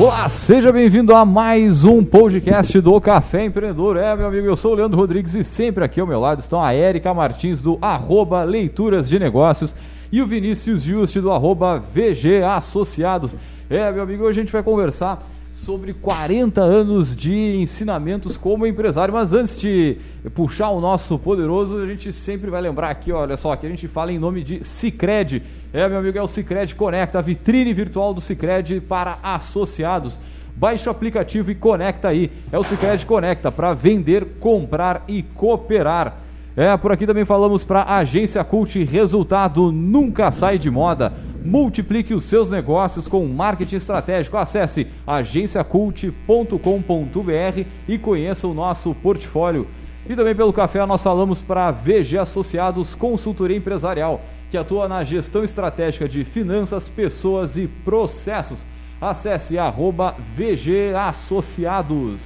Olá, 0.00 0.28
seja 0.28 0.70
bem-vindo 0.70 1.12
a 1.12 1.24
mais 1.24 1.84
um 1.84 2.04
podcast 2.04 2.80
do 2.80 3.00
Café 3.00 3.46
Empreendedor. 3.46 3.96
É, 3.96 4.14
meu 4.14 4.28
amigo, 4.28 4.46
eu 4.46 4.54
sou 4.54 4.70
o 4.70 4.74
Leandro 4.76 4.96
Rodrigues 4.96 5.34
e 5.34 5.42
sempre 5.42 5.82
aqui 5.82 6.00
ao 6.00 6.06
meu 6.06 6.20
lado 6.20 6.38
estão 6.38 6.62
a 6.62 6.72
Érica 6.72 7.12
Martins 7.12 7.60
do 7.60 7.76
arroba 7.82 8.44
Leituras 8.44 9.08
de 9.08 9.18
Negócios 9.18 9.74
e 10.12 10.22
o 10.22 10.26
Vinícius 10.26 10.82
Juste 10.82 11.20
do 11.20 11.32
arroba 11.32 11.80
VG 11.80 12.44
Associados. 12.44 13.34
É, 13.68 13.90
meu 13.90 14.04
amigo, 14.04 14.22
hoje 14.22 14.38
a 14.38 14.42
gente 14.44 14.52
vai 14.52 14.62
conversar 14.62 15.20
sobre 15.58 15.92
40 15.92 16.60
anos 16.60 17.16
de 17.16 17.56
ensinamentos 17.56 18.36
como 18.36 18.66
empresário. 18.66 19.12
Mas 19.12 19.32
antes 19.32 19.56
de 19.56 19.96
puxar 20.34 20.70
o 20.70 20.80
nosso 20.80 21.18
poderoso, 21.18 21.78
a 21.78 21.86
gente 21.86 22.12
sempre 22.12 22.48
vai 22.48 22.60
lembrar 22.60 22.90
aqui, 22.90 23.12
olha 23.12 23.36
só, 23.36 23.54
que 23.56 23.66
a 23.66 23.68
gente 23.68 23.88
fala 23.88 24.12
em 24.12 24.18
nome 24.18 24.42
de 24.42 24.64
Cicred. 24.64 25.42
É, 25.72 25.88
meu 25.88 25.98
amigo, 25.98 26.16
é 26.16 26.22
o 26.22 26.28
Cicred 26.28 26.74
Conecta, 26.74 27.18
a 27.18 27.22
vitrine 27.22 27.72
virtual 27.74 28.14
do 28.14 28.20
Cicred 28.20 28.80
para 28.80 29.18
associados. 29.22 30.18
Baixe 30.54 30.88
o 30.88 30.92
aplicativo 30.92 31.50
e 31.50 31.54
conecta 31.54 32.08
aí. 32.08 32.30
É 32.52 32.58
o 32.58 32.64
Cicred 32.64 33.04
Conecta 33.04 33.50
para 33.50 33.74
vender, 33.74 34.26
comprar 34.40 35.04
e 35.08 35.22
cooperar. 35.22 36.18
É, 36.56 36.76
por 36.76 36.90
aqui 36.90 37.06
também 37.06 37.24
falamos 37.24 37.62
para 37.62 37.82
a 37.82 37.98
Agência 37.98 38.42
Cult, 38.42 38.82
resultado 38.84 39.70
nunca 39.70 40.30
sai 40.30 40.58
de 40.58 40.70
moda. 40.70 41.12
Multiplique 41.48 42.12
os 42.12 42.24
seus 42.24 42.50
negócios 42.50 43.08
com 43.08 43.26
marketing 43.26 43.76
estratégico. 43.76 44.36
Acesse 44.36 44.86
agenciacult.com.br 45.06 47.64
e 47.88 47.96
conheça 47.96 48.46
o 48.46 48.52
nosso 48.52 48.94
portfólio. 48.96 49.66
E 50.06 50.14
também 50.14 50.34
pelo 50.34 50.52
café 50.52 50.84
nós 50.84 51.02
falamos 51.02 51.40
para 51.40 51.70
VG 51.70 52.18
Associados 52.18 52.94
Consultoria 52.94 53.56
Empresarial, 53.56 54.20
que 54.50 54.58
atua 54.58 54.86
na 54.88 55.02
gestão 55.02 55.42
estratégica 55.42 56.06
de 56.06 56.22
finanças, 56.22 56.86
pessoas 56.86 57.56
e 57.56 57.66
processos. 57.66 58.66
Acesse 59.00 59.58
arroba 59.58 60.14
VG 60.36 60.92
Associados. 60.94 62.20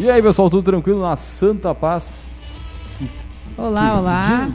E 0.00 0.10
aí, 0.10 0.22
pessoal, 0.22 0.48
tudo 0.48 0.62
tranquilo 0.62 1.02
na 1.02 1.14
Santa 1.14 1.74
Paz? 1.74 2.06
Olá, 3.56 3.98
olá. 3.98 4.48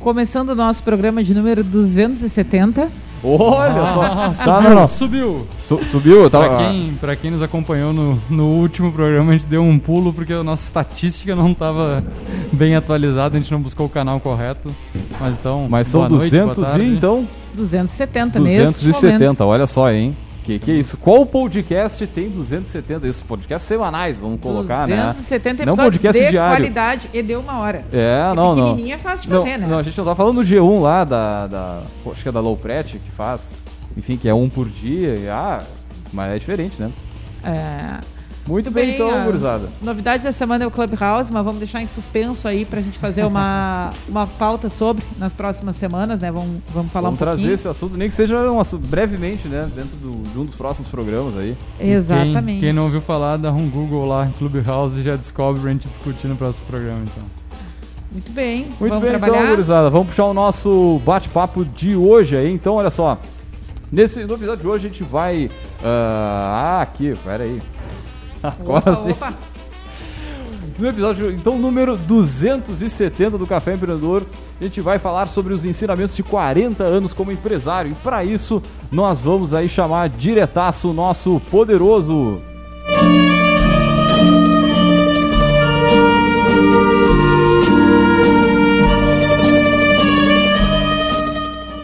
Começando 0.00 0.50
o 0.50 0.54
nosso 0.54 0.82
programa 0.82 1.22
de 1.22 1.32
número 1.32 1.62
270. 1.62 2.90
Olha 3.22 3.86
só, 3.94 4.02
Ah, 4.12 4.34
tá, 4.44 4.60
não, 4.60 4.74
não. 4.74 4.88
Subiu. 4.88 5.46
Su- 5.56 5.82
subiu? 5.84 6.28
Tá, 6.28 6.40
Pra 6.40 6.56
quem, 6.58 6.94
pra 7.00 7.16
quem 7.16 7.30
nos 7.30 7.40
acompanhou 7.40 7.92
no, 7.92 8.20
no 8.28 8.44
último 8.58 8.92
programa, 8.92 9.30
a 9.30 9.34
gente 9.34 9.46
deu 9.46 9.62
um 9.62 9.78
pulo 9.78 10.12
porque 10.12 10.32
a 10.32 10.42
nossa 10.42 10.64
estatística 10.64 11.34
não 11.36 11.52
estava 11.52 12.02
bem 12.52 12.74
atualizada, 12.74 13.38
a 13.38 13.40
gente 13.40 13.52
não 13.52 13.60
buscou 13.60 13.86
o 13.86 13.88
canal 13.88 14.18
correto. 14.20 14.68
Mas 15.20 15.38
então, 15.38 15.66
Mas 15.70 15.88
são 15.88 16.00
boa 16.00 16.10
noite, 16.10 16.30
200 16.30 16.56
boa 16.56 16.66
tarde. 16.68 16.84
e 16.84 16.96
então 16.96 17.26
270 17.54 18.40
neste 18.40 18.58
momento. 18.58 18.74
270, 18.84 19.44
olha 19.46 19.66
só, 19.66 19.90
hein? 19.90 20.14
Que 20.44 20.58
que 20.58 20.70
é 20.70 20.74
isso? 20.74 20.98
Qual 20.98 21.24
podcast 21.24 22.06
tem 22.06 22.28
270? 22.28 23.06
Esses 23.06 23.22
podcasts 23.22 23.66
semanais, 23.66 24.18
vamos 24.18 24.38
colocar, 24.40 24.86
né? 24.86 24.96
270 25.14 25.64
Não 25.64 25.72
episódios 25.72 25.96
podcast 25.96 26.22
de 26.22 26.30
diário. 26.30 26.56
qualidade 26.56 27.10
e 27.14 27.22
deu 27.22 27.40
uma 27.40 27.60
hora. 27.60 27.82
É, 27.90 28.30
É 28.30 28.34
não, 28.34 28.54
não. 28.54 28.78
é 28.92 28.98
fácil 28.98 29.26
de 29.26 29.32
Não, 29.32 29.42
fazer, 29.42 29.58
né? 29.58 29.66
não, 29.66 29.78
a 29.78 29.82
gente 29.82 29.96
não 29.96 30.04
tá 30.04 30.14
falando 30.14 30.36
do 30.36 30.46
G1 30.46 30.80
lá, 30.82 31.02
da, 31.04 31.46
da 31.46 31.82
acho 32.12 32.22
que 32.22 32.28
é 32.28 32.32
da 32.32 32.40
Low 32.40 32.58
Pret 32.58 32.98
que 32.98 33.10
faz, 33.12 33.40
enfim, 33.96 34.18
que 34.18 34.28
é 34.28 34.34
um 34.34 34.50
por 34.50 34.68
dia, 34.68 35.14
e, 35.16 35.28
ah, 35.30 35.62
mas 36.12 36.32
é 36.32 36.38
diferente, 36.38 36.74
né? 36.78 36.90
É, 37.42 38.00
Muito 38.46 38.70
bem, 38.70 38.86
bem, 38.86 38.94
então, 38.94 39.24
gurizada. 39.24 39.68
Novidade 39.80 40.22
da 40.22 40.30
semana 40.32 40.64
é 40.64 40.66
o 40.66 40.70
Clubhouse, 40.70 41.32
mas 41.32 41.42
vamos 41.44 41.58
deixar 41.58 41.80
em 41.82 41.86
suspenso 41.86 42.46
aí 42.46 42.64
pra 42.66 42.80
gente 42.82 42.98
fazer 42.98 43.24
uma, 43.24 43.88
uma 44.06 44.26
pauta 44.26 44.68
sobre 44.68 45.02
nas 45.18 45.32
próximas 45.32 45.76
semanas, 45.76 46.20
né? 46.20 46.30
Vamos, 46.30 46.60
vamos 46.68 46.92
falar 46.92 47.06
Vamos 47.08 47.20
um 47.20 47.24
trazer 47.24 47.36
pouquinho. 47.38 47.54
esse 47.54 47.66
assunto, 47.68 47.96
nem 47.96 48.08
que 48.10 48.14
seja 48.14 48.36
um 48.50 48.60
assunto 48.60 48.86
brevemente, 48.86 49.48
né? 49.48 49.66
Dentro 49.74 49.96
do- 49.96 50.22
de 50.30 50.38
um 50.38 50.44
dos 50.44 50.54
próximos 50.56 50.90
programas 50.90 51.38
aí. 51.38 51.56
Exatamente. 51.80 52.44
Quem, 52.44 52.60
quem 52.60 52.72
não 52.74 52.84
ouviu 52.84 53.00
falar, 53.00 53.38
dá 53.38 53.50
um 53.50 53.68
Google 53.68 54.04
lá 54.06 54.26
em 54.26 54.32
Clubhouse 54.32 55.00
e 55.00 55.02
já 55.02 55.16
descobre 55.16 55.62
pra 55.62 55.70
gente 55.70 55.88
discutir 55.88 56.26
no 56.26 56.36
próximo 56.36 56.66
programa, 56.66 57.00
então. 57.02 57.22
Muito 58.12 58.30
bem. 58.30 58.66
Muito 58.78 58.78
vamos 58.90 59.00
bem, 59.00 59.10
trabalhar. 59.10 59.36
então, 59.38 59.48
gurizada. 59.50 59.88
Vamos 59.90 60.08
puxar 60.08 60.26
o 60.26 60.34
nosso 60.34 61.00
bate-papo 61.04 61.64
de 61.64 61.96
hoje 61.96 62.36
aí. 62.36 62.52
Então, 62.52 62.74
olha 62.74 62.90
só. 62.90 63.18
Nesse, 63.90 64.24
no 64.24 64.34
episódio 64.34 64.60
de 64.62 64.66
hoje 64.68 64.86
a 64.86 64.88
gente 64.90 65.02
vai. 65.02 65.50
ah, 65.82 66.80
aqui, 66.82 67.14
pera 67.24 67.44
aí. 67.44 67.60
Agora 68.60 68.92
Opa, 68.92 68.96
sim. 68.96 69.10
opa. 69.10 69.34
No 70.76 70.88
episódio, 70.88 71.30
então, 71.30 71.56
número 71.56 71.96
270 71.96 73.38
do 73.38 73.46
Café 73.46 73.74
Empreendedor, 73.74 74.24
a 74.60 74.64
gente 74.64 74.80
vai 74.80 74.98
falar 74.98 75.28
sobre 75.28 75.54
os 75.54 75.64
ensinamentos 75.64 76.16
de 76.16 76.22
40 76.24 76.82
anos 76.82 77.12
como 77.12 77.30
empresário. 77.30 77.92
E 77.92 77.94
para 77.94 78.24
isso, 78.24 78.60
nós 78.90 79.20
vamos 79.20 79.54
aí 79.54 79.68
chamar 79.68 80.08
diretaço 80.08 80.90
o 80.90 80.92
nosso 80.92 81.40
poderoso. 81.48 82.42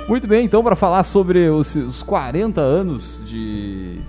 Muito 0.08 0.26
bem, 0.26 0.44
então, 0.44 0.64
para 0.64 0.74
falar 0.74 1.04
sobre 1.04 1.48
os, 1.48 1.76
os 1.76 2.02
40 2.02 2.60
anos 2.60 3.20
de, 3.24 4.00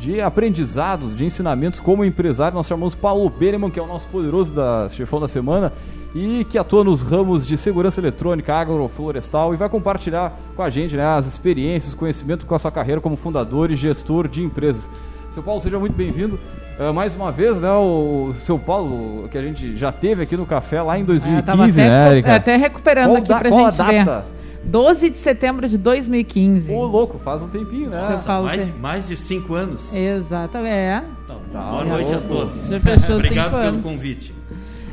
de 0.00 0.20
aprendizados, 0.20 1.14
de 1.14 1.24
ensinamentos 1.24 1.78
como 1.78 2.04
empresário, 2.04 2.54
nós 2.54 2.66
chamamos 2.66 2.94
Paulo 2.94 3.28
Beneman, 3.28 3.70
que 3.70 3.78
é 3.78 3.82
o 3.82 3.86
nosso 3.86 4.06
poderoso 4.08 4.54
da 4.54 4.88
chefão 4.90 5.20
da 5.20 5.28
semana 5.28 5.72
e 6.14 6.44
que 6.48 6.58
atua 6.58 6.82
nos 6.82 7.02
ramos 7.02 7.46
de 7.46 7.56
segurança 7.56 8.00
eletrônica, 8.00 8.52
agroflorestal 8.54 9.52
e 9.54 9.56
vai 9.56 9.68
compartilhar 9.68 10.36
com 10.56 10.62
a 10.62 10.70
gente 10.70 10.96
né, 10.96 11.04
as 11.06 11.26
experiências, 11.26 11.94
conhecimento 11.94 12.46
com 12.46 12.54
a 12.54 12.58
sua 12.58 12.72
carreira 12.72 13.00
como 13.00 13.16
fundador 13.16 13.70
e 13.70 13.76
gestor 13.76 14.26
de 14.26 14.42
empresas. 14.42 14.88
Seu 15.30 15.42
Paulo, 15.42 15.60
seja 15.60 15.78
muito 15.78 15.92
bem-vindo. 15.94 16.36
Eh, 16.78 16.90
mais 16.92 17.14
uma 17.14 17.30
vez, 17.30 17.60
né, 17.60 17.70
o 17.70 18.32
seu 18.40 18.58
Paulo, 18.58 19.28
que 19.28 19.38
a 19.38 19.42
gente 19.42 19.76
já 19.76 19.92
teve 19.92 20.22
aqui 20.22 20.36
no 20.36 20.46
café 20.46 20.82
lá 20.82 20.98
em 20.98 21.02
É, 21.02 21.04
2015, 21.04 21.42
tava 21.46 21.64
até, 21.66 21.88
né, 21.88 22.10
Erika? 22.12 22.34
até 22.36 22.56
recuperando 22.56 23.06
Qual 23.06 23.16
aqui 23.18 23.28
da- 23.28 23.38
pra 23.38 23.48
qual 23.50 23.66
a 23.66 23.70
gente 23.70 23.76
ver. 23.84 24.22
Data? 24.64 24.68
12 24.70 25.10
de 25.10 25.16
setembro 25.18 25.68
de 25.68 25.76
2015. 25.78 26.72
Ô, 26.72 26.84
louco, 26.84 27.18
faz 27.18 27.42
um 27.42 27.48
tempinho, 27.48 27.90
né? 27.90 28.08
Paulo 28.26 28.46
mais, 28.46 28.62
tem- 28.62 28.72
de, 28.74 28.80
mais 28.80 29.08
de 29.08 29.16
cinco 29.16 29.54
anos. 29.54 29.94
Exatamente. 29.94 30.74
É. 30.74 31.02
Tá, 31.26 31.36
Tá, 31.52 31.70
boa 31.70 31.84
noite 31.84 32.14
a 32.14 32.18
vou- 32.18 32.28
todos. 32.46 32.66
Obrigado 33.10 33.50
pelo 33.52 33.62
anos. 33.62 33.82
convite. 33.82 34.34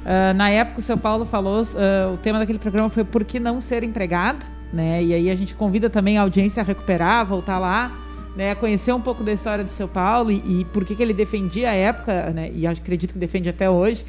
Ah, 0.05 0.33
na 0.33 0.49
época, 0.49 0.79
o 0.79 0.81
seu 0.81 0.97
Paulo 0.97 1.25
falou, 1.25 1.61
ah, 1.75 2.11
o 2.13 2.17
tema 2.17 2.39
daquele 2.39 2.59
programa 2.59 2.89
foi 2.89 3.03
Por 3.03 3.23
que 3.25 3.39
não 3.39 3.59
ser 3.61 3.83
empregado? 3.83 4.45
Né? 4.71 5.03
E 5.03 5.13
aí 5.13 5.29
a 5.29 5.35
gente 5.35 5.53
convida 5.55 5.89
também 5.89 6.17
a 6.17 6.21
audiência 6.21 6.61
a 6.61 6.65
recuperar, 6.65 7.25
voltar 7.25 7.57
lá, 7.59 7.91
né? 8.35 8.53
conhecer 8.55 8.91
um 8.93 8.99
pouco 9.01 9.23
da 9.23 9.31
história 9.31 9.63
do 9.63 9.71
seu 9.71 9.87
Paulo 9.87 10.29
e, 10.31 10.61
e 10.61 10.65
por 10.65 10.83
que, 10.83 10.93
que 10.95 11.01
ele 11.01 11.13
defendia 11.13 11.69
à 11.71 11.73
época, 11.73 12.31
né? 12.31 12.51
e 12.53 12.65
acredito 12.67 13.13
que 13.13 13.19
defende 13.19 13.47
até 13.49 13.69
hoje, 13.69 14.05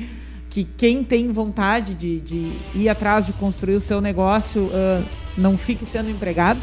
que 0.51 0.65
quem 0.77 1.05
tem 1.05 1.31
vontade 1.33 1.95
de, 1.95 2.21
de 2.21 2.53
ir 2.75 2.89
atrás 2.89 3.25
de 3.27 3.33
construir 3.35 3.77
o 3.77 3.81
seu 3.81 4.01
negócio 4.01 4.69
ah, 4.73 5.01
não 5.39 5.57
fique 5.57 5.87
sendo 5.87 6.11
empregado. 6.11 6.61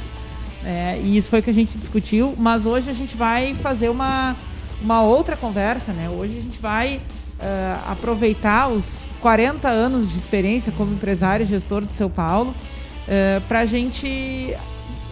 É, 0.63 0.99
e 1.03 1.17
isso 1.17 1.29
foi 1.29 1.39
o 1.39 1.43
que 1.43 1.49
a 1.49 1.53
gente 1.53 1.77
discutiu, 1.77 2.35
mas 2.37 2.65
hoje 2.65 2.89
a 2.89 2.93
gente 2.93 3.15
vai 3.15 3.53
fazer 3.55 3.89
uma, 3.89 4.35
uma 4.81 5.01
outra 5.03 5.37
conversa, 5.37 5.93
né? 5.93 6.09
Hoje 6.09 6.37
a 6.37 6.41
gente 6.41 6.59
vai 6.59 7.01
ah, 7.39 7.91
aproveitar 7.91 8.69
os 8.69 8.85
40 9.21 9.67
anos 9.67 10.11
de 10.11 10.17
experiência 10.17 10.71
como 10.71 10.93
empresário 10.93 11.45
e 11.45 11.47
gestor 11.47 11.85
de 11.85 11.93
São 11.93 12.09
Paulo 12.09 12.53
para 13.47 13.59
a 13.59 13.65
gente 13.67 14.55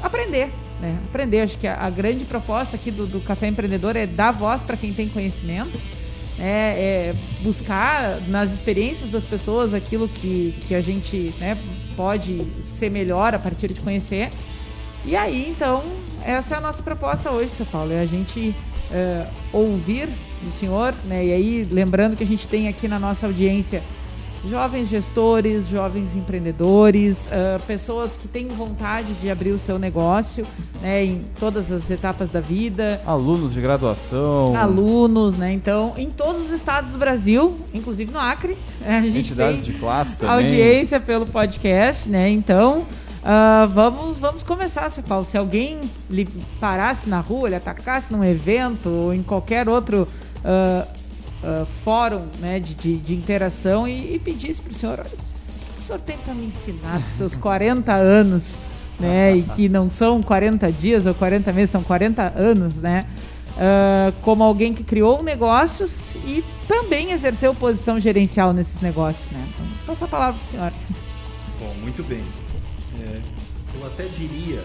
aprender, 0.02 0.52
né? 0.82 0.98
Aprender. 1.08 1.42
Acho 1.42 1.58
que 1.58 1.68
a, 1.68 1.80
a 1.80 1.90
grande 1.90 2.26
proposta 2.26 2.76
aqui 2.76 2.90
do, 2.90 3.06
do 3.06 3.22
Café 3.22 3.48
Empreendedor 3.48 3.96
é 3.96 4.08
dar 4.08 4.32
voz 4.32 4.64
para 4.64 4.76
quem 4.76 4.92
tem 4.94 5.08
conhecimento, 5.08 5.80
né? 6.44 6.78
é 6.78 7.16
buscar 7.42 8.20
nas 8.28 8.52
experiências 8.52 9.10
das 9.10 9.24
pessoas 9.24 9.74
aquilo 9.74 10.10
que, 10.10 10.54
que 10.68 10.76
a 10.76 10.82
gente 10.82 11.34
né, 11.40 11.58
pode 11.96 12.46
ser 12.68 12.92
melhor 12.92 13.34
a 13.34 13.40
partir 13.40 13.70
de 13.70 13.80
conhecer. 13.80 14.30
E 15.06 15.16
aí, 15.16 15.50
então, 15.50 15.84
essa 16.24 16.56
é 16.56 16.58
a 16.58 16.62
nossa 16.62 16.84
proposta 16.84 17.32
hoje, 17.32 17.52
seu 17.52 17.66
Paulo, 17.66 17.94
é 17.94 18.02
a 18.02 18.06
gente 18.06 18.54
eh, 18.92 19.26
ouvir 19.52 20.08
do 20.42 20.52
senhor, 20.52 20.94
né? 21.06 21.26
E 21.26 21.34
aí, 21.34 21.68
lembrando 21.70 22.16
que 22.16 22.24
a 22.24 22.28
gente 22.28 22.48
tem 22.48 22.68
aqui 22.68 22.88
na 22.88 23.00
nossa 23.00 23.26
audiência 23.26 23.82
jovens 24.50 24.90
gestores, 24.90 25.68
jovens 25.68 26.16
empreendedores, 26.16 27.28
ah, 27.32 27.60
pessoas 27.66 28.12
que 28.20 28.28
têm 28.28 28.48
vontade 28.48 29.14
de 29.14 29.30
abrir 29.30 29.52
o 29.52 29.60
seu 29.60 29.80
negócio, 29.80 30.46
né? 30.82 31.06
Em 31.06 31.22
todas 31.40 31.72
as 31.72 31.90
etapas 31.90 32.30
da 32.30 32.42
vida, 32.42 33.02
Alunos 33.06 33.54
de 33.54 33.62
graduação, 33.62 34.56
alunos, 34.56 35.38
né? 35.38 35.54
Então, 35.54 35.94
em 35.98 36.10
todos 36.10 36.44
os 36.44 36.52
estados 36.52 36.90
do 36.92 36.98
Brasil, 36.98 37.56
inclusive 37.74 38.12
no 38.12 38.20
Acre, 38.20 38.58
a 38.86 39.02
gente 39.02 39.20
entidades 39.20 39.64
tem 39.64 39.74
de 39.74 39.80
classe 39.80 40.18
também. 40.18 40.36
audiência 40.36 41.00
pelo 41.00 41.26
podcast, 41.26 42.10
né? 42.10 42.30
Então, 42.30 42.86
ah, 43.24 43.68
vamos, 43.72 44.20
vamos 44.20 44.44
começar, 44.44 44.90
seu 44.90 45.04
Paulo. 45.04 45.26
Se 45.26 45.38
alguém 45.38 45.80
lhe 46.10 46.28
parasse 46.60 47.10
na 47.10 47.22
rua, 47.22 47.50
lhe 47.50 47.56
atacasse 47.56 48.12
num 48.12 48.24
evento 48.24 48.90
ou 48.90 49.14
em 49.14 49.24
qualquer 49.24 49.70
outro 49.70 50.08
ah, 50.44 50.86
ah, 51.44 51.66
fórum 51.84 52.26
né, 52.40 52.60
de, 52.60 52.74
de, 52.74 52.98
de 52.98 53.14
interação 53.14 53.88
e, 53.88 54.16
e 54.16 54.20
pedisse 54.20 54.62
para 54.62 54.72
o 54.72 54.76
senhor, 54.76 55.06
o 55.78 55.82
senhor 55.82 56.00
tem 56.00 56.18
para 56.18 56.34
me 56.34 56.46
ensinar 56.46 57.00
dos 57.00 57.14
seus 57.18 57.36
40 57.38 57.94
anos, 57.94 58.56
né? 59.00 59.36
E 59.36 59.42
que 59.56 59.68
não 59.68 59.90
são 59.90 60.24
40 60.24 60.72
dias 60.72 61.06
ou 61.06 61.14
40 61.14 61.52
meses, 61.52 61.72
são 61.72 61.84
40 61.84 62.34
anos, 62.36 62.76
né? 62.76 63.06
Uh, 63.54 64.12
como 64.22 64.44
alguém 64.44 64.74
que 64.74 64.84
criou 64.84 65.22
negócios 65.22 66.16
e 66.26 66.44
também 66.68 67.12
exerceu 67.12 67.54
posição 67.54 68.00
gerencial 68.00 68.52
nesses 68.52 68.82
negócios, 68.82 69.30
né? 69.32 69.48
Então, 69.50 69.66
passo 69.86 70.06
a 70.06 70.08
palavra 70.08 70.40
para 70.40 70.48
o 70.48 70.52
senhor. 70.52 70.74
Bom, 71.60 71.74
muito 71.82 72.04
bem. 72.08 72.24
É, 73.00 73.22
eu 73.78 73.86
até 73.86 74.06
diria, 74.18 74.64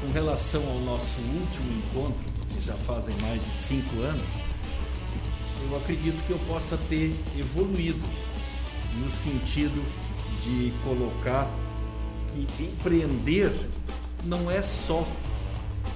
com 0.00 0.12
relação 0.12 0.62
ao 0.62 0.78
nosso 0.80 1.20
último 1.20 1.76
encontro, 1.76 2.24
que 2.54 2.64
já 2.64 2.72
fazem 2.74 3.14
mais 3.20 3.42
de 3.42 3.50
cinco 3.50 4.00
anos, 4.00 4.47
eu 5.70 5.76
acredito 5.76 6.24
que 6.26 6.32
eu 6.32 6.38
possa 6.40 6.76
ter 6.88 7.14
evoluído 7.38 8.06
no 9.02 9.10
sentido 9.10 9.82
de 10.42 10.72
colocar 10.84 11.50
que 12.56 12.64
empreender 12.64 13.52
não 14.24 14.50
é 14.50 14.62
só 14.62 15.06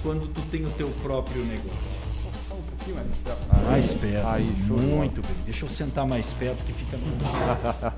quando 0.01 0.27
tu 0.27 0.41
tem 0.51 0.65
o 0.65 0.69
teu 0.71 0.89
próprio 1.01 1.43
negócio. 1.45 2.03
Um 2.51 2.61
pouquinho 2.61 2.95
mais 2.97 3.07
perto. 3.23 3.39
Ah, 3.49 3.61
mais 3.61 3.93
perto. 3.93 4.27
Aí, 4.27 4.45
Muito 4.45 5.21
bem. 5.21 5.31
Deixa 5.45 5.65
eu 5.65 5.69
sentar 5.69 6.05
mais 6.05 6.33
perto 6.33 6.63
que 6.63 6.73
fica 6.73 6.97
melhor. 6.97 7.95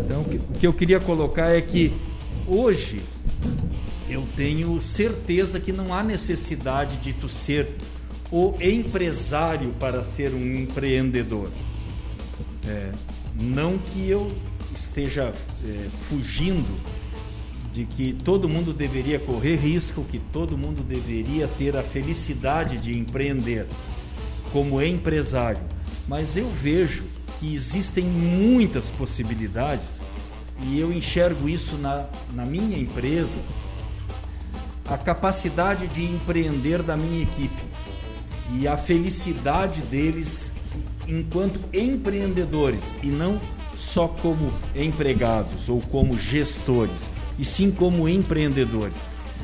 Então, 0.00 0.22
o 0.22 0.58
que 0.58 0.66
eu 0.66 0.72
queria 0.72 0.98
colocar 0.98 1.48
é 1.48 1.60
que 1.60 1.92
hoje 2.46 3.02
eu 4.08 4.26
tenho 4.36 4.80
certeza 4.80 5.60
que 5.60 5.72
não 5.72 5.92
há 5.92 6.02
necessidade 6.02 6.96
de 6.98 7.12
tu 7.12 7.28
ser 7.28 7.76
o 8.30 8.54
empresário 8.60 9.74
para 9.80 10.04
ser 10.04 10.34
um 10.34 10.56
empreendedor. 10.56 11.50
É, 12.66 12.92
não 13.34 13.78
que 13.78 14.08
eu 14.08 14.30
esteja 14.74 15.32
é, 15.64 15.88
fugindo 16.08 16.78
de 17.72 17.84
que 17.84 18.12
todo 18.12 18.48
mundo 18.48 18.72
deveria 18.72 19.18
correr 19.18 19.56
risco, 19.56 20.04
que 20.04 20.18
todo 20.18 20.58
mundo 20.58 20.82
deveria 20.82 21.46
ter 21.46 21.76
a 21.76 21.82
felicidade 21.82 22.78
de 22.78 22.96
empreender 22.96 23.66
como 24.52 24.82
empresário. 24.82 25.62
Mas 26.06 26.36
eu 26.36 26.50
vejo 26.50 27.04
que 27.38 27.54
existem 27.54 28.04
muitas 28.04 28.90
possibilidades 28.90 30.00
e 30.64 30.80
eu 30.80 30.92
enxergo 30.92 31.48
isso 31.48 31.76
na, 31.76 32.06
na 32.34 32.44
minha 32.44 32.76
empresa, 32.76 33.40
a 34.86 34.98
capacidade 34.98 35.86
de 35.88 36.02
empreender 36.04 36.82
da 36.82 36.96
minha 36.96 37.22
equipe 37.22 37.67
e 38.54 38.66
a 38.66 38.76
felicidade 38.76 39.80
deles 39.82 40.50
enquanto 41.06 41.58
empreendedores 41.72 42.82
e 43.02 43.08
não 43.08 43.40
só 43.76 44.08
como 44.08 44.52
empregados 44.76 45.68
ou 45.68 45.80
como 45.80 46.18
gestores, 46.18 47.08
e 47.38 47.44
sim 47.44 47.70
como 47.70 48.08
empreendedores. 48.08 48.96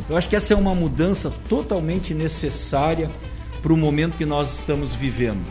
Eu 0.08 0.16
acho 0.16 0.28
que 0.28 0.36
essa 0.36 0.52
é 0.52 0.56
uma 0.56 0.74
mudança 0.74 1.32
totalmente 1.48 2.12
necessária 2.12 3.10
para 3.62 3.72
o 3.72 3.76
momento 3.76 4.18
que 4.18 4.26
nós 4.26 4.58
estamos 4.58 4.94
vivendo. 4.94 5.44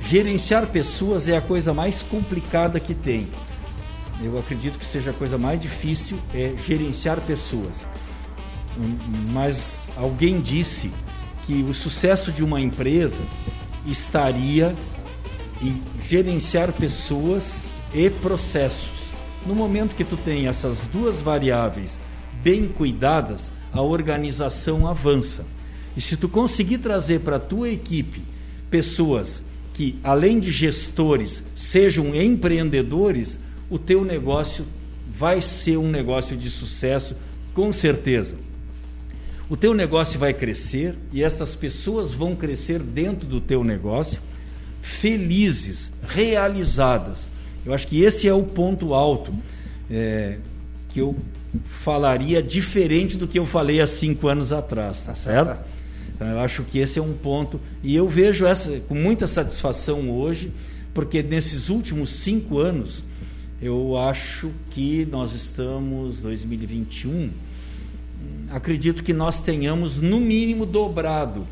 Gerenciar 0.00 0.66
pessoas 0.66 1.28
é 1.28 1.36
a 1.36 1.40
coisa 1.40 1.74
mais 1.74 2.02
complicada 2.02 2.78
que 2.78 2.94
tem. 2.94 3.26
Eu 4.22 4.38
acredito 4.38 4.78
que 4.78 4.84
seja 4.84 5.10
a 5.10 5.14
coisa 5.14 5.36
mais 5.36 5.60
difícil 5.60 6.16
é 6.32 6.54
gerenciar 6.64 7.20
pessoas. 7.20 7.86
Mas 9.32 9.90
alguém 9.96 10.40
disse 10.40 10.90
que 11.46 11.62
o 11.62 11.74
sucesso 11.74 12.32
de 12.32 12.42
uma 12.42 12.60
empresa 12.60 13.22
estaria 13.86 14.74
em 15.62 15.82
gerenciar 16.08 16.72
pessoas 16.72 17.44
e 17.94 18.08
processos. 18.10 18.90
No 19.46 19.54
momento 19.54 19.94
que 19.94 20.04
tu 20.04 20.16
tem 20.16 20.46
essas 20.46 20.78
duas 20.92 21.20
variáveis 21.20 21.98
bem 22.42 22.66
cuidadas, 22.66 23.52
a 23.72 23.82
organização 23.82 24.86
avança. 24.86 25.46
E 25.96 26.00
se 26.00 26.16
tu 26.16 26.28
conseguir 26.28 26.78
trazer 26.78 27.20
para 27.20 27.36
a 27.36 27.40
tua 27.40 27.68
equipe 27.68 28.22
pessoas 28.70 29.42
que, 29.72 29.98
além 30.02 30.38
de 30.38 30.50
gestores, 30.50 31.42
sejam 31.54 32.14
empreendedores, 32.14 33.38
o 33.68 33.78
teu 33.78 34.04
negócio 34.04 34.64
vai 35.12 35.42
ser 35.42 35.76
um 35.76 35.88
negócio 35.88 36.36
de 36.36 36.50
sucesso, 36.50 37.14
com 37.52 37.72
certeza. 37.72 38.36
O 39.48 39.56
teu 39.56 39.74
negócio 39.74 40.18
vai 40.18 40.32
crescer 40.32 40.96
e 41.12 41.22
essas 41.22 41.54
pessoas 41.54 42.12
vão 42.12 42.34
crescer 42.34 42.80
dentro 42.80 43.26
do 43.26 43.42
teu 43.42 43.62
negócio, 43.62 44.22
felizes, 44.80 45.92
realizadas. 46.02 47.28
Eu 47.64 47.74
acho 47.74 47.86
que 47.86 48.02
esse 48.02 48.26
é 48.26 48.32
o 48.32 48.42
ponto 48.42 48.94
alto 48.94 49.34
é, 49.90 50.38
que 50.88 51.00
eu 51.00 51.14
falaria 51.64 52.42
diferente 52.42 53.18
do 53.18 53.28
que 53.28 53.38
eu 53.38 53.44
falei 53.44 53.82
há 53.82 53.86
cinco 53.86 54.28
anos 54.28 54.50
atrás, 54.50 54.98
tá 55.00 55.14
certo? 55.14 55.58
Então, 56.14 56.28
eu 56.28 56.40
acho 56.40 56.62
que 56.62 56.78
esse 56.78 56.98
é 56.98 57.02
um 57.02 57.12
ponto 57.12 57.60
e 57.82 57.94
eu 57.94 58.08
vejo 58.08 58.46
essa 58.46 58.80
com 58.88 58.94
muita 58.94 59.26
satisfação 59.26 60.10
hoje, 60.10 60.52
porque 60.94 61.22
nesses 61.22 61.68
últimos 61.68 62.10
cinco 62.10 62.58
anos 62.58 63.04
eu 63.60 63.96
acho 63.98 64.50
que 64.70 65.06
nós 65.10 65.32
estamos 65.34 66.18
2021 66.20 67.30
acredito 68.50 69.02
que 69.02 69.12
nós 69.12 69.42
tenhamos, 69.42 69.98
no 69.98 70.20
mínimo, 70.20 70.64
dobrado 70.64 71.46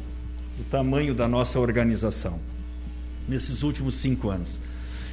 o 0.60 0.64
tamanho 0.64 1.14
da 1.14 1.26
nossa 1.26 1.58
organização 1.58 2.38
nesses 3.28 3.62
últimos 3.62 3.96
cinco 3.96 4.28
anos. 4.30 4.60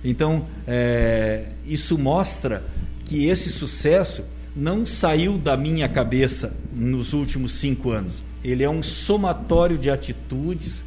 Então, 0.03 0.45
é, 0.67 1.45
isso 1.65 1.97
mostra 1.97 2.63
que 3.05 3.25
esse 3.25 3.49
sucesso 3.49 4.23
não 4.55 4.85
saiu 4.85 5.37
da 5.37 5.57
minha 5.57 5.87
cabeça 5.89 6.53
nos 6.73 7.13
últimos 7.13 7.53
cinco 7.53 7.91
anos. 7.91 8.23
Ele 8.43 8.63
é 8.63 8.69
um 8.69 8.83
somatório 8.83 9.77
de 9.77 9.89
atitudes, 9.89 10.83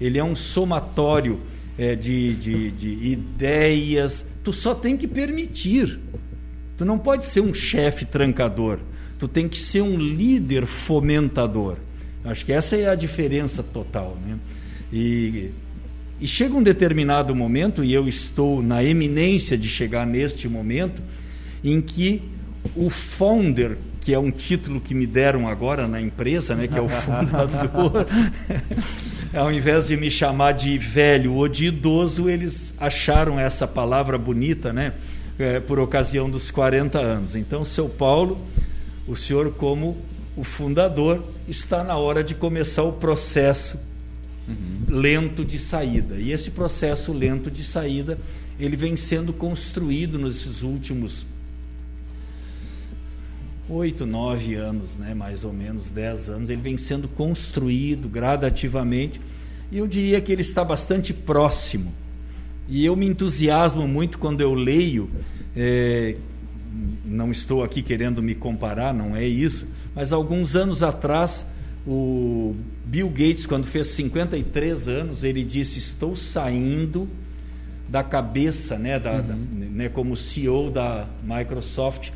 ele 0.00 0.18
é 0.18 0.24
um 0.24 0.36
somatório 0.36 1.40
é, 1.78 1.94
de, 1.94 2.34
de, 2.34 2.70
de 2.70 2.88
ideias. 3.08 4.26
Tu 4.42 4.52
só 4.52 4.74
tem 4.74 4.96
que 4.96 5.08
permitir. 5.08 5.98
Tu 6.76 6.84
não 6.84 6.98
pode 6.98 7.24
ser 7.24 7.40
um 7.40 7.54
chefe 7.54 8.04
trancador 8.04 8.80
tu 9.20 9.28
tem 9.28 9.46
que 9.46 9.58
ser 9.58 9.82
um 9.82 9.98
líder 9.98 10.64
fomentador. 10.64 11.76
Acho 12.24 12.44
que 12.44 12.52
essa 12.52 12.74
é 12.74 12.88
a 12.88 12.94
diferença 12.94 13.62
total. 13.62 14.16
Né? 14.26 14.38
E, 14.90 15.50
e 16.18 16.26
chega 16.26 16.56
um 16.56 16.62
determinado 16.62 17.36
momento, 17.36 17.84
e 17.84 17.92
eu 17.92 18.08
estou 18.08 18.62
na 18.62 18.82
eminência 18.82 19.58
de 19.58 19.68
chegar 19.68 20.06
neste 20.06 20.48
momento, 20.48 21.02
em 21.62 21.82
que 21.82 22.22
o 22.74 22.88
founder, 22.88 23.76
que 24.00 24.14
é 24.14 24.18
um 24.18 24.30
título 24.30 24.80
que 24.80 24.94
me 24.94 25.06
deram 25.06 25.46
agora 25.46 25.86
na 25.86 26.00
empresa, 26.00 26.54
né, 26.54 26.66
que 26.66 26.78
é 26.78 26.80
o 26.80 26.88
fundador, 26.88 28.06
ao 29.34 29.52
invés 29.52 29.86
de 29.86 29.98
me 29.98 30.10
chamar 30.10 30.52
de 30.52 30.78
velho 30.78 31.34
ou 31.34 31.46
de 31.46 31.66
idoso, 31.66 32.28
eles 32.28 32.72
acharam 32.78 33.38
essa 33.38 33.66
palavra 33.66 34.16
bonita, 34.16 34.72
né, 34.72 34.94
é, 35.38 35.60
por 35.60 35.78
ocasião 35.78 36.30
dos 36.30 36.50
40 36.50 36.98
anos. 36.98 37.36
Então, 37.36 37.64
seu 37.64 37.88
Paulo, 37.88 38.40
o 39.10 39.16
senhor, 39.16 39.52
como 39.54 39.96
o 40.36 40.44
fundador, 40.44 41.24
está 41.48 41.82
na 41.82 41.96
hora 41.96 42.22
de 42.22 42.34
começar 42.34 42.84
o 42.84 42.92
processo 42.92 43.76
lento 44.88 45.44
de 45.44 45.58
saída. 45.58 46.16
E 46.16 46.32
esse 46.32 46.50
processo 46.52 47.12
lento 47.12 47.50
de 47.50 47.64
saída, 47.64 48.18
ele 48.58 48.76
vem 48.76 48.96
sendo 48.96 49.32
construído 49.32 50.18
nesses 50.18 50.62
últimos 50.62 51.26
oito, 53.68 54.04
nove 54.04 54.54
anos, 54.54 54.96
né, 54.96 55.14
mais 55.14 55.44
ou 55.44 55.52
menos 55.52 55.90
dez 55.90 56.28
anos. 56.28 56.50
Ele 56.50 56.60
vem 56.60 56.76
sendo 56.76 57.08
construído 57.08 58.08
gradativamente 58.08 59.20
e 59.70 59.78
eu 59.78 59.86
diria 59.86 60.20
que 60.20 60.32
ele 60.32 60.42
está 60.42 60.64
bastante 60.64 61.12
próximo. 61.12 61.92
E 62.68 62.84
eu 62.84 62.94
me 62.94 63.06
entusiasmo 63.06 63.86
muito 63.88 64.18
quando 64.18 64.40
eu 64.40 64.54
leio 64.54 65.10
é, 65.56 66.16
não 67.04 67.30
estou 67.30 67.62
aqui 67.62 67.82
querendo 67.82 68.22
me 68.22 68.34
comparar, 68.34 68.94
não 68.94 69.16
é 69.16 69.26
isso, 69.26 69.66
mas 69.94 70.12
alguns 70.12 70.54
anos 70.54 70.82
atrás, 70.82 71.44
o 71.86 72.54
Bill 72.84 73.08
Gates, 73.08 73.46
quando 73.46 73.66
fez 73.66 73.88
53 73.88 74.88
anos, 74.88 75.24
ele 75.24 75.42
disse: 75.42 75.78
Estou 75.78 76.14
saindo 76.14 77.08
da 77.88 78.04
cabeça, 78.04 78.78
né, 78.78 79.00
da, 79.00 79.14
uhum. 79.14 79.22
da, 79.22 79.34
né, 79.34 79.88
como 79.88 80.16
CEO 80.16 80.70
da 80.70 81.08
Microsoft, 81.24 82.10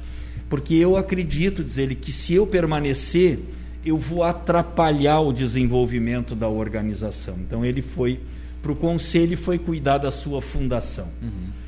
porque 0.48 0.74
eu 0.74 0.96
acredito, 0.96 1.64
diz 1.64 1.78
ele, 1.78 1.96
que 1.96 2.12
se 2.12 2.34
eu 2.34 2.46
permanecer, 2.46 3.40
eu 3.84 3.98
vou 3.98 4.22
atrapalhar 4.22 5.20
o 5.20 5.32
desenvolvimento 5.32 6.36
da 6.36 6.48
organização. 6.48 7.36
Então 7.40 7.64
ele 7.64 7.82
foi 7.82 8.20
para 8.62 8.70
o 8.70 8.76
conselho 8.76 9.32
e 9.32 9.36
foi 9.36 9.58
cuidar 9.58 9.98
da 9.98 10.12
sua 10.12 10.40
fundação. 10.40 11.08
Uhum 11.20 11.63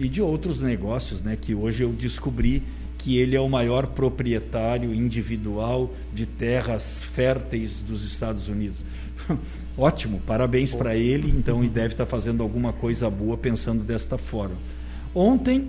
e 0.00 0.08
de 0.08 0.22
outros 0.22 0.62
negócios, 0.62 1.20
né, 1.20 1.36
que 1.38 1.54
hoje 1.54 1.82
eu 1.82 1.92
descobri 1.92 2.62
que 2.96 3.18
ele 3.18 3.36
é 3.36 3.40
o 3.40 3.48
maior 3.48 3.86
proprietário 3.86 4.94
individual 4.94 5.94
de 6.12 6.24
terras 6.24 7.02
férteis 7.02 7.82
dos 7.82 8.04
Estados 8.04 8.48
Unidos. 8.48 8.78
Ótimo, 9.76 10.20
parabéns 10.26 10.74
para 10.74 10.96
ele, 10.96 11.30
então, 11.30 11.62
e 11.62 11.68
deve 11.68 11.94
estar 11.94 12.06
fazendo 12.06 12.42
alguma 12.42 12.72
coisa 12.72 13.08
boa 13.10 13.36
pensando 13.36 13.84
desta 13.84 14.16
forma. 14.16 14.56
Ontem 15.14 15.68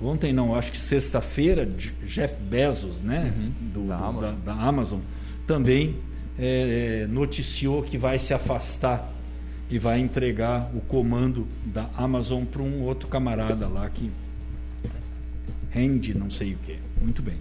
ontem 0.00 0.32
não, 0.32 0.52
acho 0.52 0.72
que 0.72 0.78
sexta-feira, 0.78 1.64
Jeff 2.04 2.34
Bezos, 2.34 2.96
né, 3.02 3.32
uhum. 3.36 3.52
Do, 3.72 3.88
da, 3.88 3.96
Amazon. 3.98 4.34
Da, 4.44 4.54
da, 4.54 4.60
Amazon. 4.60 5.00
também 5.46 5.94
é, 6.36 7.06
noticiou 7.08 7.84
que 7.84 7.96
vai 7.96 8.18
se 8.18 8.34
afastar 8.34 9.12
e 9.72 9.78
vai 9.78 9.98
entregar 9.98 10.70
o 10.74 10.82
comando 10.82 11.48
da 11.64 11.88
Amazon 11.96 12.44
para 12.44 12.60
um 12.60 12.82
outro 12.82 13.08
camarada 13.08 13.66
lá 13.66 13.88
que 13.88 14.12
rende 15.70 16.12
não 16.12 16.30
sei 16.30 16.52
o 16.52 16.58
que. 16.58 16.76
Muito 17.00 17.22
bem. 17.22 17.38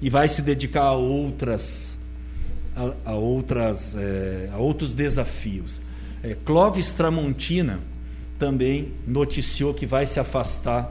E 0.00 0.08
vai 0.08 0.26
se 0.26 0.40
dedicar 0.40 0.84
a 0.84 0.92
outras 0.92 1.94
a, 2.74 3.10
a 3.10 3.14
outras 3.14 3.94
é, 3.94 4.48
a 4.50 4.56
outros 4.56 4.94
desafios. 4.94 5.78
É, 6.22 6.34
Clóvis 6.34 6.90
Tramontina 6.90 7.80
também 8.38 8.94
noticiou 9.06 9.74
que 9.74 9.84
vai 9.84 10.06
se 10.06 10.18
afastar 10.18 10.90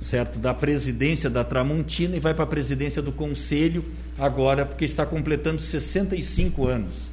certo 0.00 0.38
da 0.38 0.54
presidência 0.54 1.28
da 1.28 1.42
Tramontina 1.42 2.16
e 2.16 2.20
vai 2.20 2.32
para 2.32 2.44
a 2.44 2.46
presidência 2.46 3.02
do 3.02 3.10
conselho 3.10 3.84
agora 4.16 4.64
porque 4.64 4.84
está 4.84 5.04
completando 5.04 5.60
65 5.60 6.64
anos. 6.64 7.10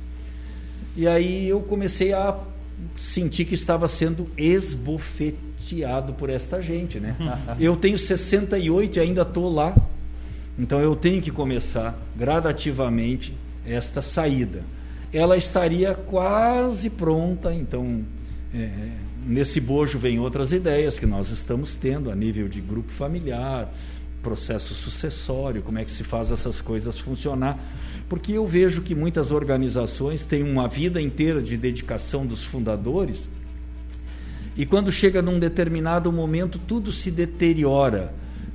E 0.95 1.07
aí 1.07 1.49
eu 1.49 1.61
comecei 1.61 2.13
a 2.13 2.37
sentir 2.97 3.45
que 3.45 3.55
estava 3.55 3.87
sendo 3.87 4.29
esbofeteado 4.37 6.13
por 6.13 6.29
esta 6.29 6.61
gente, 6.61 6.99
né? 6.99 7.15
Eu 7.59 7.75
tenho 7.75 7.97
68 7.97 8.97
e 8.97 8.99
ainda 8.99 9.21
estou 9.21 9.53
lá. 9.53 9.75
Então 10.57 10.79
eu 10.79 10.95
tenho 10.95 11.21
que 11.21 11.31
começar 11.31 11.99
gradativamente 12.15 13.35
esta 13.65 14.01
saída. 14.01 14.63
Ela 15.11 15.37
estaria 15.37 15.93
quase 15.93 16.89
pronta, 16.89 17.53
então 17.53 18.03
é, 18.53 18.89
nesse 19.25 19.59
bojo 19.59 19.97
vem 19.97 20.19
outras 20.19 20.51
ideias 20.51 20.99
que 20.99 21.05
nós 21.05 21.29
estamos 21.29 21.75
tendo 21.75 22.11
a 22.11 22.15
nível 22.15 22.47
de 22.47 22.61
grupo 22.61 22.91
familiar, 22.91 23.69
processo 24.25 24.73
sucessório, 24.73 25.61
como 25.61 25.77
é 25.77 25.85
que 25.85 25.91
se 25.91 26.03
faz 26.03 26.31
essas 26.31 26.59
coisas 26.59 26.97
funcionar. 26.97 27.59
Porque 28.09 28.31
eu 28.31 28.47
vejo 28.47 28.81
que 28.81 28.95
muitas 28.95 29.29
organizações 29.29 30.25
têm 30.25 30.41
uma 30.41 30.67
vida 30.67 30.99
inteira 30.99 31.43
de 31.43 31.55
dedicação 31.55 32.25
dos 32.25 32.43
fundadores 32.43 33.29
e 34.57 34.65
quando 34.65 34.91
chega 34.91 35.21
num 35.21 35.37
determinado 35.37 36.11
momento 36.11 36.57
tudo 36.57 36.91
se 36.91 37.11
deteriora. 37.11 38.13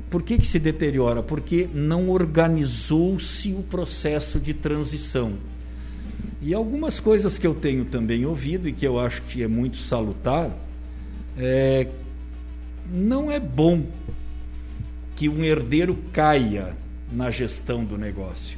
Por 0.09 0.23
que, 0.23 0.39
que 0.39 0.47
se 0.47 0.59
deteriora? 0.59 1.23
Porque 1.23 1.69
não 1.73 2.11
organizou-se 2.11 3.53
o 3.53 3.63
processo 3.63 4.41
de 4.41 4.53
transição. 4.53 5.35
E 6.43 6.53
algumas 6.53 6.99
coisas 6.99 7.39
que 7.39 7.47
eu 7.47 7.55
tenho 7.55 7.85
também 7.85 8.27
ouvido 8.27 8.69
e 8.69 8.73
que 8.73 8.85
eu 8.85 8.99
acho 8.99 9.23
que 9.23 9.43
é 9.43 9.47
muito 9.47 9.77
salutar, 9.77 10.51
é, 11.39 11.87
não 12.93 13.31
é 13.31 13.39
bom 13.39 13.85
que 15.21 15.29
um 15.29 15.45
herdeiro 15.45 15.99
caia 16.15 16.75
na 17.13 17.31
gestão 17.31 17.85
do 17.85 17.99
negócio. 17.99 18.57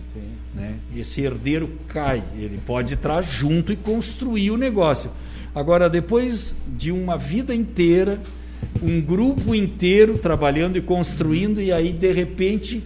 Né? 0.55 0.77
Esse 0.95 1.21
herdeiro 1.21 1.69
cai, 1.89 2.23
ele 2.39 2.57
pode 2.65 2.95
entrar 2.95 3.21
junto 3.21 3.73
e 3.73 3.77
construir 3.77 4.53
o 4.53 4.57
negócio. 4.57 5.11
Agora, 5.53 5.91
depois 5.91 6.55
de 6.79 6.93
uma 6.93 7.19
vida 7.19 7.53
inteira, 7.53 8.21
um 8.81 9.01
grupo 9.01 9.57
inteiro 9.57 10.19
trabalhando 10.19 10.77
e 10.77 10.81
construindo, 10.81 11.61
e 11.61 11.73
aí, 11.73 11.93
de 11.93 12.13
repente, 12.13 12.81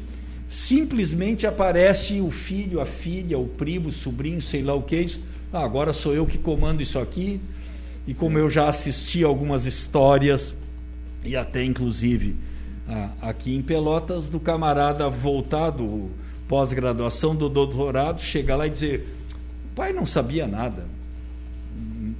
simplesmente 0.48 1.46
aparece 1.46 2.18
o 2.18 2.30
filho, 2.30 2.80
a 2.80 2.86
filha, 2.86 3.38
o 3.38 3.46
primo, 3.46 3.90
o 3.90 3.92
sobrinho, 3.92 4.40
sei 4.40 4.62
lá 4.62 4.72
o 4.72 4.80
que 4.80 4.96
é 4.96 5.02
isso. 5.02 5.20
Ah, 5.52 5.62
agora 5.62 5.92
sou 5.92 6.14
eu 6.14 6.24
que 6.24 6.38
comando 6.38 6.82
isso 6.82 6.98
aqui. 6.98 7.38
E 8.06 8.14
como 8.14 8.38
Sim. 8.38 8.44
eu 8.44 8.50
já 8.50 8.70
assisti 8.70 9.22
algumas 9.22 9.66
histórias, 9.66 10.54
e 11.22 11.36
até 11.36 11.62
inclusive 11.62 12.36
aqui 13.20 13.54
em 13.54 13.62
Pelotas, 13.62 14.28
do 14.28 14.38
camarada 14.38 15.08
voltado, 15.08 16.10
pós-graduação 16.48 17.34
do 17.34 17.48
doutorado, 17.48 18.20
chegar 18.20 18.56
lá 18.56 18.66
e 18.66 18.70
dizer: 18.70 19.08
pai 19.74 19.92
não 19.92 20.06
sabia 20.06 20.46
nada. 20.46 20.86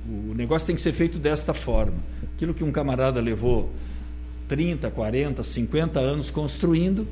O 0.09 0.35
negócio 0.35 0.67
tem 0.67 0.77
que 0.77 0.83
ser 0.83 0.93
feito 0.93 1.19
desta 1.19 1.55
forma. 1.55 1.99
Aquilo 2.35 2.53
que 2.53 2.63
um 2.63 2.71
camarada 2.71 3.21
levou 3.21 3.71
30, 4.49 4.91
40, 4.91 5.43
50 5.43 5.99
anos 5.99 6.31
construindo, 6.31 7.07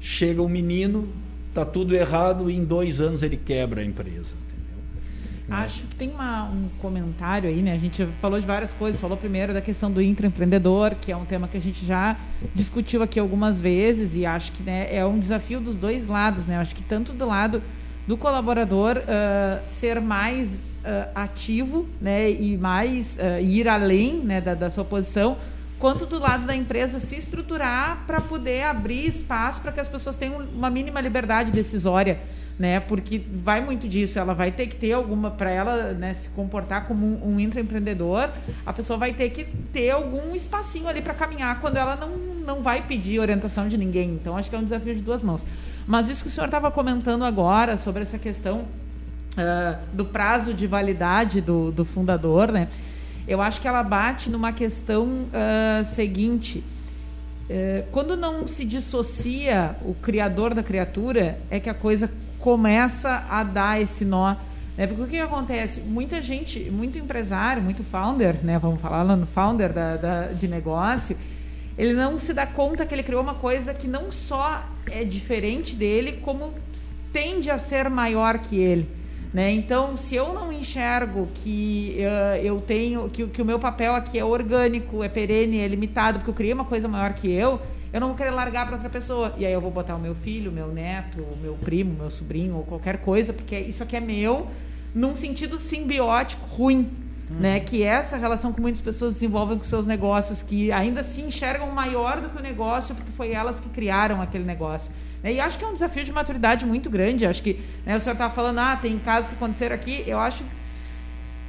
chega 0.00 0.42
o 0.42 0.46
um 0.46 0.48
menino, 0.48 1.08
está 1.48 1.64
tudo 1.64 1.94
errado 1.94 2.50
e 2.50 2.56
em 2.56 2.64
dois 2.64 3.00
anos 3.00 3.22
ele 3.22 3.36
quebra 3.36 3.80
a 3.80 3.84
empresa. 3.84 4.34
Acho 5.48 5.82
que 5.82 5.94
tem 5.94 6.10
uma, 6.10 6.44
um 6.44 6.68
comentário 6.80 7.48
aí, 7.48 7.62
né? 7.62 7.72
A 7.72 7.78
gente 7.78 8.04
falou 8.20 8.40
de 8.40 8.46
várias 8.46 8.72
coisas. 8.72 9.00
Falou 9.00 9.16
primeiro 9.16 9.54
da 9.54 9.60
questão 9.60 9.90
do 9.90 10.02
intraempreendedor, 10.02 10.96
que 10.96 11.12
é 11.12 11.16
um 11.16 11.24
tema 11.24 11.46
que 11.46 11.56
a 11.56 11.60
gente 11.60 11.86
já 11.86 12.16
discutiu 12.52 13.00
aqui 13.00 13.20
algumas 13.20 13.60
vezes 13.60 14.16
e 14.16 14.26
acho 14.26 14.50
que 14.52 14.62
né, 14.62 14.92
é 14.92 15.06
um 15.06 15.18
desafio 15.18 15.60
dos 15.60 15.76
dois 15.76 16.06
lados, 16.06 16.46
né? 16.46 16.58
Acho 16.58 16.74
que 16.74 16.82
tanto 16.82 17.12
do 17.12 17.26
lado 17.26 17.62
do 18.08 18.16
colaborador 18.16 18.96
uh, 18.98 19.68
ser 19.68 20.00
mais 20.00 20.78
uh, 20.78 21.10
ativo, 21.14 21.88
né? 22.00 22.28
E 22.28 22.56
mais 22.56 23.16
uh, 23.16 23.40
ir 23.40 23.68
além, 23.68 24.16
né? 24.16 24.40
Da, 24.40 24.54
da 24.54 24.68
sua 24.68 24.84
posição, 24.84 25.36
quanto 25.78 26.06
do 26.06 26.18
lado 26.18 26.44
da 26.44 26.56
empresa 26.56 26.98
se 26.98 27.16
estruturar 27.16 28.02
para 28.04 28.20
poder 28.20 28.64
abrir 28.64 29.06
espaço 29.06 29.60
para 29.60 29.70
que 29.70 29.78
as 29.78 29.88
pessoas 29.88 30.16
tenham 30.16 30.44
uma 30.52 30.70
mínima 30.70 31.00
liberdade 31.00 31.52
decisória 31.52 32.18
né? 32.58 32.80
Porque 32.80 33.18
vai 33.18 33.60
muito 33.60 33.86
disso, 33.86 34.18
ela 34.18 34.34
vai 34.34 34.50
ter 34.50 34.66
que 34.66 34.76
ter 34.76 34.92
alguma 34.92 35.30
para 35.30 35.50
ela, 35.50 35.92
né, 35.92 36.14
se 36.14 36.28
comportar 36.30 36.86
como 36.86 37.06
um, 37.06 37.34
um 37.34 37.40
intraempreendedor, 37.40 38.30
a 38.64 38.72
pessoa 38.72 38.98
vai 38.98 39.12
ter 39.12 39.30
que 39.30 39.44
ter 39.72 39.90
algum 39.90 40.34
espacinho 40.34 40.88
ali 40.88 41.02
para 41.02 41.12
caminhar 41.12 41.60
quando 41.60 41.76
ela 41.76 41.96
não, 41.96 42.16
não 42.16 42.62
vai 42.62 42.82
pedir 42.82 43.20
orientação 43.20 43.68
de 43.68 43.76
ninguém. 43.76 44.10
Então 44.10 44.36
acho 44.36 44.48
que 44.48 44.56
é 44.56 44.58
um 44.58 44.64
desafio 44.64 44.94
de 44.94 45.02
duas 45.02 45.22
mãos. 45.22 45.44
Mas 45.86 46.08
isso 46.08 46.22
que 46.22 46.28
o 46.28 46.32
senhor 46.32 46.46
estava 46.46 46.70
comentando 46.70 47.24
agora 47.24 47.76
sobre 47.76 48.02
essa 48.02 48.18
questão 48.18 48.60
uh, 48.60 49.78
do 49.92 50.04
prazo 50.04 50.54
de 50.54 50.66
validade 50.66 51.40
do, 51.40 51.70
do 51.70 51.84
fundador, 51.84 52.50
né? 52.50 52.68
Eu 53.28 53.42
acho 53.42 53.60
que 53.60 53.68
ela 53.68 53.82
bate 53.82 54.30
numa 54.30 54.52
questão 54.52 55.06
uh, 55.06 55.84
seguinte. 55.94 56.64
Uh, 57.48 57.84
quando 57.92 58.16
não 58.16 58.46
se 58.46 58.64
dissocia 58.64 59.76
o 59.82 59.94
criador 59.94 60.54
da 60.54 60.62
criatura, 60.62 61.38
é 61.50 61.60
que 61.60 61.68
a 61.68 61.74
coisa 61.74 62.10
começa 62.46 63.26
a 63.28 63.42
dar 63.42 63.82
esse 63.82 64.04
nó. 64.04 64.36
Né? 64.76 64.86
Porque 64.86 65.02
o 65.02 65.06
que 65.08 65.18
acontece? 65.18 65.80
Muita 65.80 66.22
gente, 66.22 66.70
muito 66.70 66.96
empresário, 66.96 67.60
muito 67.60 67.82
founder, 67.82 68.36
né? 68.40 68.56
vamos 68.56 68.80
falar 68.80 69.02
lá 69.02 69.16
no 69.16 69.26
founder 69.26 69.72
da, 69.72 69.96
da, 69.96 70.26
de 70.28 70.46
negócio, 70.46 71.18
ele 71.76 71.92
não 71.92 72.20
se 72.20 72.32
dá 72.32 72.46
conta 72.46 72.86
que 72.86 72.94
ele 72.94 73.02
criou 73.02 73.20
uma 73.20 73.34
coisa 73.34 73.74
que 73.74 73.88
não 73.88 74.12
só 74.12 74.64
é 74.88 75.02
diferente 75.02 75.74
dele, 75.74 76.20
como 76.22 76.54
tende 77.12 77.50
a 77.50 77.58
ser 77.58 77.90
maior 77.90 78.38
que 78.38 78.56
ele. 78.56 78.88
Né? 79.34 79.50
Então, 79.50 79.96
se 79.96 80.14
eu 80.14 80.32
não 80.32 80.52
enxergo 80.52 81.28
que 81.42 81.96
uh, 81.98 82.36
eu 82.36 82.60
tenho, 82.60 83.08
que, 83.08 83.26
que 83.26 83.42
o 83.42 83.44
meu 83.44 83.58
papel 83.58 83.92
aqui 83.92 84.20
é 84.20 84.24
orgânico, 84.24 85.02
é 85.02 85.08
perene, 85.08 85.58
é 85.58 85.66
limitado, 85.66 86.20
porque 86.20 86.30
eu 86.30 86.34
criei 86.34 86.52
uma 86.52 86.64
coisa 86.64 86.86
maior 86.86 87.12
que 87.12 87.28
eu, 87.28 87.60
eu 87.92 88.00
não 88.00 88.08
vou 88.08 88.16
querer 88.16 88.30
largar 88.30 88.66
para 88.66 88.74
outra 88.74 88.90
pessoa. 88.90 89.34
E 89.38 89.46
aí 89.46 89.52
eu 89.52 89.60
vou 89.60 89.70
botar 89.70 89.96
o 89.96 89.98
meu 89.98 90.14
filho, 90.14 90.50
o 90.50 90.54
meu 90.54 90.68
neto, 90.68 91.20
o 91.20 91.36
meu 91.36 91.54
primo, 91.54 91.92
o 91.92 91.96
meu 91.96 92.10
sobrinho, 92.10 92.56
ou 92.56 92.62
qualquer 92.64 92.98
coisa, 92.98 93.32
porque 93.32 93.58
isso 93.58 93.82
aqui 93.82 93.96
é 93.96 94.00
meu, 94.00 94.48
num 94.94 95.14
sentido 95.16 95.58
simbiótico 95.58 96.46
ruim. 96.46 96.90
Uhum. 97.28 97.40
Né, 97.40 97.58
que 97.58 97.82
essa 97.82 98.16
relação 98.16 98.52
que 98.52 98.60
muitas 98.60 98.80
pessoas 98.80 99.14
desenvolvem 99.14 99.58
com 99.58 99.64
seus 99.64 99.84
negócios, 99.84 100.42
que 100.42 100.70
ainda 100.70 101.02
se 101.02 101.20
enxergam 101.20 101.68
maior 101.72 102.20
do 102.20 102.28
que 102.28 102.38
o 102.38 102.40
negócio, 102.40 102.94
porque 102.94 103.10
foi 103.16 103.32
elas 103.32 103.58
que 103.58 103.68
criaram 103.68 104.22
aquele 104.22 104.44
negócio. 104.44 104.92
Né, 105.24 105.32
e 105.32 105.40
acho 105.40 105.58
que 105.58 105.64
é 105.64 105.66
um 105.66 105.72
desafio 105.72 106.04
de 106.04 106.12
maturidade 106.12 106.64
muito 106.64 106.88
grande. 106.88 107.26
Acho 107.26 107.42
que 107.42 107.60
né, 107.84 107.96
o 107.96 108.00
senhor 108.00 108.12
estava 108.12 108.32
falando, 108.32 108.60
ah, 108.60 108.78
tem 108.80 108.96
casos 109.00 109.28
que 109.28 109.34
aconteceram 109.34 109.74
aqui. 109.74 110.04
Eu 110.06 110.20
acho 110.20 110.44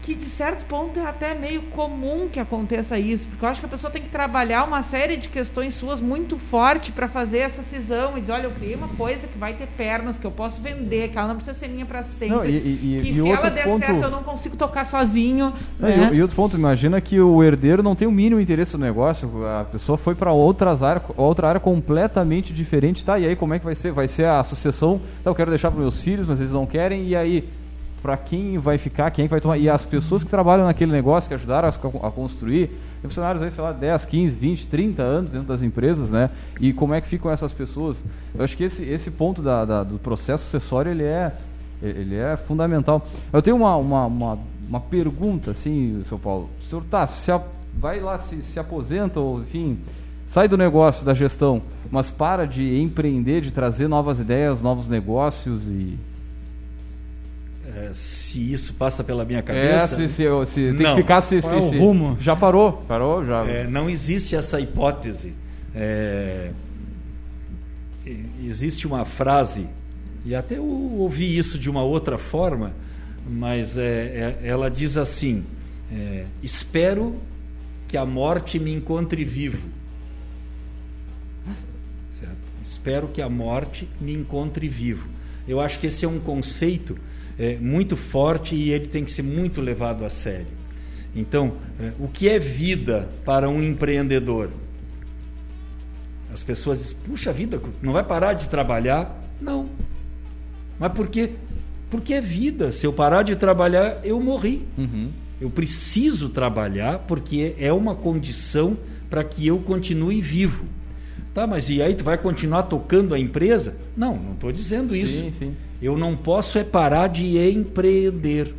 que 0.08 0.16
de 0.16 0.24
certo 0.24 0.64
ponto 0.64 0.98
é 0.98 1.06
até 1.06 1.34
meio 1.34 1.64
comum 1.64 2.30
que 2.32 2.40
aconteça 2.40 2.98
isso, 2.98 3.28
porque 3.28 3.44
eu 3.44 3.50
acho 3.50 3.60
que 3.60 3.66
a 3.66 3.70
pessoa 3.70 3.92
tem 3.92 4.02
que 4.02 4.08
trabalhar 4.08 4.64
uma 4.64 4.82
série 4.82 5.18
de 5.18 5.28
questões 5.28 5.74
suas 5.74 6.00
muito 6.00 6.38
forte 6.38 6.94
para 6.94 7.10
fazer 7.10 7.40
essa 7.40 7.62
cisão 7.62 8.18
e 8.18 8.22
dizer, 8.22 8.32
olha, 8.32 8.44
eu 8.44 8.52
criei 8.52 8.74
uma 8.76 8.88
coisa 8.88 9.28
que 9.28 9.38
vai 9.38 9.52
ter 9.52 9.68
pernas, 9.68 10.18
que 10.18 10.26
eu 10.26 10.32
posso 10.32 10.62
vender, 10.62 11.10
que 11.10 11.18
ela 11.18 11.28
não 11.28 11.36
precisa 11.36 11.54
ser 11.60 11.68
minha 11.68 11.86
para 11.86 12.04
sempre, 12.04 12.38
não, 12.38 12.46
e, 12.46 12.56
e, 12.56 13.00
que 13.02 13.10
e 13.10 13.14
se 13.16 13.30
ela 13.30 13.50
der 13.50 13.66
ponto... 13.66 13.80
certo 13.86 14.02
eu 14.02 14.10
não 14.10 14.24
consigo 14.24 14.56
tocar 14.56 14.86
sozinho. 14.86 15.52
Não, 15.78 15.90
né? 15.90 16.10
e, 16.14 16.22
outro 16.22 16.38
ponto, 16.38 16.56
imagina 16.56 17.02
que 17.02 17.20
o 17.20 17.44
herdeiro 17.44 17.84
não 17.84 17.94
tem 17.94 18.08
o 18.08 18.12
mínimo 18.12 18.40
interesse 18.40 18.78
no 18.78 18.86
negócio, 18.86 19.46
a 19.46 19.66
pessoa 19.66 19.98
foi 19.98 20.16
para 20.16 20.32
outras 20.32 20.82
áreas, 20.82 21.04
outra 21.18 21.50
área 21.50 21.60
completamente 21.60 22.54
diferente, 22.54 23.04
tá? 23.04 23.20
E 23.20 23.26
aí 23.26 23.36
como 23.36 23.54
é 23.54 23.60
que 23.60 23.66
vai 23.66 23.76
ser? 23.76 23.92
Vai 23.92 24.08
ser 24.08 24.24
a 24.28 24.42
sucessão, 24.42 25.02
tá, 25.22 25.30
eu 25.30 25.36
quero 25.36 25.50
deixar 25.50 25.70
para 25.70 25.82
meus 25.82 26.00
filhos, 26.00 26.26
mas 26.26 26.40
eles 26.40 26.54
não 26.54 26.66
querem, 26.66 27.08
e 27.08 27.14
aí 27.14 27.50
para 28.08 28.16
quem 28.16 28.58
vai 28.58 28.78
ficar, 28.78 29.12
quem 29.12 29.28
vai 29.28 29.42
tomar. 29.42 29.58
E 29.58 29.70
as 29.70 29.84
pessoas 29.84 30.24
que 30.24 30.30
trabalham 30.30 30.66
naquele 30.66 30.94
negócio, 30.94 31.28
que 31.28 31.34
ajudaram 31.34 31.68
a, 31.68 32.08
a 32.08 32.10
construir, 32.10 32.68
tem 33.02 33.10
funcionários 33.10 33.44
aí, 33.44 33.52
sei 33.52 33.62
lá, 33.62 33.74
10, 33.74 34.06
15, 34.06 34.34
20, 34.34 34.68
30 34.68 35.04
anos 35.04 35.32
dentro 35.34 35.48
das 35.50 35.62
empresas, 35.62 36.10
né? 36.10 36.30
E 36.58 36.72
como 36.72 36.94
é 36.94 37.02
que 37.02 37.08
ficam 37.10 37.30
essas 37.30 37.52
pessoas? 37.52 38.02
Eu 38.34 38.46
acho 38.46 38.56
que 38.56 38.64
esse, 38.64 38.82
esse 38.84 39.12
ponto 39.12 39.42
da, 39.42 39.66
da 39.66 39.84
do 39.84 40.00
processo 40.00 40.46
sucessório, 40.46 40.90
ele 40.90 41.04
é, 41.04 41.34
ele 41.82 42.16
é 42.16 42.38
fundamental. 42.38 43.06
Eu 43.34 43.42
tenho 43.42 43.58
uma, 43.58 43.76
uma, 43.76 44.06
uma, 44.06 44.40
uma 44.70 44.80
pergunta, 44.80 45.52
assim, 45.52 46.02
seu 46.08 46.18
Paulo. 46.18 46.50
O 46.62 46.70
senhor 46.70 46.86
tá, 46.90 47.06
se 47.08 47.30
a, 47.30 47.42
vai 47.78 48.00
lá, 48.00 48.18
se, 48.18 48.42
se 48.42 48.58
aposenta, 48.58 49.20
ou 49.20 49.42
enfim, 49.42 49.80
sai 50.26 50.48
do 50.48 50.56
negócio, 50.56 51.06
da 51.06 51.14
gestão, 51.14 51.62
mas 51.92 52.10
para 52.10 52.48
de 52.48 52.80
empreender, 52.80 53.42
de 53.42 53.52
trazer 53.52 53.90
novas 53.90 54.18
ideias, 54.18 54.62
novos 54.62 54.88
negócios 54.88 55.62
e 55.64 56.00
é, 57.76 57.92
se 57.94 58.54
isso 58.54 58.74
passa 58.74 59.04
pela 59.04 59.26
minha 59.26 59.42
cabeça. 59.42 59.96
É, 60.02 60.08
se, 60.08 60.08
se, 60.08 60.46
se 60.46 60.74
tem 60.74 60.86
que 60.86 60.96
ficar 60.96 61.20
se, 61.22 61.42
Qual 61.42 61.56
é 61.56 61.62
se, 61.70 61.76
o 61.76 61.80
rumo? 61.80 62.18
Já 62.20 62.36
parou, 62.36 62.72
parou, 62.88 63.26
já. 63.26 63.46
É, 63.46 63.68
não 63.68 63.90
existe 63.90 64.36
essa 64.36 64.60
hipótese. 64.60 65.34
É, 65.76 66.52
existe 68.42 68.88
uma 68.88 69.04
frase, 69.04 69.68
e 70.26 70.34
até 70.34 70.58
eu 70.58 70.66
ouvi 70.66 71.38
isso 71.38 71.60
de 71.60 71.70
uma 71.70 71.84
outra 71.84 72.18
forma, 72.18 72.74
mas 73.30 73.78
é, 73.78 74.38
é 74.42 74.48
ela 74.48 74.70
diz 74.70 74.96
assim: 74.96 75.44
é, 75.92 76.26
Espero 76.42 77.18
que 77.86 77.98
a 77.98 78.06
morte 78.06 78.60
me 78.60 78.74
encontre 78.74 79.26
vivo. 79.26 79.68
Certo? 82.18 82.38
Espero 82.64 83.10
que 83.10 83.22
a 83.22 83.28
morte 83.30 83.90
me 84.00 84.14
encontre 84.14 84.70
vivo. 84.70 85.10
Eu 85.46 85.60
acho 85.60 85.80
que 85.80 85.88
esse 85.88 86.06
é 86.06 86.08
um 86.08 86.20
conceito 86.20 86.98
é, 87.38 87.58
muito 87.58 87.96
forte 87.96 88.56
e 88.56 88.72
ele 88.72 88.88
tem 88.88 89.04
que 89.04 89.12
ser 89.12 89.24
muito 89.24 89.62
levado 89.62 90.04
a 90.06 90.10
sério. 90.10 90.48
Então, 91.16 91.54
é, 91.80 91.92
o 92.00 92.08
que 92.08 92.30
é 92.30 92.40
vida 92.40 93.10
para 93.26 93.50
um 93.50 93.62
empreendedor? 93.62 94.52
As 96.32 96.44
pessoas 96.44 96.80
dizem, 96.80 96.98
puxa 97.06 97.32
vida, 97.32 97.62
não 97.82 97.94
vai 97.94 98.04
parar 98.04 98.34
de 98.34 98.48
trabalhar? 98.50 99.24
Não. 99.42 99.70
Mas 100.80 100.92
por 100.92 101.08
quê? 101.08 101.32
Porque 101.90 102.14
é 102.14 102.22
vida. 102.22 102.72
Se 102.72 102.86
eu 102.86 102.94
parar 102.94 103.24
de 103.24 103.36
trabalhar, 103.36 104.00
eu 104.04 104.20
morri. 104.20 104.68
Uhum. 104.78 105.10
Eu 105.40 105.50
preciso 105.50 106.30
trabalhar 106.30 107.00
porque 107.00 107.56
é 107.58 107.72
uma 107.72 107.96
condição 107.96 108.78
para 109.10 109.24
que 109.24 109.48
eu 109.48 109.60
continue 109.60 110.22
vivo. 110.22 110.66
Tá, 111.38 111.46
mas 111.46 111.70
e 111.70 111.84
aí 111.84 111.94
tu 111.94 112.04
vai 112.04 112.18
continuar 112.18 112.64
tocando 112.64 113.14
a 113.14 113.20
empresa? 113.20 113.76
Não, 113.96 114.18
não 114.18 114.32
estou 114.32 114.52
dizendo 114.52 114.90
sim, 114.90 115.06
isso. 115.06 115.38
Sim. 115.38 115.54
Eu 115.80 115.96
não 115.96 116.16
posso 116.16 116.58
é 116.58 116.64
parar 116.64 117.10
de 117.10 117.38
empreender. 117.38 118.56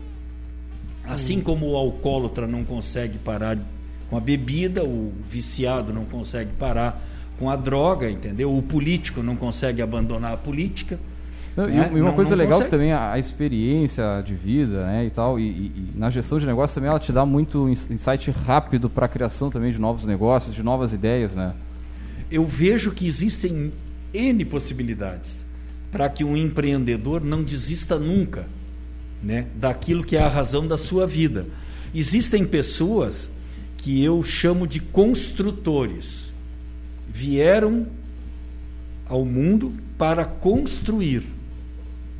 Assim 1.04 1.40
como 1.40 1.70
o 1.70 1.76
alcoólatra 1.76 2.46
não 2.46 2.62
consegue 2.62 3.18
parar 3.18 3.58
com 4.08 4.16
a 4.16 4.20
bebida, 4.20 4.84
o 4.84 5.12
viciado 5.28 5.92
não 5.92 6.04
consegue 6.04 6.50
parar 6.56 7.02
com 7.36 7.50
a 7.50 7.56
droga, 7.56 8.08
entendeu? 8.08 8.56
O 8.56 8.62
político 8.62 9.24
não 9.24 9.34
consegue 9.34 9.82
abandonar 9.82 10.34
a 10.34 10.36
política. 10.36 11.00
Não, 11.56 11.66
né? 11.66 11.90
E 11.92 11.96
uma 11.96 12.10
não, 12.10 12.14
coisa 12.14 12.36
não 12.36 12.38
legal 12.38 12.62
que 12.62 12.68
também 12.68 12.92
a, 12.92 13.10
a, 13.10 13.18
experiência 13.18 14.22
de 14.24 14.36
vida, 14.36 14.86
né, 14.86 15.04
e 15.04 15.10
tal, 15.10 15.40
e, 15.40 15.42
e, 15.42 15.72
e, 15.74 15.98
na 15.98 16.10
gestão 16.10 16.38
de 16.38 16.46
negócios 16.46 16.76
também 16.76 16.88
ela 16.88 17.00
te 17.00 17.10
dá 17.10 17.26
muito 17.26 17.68
insight 17.68 18.30
rápido 18.30 18.88
para 18.88 19.06
a 19.06 19.08
criação 19.08 19.50
também 19.50 19.72
de 19.72 19.80
novos 19.80 20.04
negócios, 20.04 20.54
de 20.54 20.62
novas 20.62 20.92
ideias, 20.92 21.34
né? 21.34 21.54
Eu 22.30 22.46
vejo 22.46 22.92
que 22.92 23.06
existem 23.06 23.72
N 24.12 24.44
possibilidades 24.44 25.36
para 25.90 26.08
que 26.08 26.24
um 26.24 26.36
empreendedor 26.36 27.24
não 27.24 27.42
desista 27.42 27.98
nunca 27.98 28.46
né, 29.22 29.46
daquilo 29.56 30.04
que 30.04 30.16
é 30.16 30.20
a 30.20 30.28
razão 30.28 30.66
da 30.66 30.76
sua 30.76 31.06
vida. 31.06 31.46
Existem 31.94 32.44
pessoas 32.44 33.28
que 33.78 34.04
eu 34.04 34.22
chamo 34.22 34.66
de 34.66 34.80
construtores. 34.80 36.28
Vieram 37.08 37.86
ao 39.06 39.24
mundo 39.24 39.72
para 39.96 40.24
construir. 40.24 41.24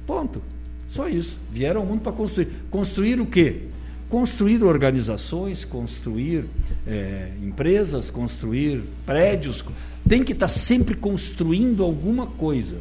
Ponto. 0.06 0.42
Só 0.88 1.08
isso. 1.08 1.38
Vieram 1.52 1.82
ao 1.82 1.86
mundo 1.86 2.00
para 2.00 2.12
construir. 2.12 2.48
Construir 2.70 3.20
o 3.20 3.26
quê? 3.26 3.67
Construir 4.08 4.62
organizações, 4.62 5.64
construir 5.64 6.44
é, 6.86 7.30
empresas, 7.42 8.10
construir 8.10 8.82
prédios. 9.04 9.64
Tem 10.08 10.24
que 10.24 10.32
estar 10.32 10.48
sempre 10.48 10.94
construindo 10.94 11.82
alguma 11.82 12.26
coisa 12.26 12.78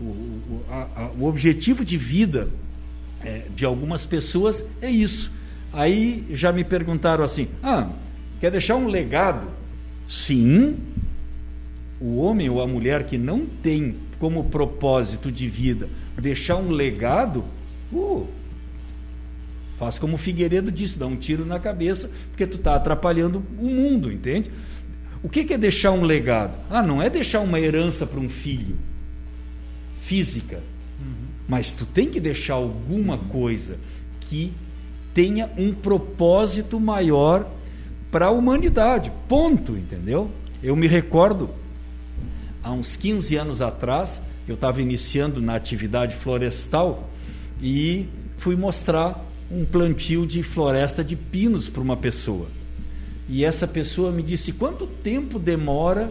o, 0.00 0.04
o, 0.04 0.64
a, 0.70 1.10
o 1.18 1.24
objetivo 1.26 1.84
de 1.84 1.96
vida 1.96 2.48
é, 3.24 3.42
de 3.54 3.64
algumas 3.64 4.04
pessoas 4.04 4.64
é 4.80 4.90
isso. 4.90 5.30
Aí 5.72 6.24
já 6.30 6.52
me 6.52 6.64
perguntaram 6.64 7.24
assim: 7.24 7.48
ah, 7.62 7.88
quer 8.40 8.50
deixar 8.50 8.76
um 8.76 8.86
legado? 8.86 9.48
Sim. 10.06 10.76
O 12.00 12.18
homem 12.18 12.50
ou 12.50 12.60
a 12.60 12.66
mulher 12.66 13.06
que 13.06 13.16
não 13.16 13.46
tem 13.46 13.96
como 14.18 14.44
propósito 14.44 15.32
de 15.32 15.48
vida 15.48 15.88
deixar 16.18 16.56
um 16.56 16.70
legado, 16.70 17.44
uh, 17.92 18.26
faz 19.78 19.98
como 19.98 20.14
o 20.14 20.18
Figueiredo 20.18 20.72
disse, 20.72 20.98
dá 20.98 21.06
um 21.06 21.16
tiro 21.16 21.44
na 21.44 21.58
cabeça, 21.58 22.10
porque 22.30 22.46
tu 22.46 22.56
está 22.56 22.74
atrapalhando 22.74 23.44
o 23.58 23.66
mundo, 23.66 24.10
entende? 24.10 24.50
O 25.22 25.28
que, 25.28 25.44
que 25.44 25.54
é 25.54 25.58
deixar 25.58 25.92
um 25.92 26.02
legado? 26.02 26.56
Ah, 26.70 26.82
não 26.82 27.02
é 27.02 27.10
deixar 27.10 27.40
uma 27.40 27.60
herança 27.60 28.06
para 28.06 28.20
um 28.20 28.28
filho 28.28 28.76
física. 30.00 30.62
Uhum. 31.00 31.26
Mas 31.48 31.72
tu 31.72 31.84
tem 31.84 32.08
que 32.08 32.20
deixar 32.20 32.54
alguma 32.54 33.18
coisa 33.18 33.76
que 34.20 34.52
tenha 35.12 35.50
um 35.56 35.72
propósito 35.72 36.78
maior 36.78 37.50
para 38.10 38.26
a 38.26 38.30
humanidade. 38.30 39.10
Ponto, 39.28 39.76
entendeu? 39.76 40.30
Eu 40.62 40.76
me 40.76 40.86
recordo, 40.86 41.50
há 42.62 42.70
uns 42.70 42.96
15 42.96 43.36
anos 43.36 43.60
atrás, 43.60 44.20
eu 44.46 44.54
estava 44.54 44.80
iniciando 44.80 45.40
na 45.42 45.56
atividade 45.56 46.14
florestal 46.14 47.10
e 47.60 48.08
fui 48.36 48.54
mostrar 48.54 49.25
um 49.50 49.64
plantio 49.64 50.26
de 50.26 50.42
floresta 50.42 51.04
de 51.04 51.16
pinos 51.16 51.68
para 51.68 51.82
uma 51.82 51.96
pessoa. 51.96 52.48
E 53.28 53.44
essa 53.44 53.66
pessoa 53.66 54.12
me 54.12 54.22
disse: 54.22 54.52
quanto 54.52 54.86
tempo 54.86 55.38
demora 55.38 56.10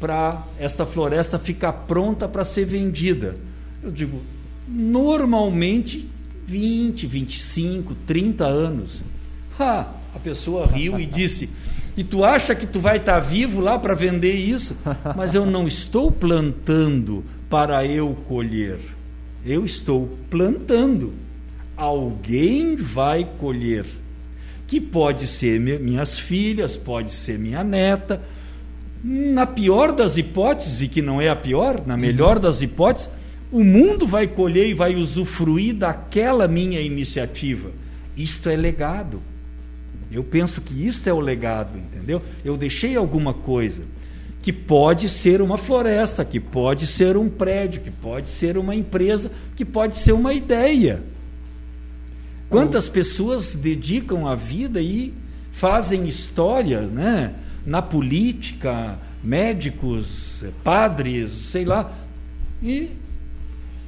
para 0.00 0.46
esta 0.58 0.86
floresta 0.86 1.38
ficar 1.38 1.72
pronta 1.72 2.28
para 2.28 2.44
ser 2.44 2.66
vendida? 2.66 3.36
Eu 3.82 3.90
digo, 3.90 4.22
normalmente 4.66 6.08
20, 6.46 7.06
25, 7.06 7.94
30 8.06 8.44
anos. 8.44 9.02
Ha, 9.58 9.88
a 10.14 10.18
pessoa 10.18 10.66
riu 10.66 10.98
e 10.98 11.04
disse: 11.06 11.48
E 11.96 12.04
tu 12.04 12.24
acha 12.24 12.54
que 12.54 12.66
tu 12.66 12.80
vai 12.80 12.96
estar 12.98 13.14
tá 13.14 13.20
vivo 13.20 13.60
lá 13.60 13.78
para 13.78 13.94
vender 13.94 14.34
isso? 14.34 14.76
Mas 15.16 15.34
eu 15.34 15.44
não 15.46 15.66
estou 15.66 16.10
plantando 16.10 17.24
para 17.48 17.84
eu 17.86 18.16
colher. 18.28 18.80
Eu 19.44 19.64
estou 19.64 20.18
plantando. 20.30 21.12
Alguém 21.76 22.76
vai 22.76 23.28
colher. 23.38 23.86
Que 24.66 24.80
pode 24.80 25.26
ser 25.26 25.60
minhas 25.60 26.18
filhas, 26.18 26.76
pode 26.76 27.12
ser 27.12 27.38
minha 27.38 27.62
neta, 27.62 28.22
na 29.02 29.46
pior 29.46 29.92
das 29.92 30.16
hipóteses, 30.16 30.80
e 30.80 30.88
que 30.88 31.02
não 31.02 31.20
é 31.20 31.28
a 31.28 31.36
pior, 31.36 31.82
na 31.86 31.96
melhor 31.96 32.38
das 32.38 32.62
hipóteses, 32.62 33.10
o 33.52 33.62
mundo 33.62 34.06
vai 34.06 34.26
colher 34.26 34.66
e 34.66 34.74
vai 34.74 34.96
usufruir 34.96 35.74
daquela 35.74 36.48
minha 36.48 36.80
iniciativa. 36.80 37.70
Isto 38.16 38.48
é 38.48 38.56
legado. 38.56 39.20
Eu 40.10 40.24
penso 40.24 40.60
que 40.60 40.86
isto 40.86 41.06
é 41.06 41.12
o 41.12 41.20
legado, 41.20 41.76
entendeu? 41.76 42.22
Eu 42.44 42.56
deixei 42.56 42.96
alguma 42.96 43.34
coisa 43.34 43.82
que 44.40 44.52
pode 44.52 45.08
ser 45.08 45.40
uma 45.42 45.58
floresta, 45.58 46.24
que 46.24 46.40
pode 46.40 46.86
ser 46.86 47.16
um 47.16 47.28
prédio, 47.28 47.80
que 47.80 47.90
pode 47.90 48.28
ser 48.30 48.56
uma 48.56 48.74
empresa, 48.74 49.30
que 49.56 49.64
pode 49.64 49.96
ser 49.96 50.12
uma 50.12 50.32
ideia. 50.32 51.02
Quantas 52.48 52.88
pessoas 52.88 53.54
dedicam 53.54 54.26
a 54.26 54.34
vida 54.34 54.80
e 54.80 55.12
fazem 55.52 56.06
história, 56.06 56.82
né? 56.82 57.34
na 57.66 57.80
política, 57.80 58.98
médicos, 59.22 60.44
padres, 60.62 61.30
sei 61.30 61.64
lá. 61.64 61.90
E 62.62 62.90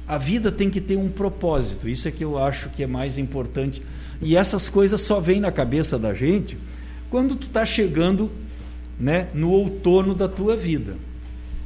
a 0.07 0.17
vida 0.17 0.51
tem 0.51 0.69
que 0.69 0.81
ter 0.81 0.97
um 0.97 1.09
propósito. 1.09 1.87
Isso 1.87 2.07
é 2.07 2.11
que 2.11 2.23
eu 2.23 2.37
acho 2.37 2.69
que 2.69 2.83
é 2.83 2.87
mais 2.87 3.17
importante. 3.17 3.81
E 4.21 4.35
essas 4.35 4.67
coisas 4.67 5.01
só 5.01 5.19
vêm 5.19 5.39
na 5.39 5.51
cabeça 5.51 5.99
da 5.99 6.13
gente 6.13 6.57
quando 7.09 7.35
tu 7.35 7.47
está 7.47 7.65
chegando 7.65 8.31
né, 8.99 9.29
no 9.33 9.51
outono 9.51 10.15
da 10.15 10.27
tua 10.27 10.55
vida. 10.55 10.95